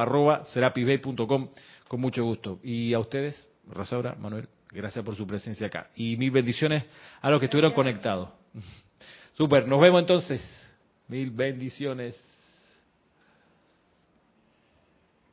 con 1.86 2.00
mucho 2.00 2.24
gusto. 2.24 2.58
Y 2.62 2.92
a 2.92 2.98
ustedes, 2.98 3.48
Rosaura, 3.68 4.16
Manuel, 4.16 4.48
gracias 4.72 5.04
por 5.04 5.14
su 5.14 5.26
presencia 5.26 5.68
acá. 5.68 5.90
Y 5.94 6.16
mis 6.16 6.32
bendiciones 6.32 6.84
a 7.20 7.30
los 7.30 7.38
que 7.38 7.46
estuvieron 7.46 7.72
conectados. 7.72 8.30
Super, 9.36 9.68
nos 9.68 9.80
vemos 9.80 10.00
entonces. 10.00 10.42
Mil 11.06 11.30
bendiciones. 11.30 12.20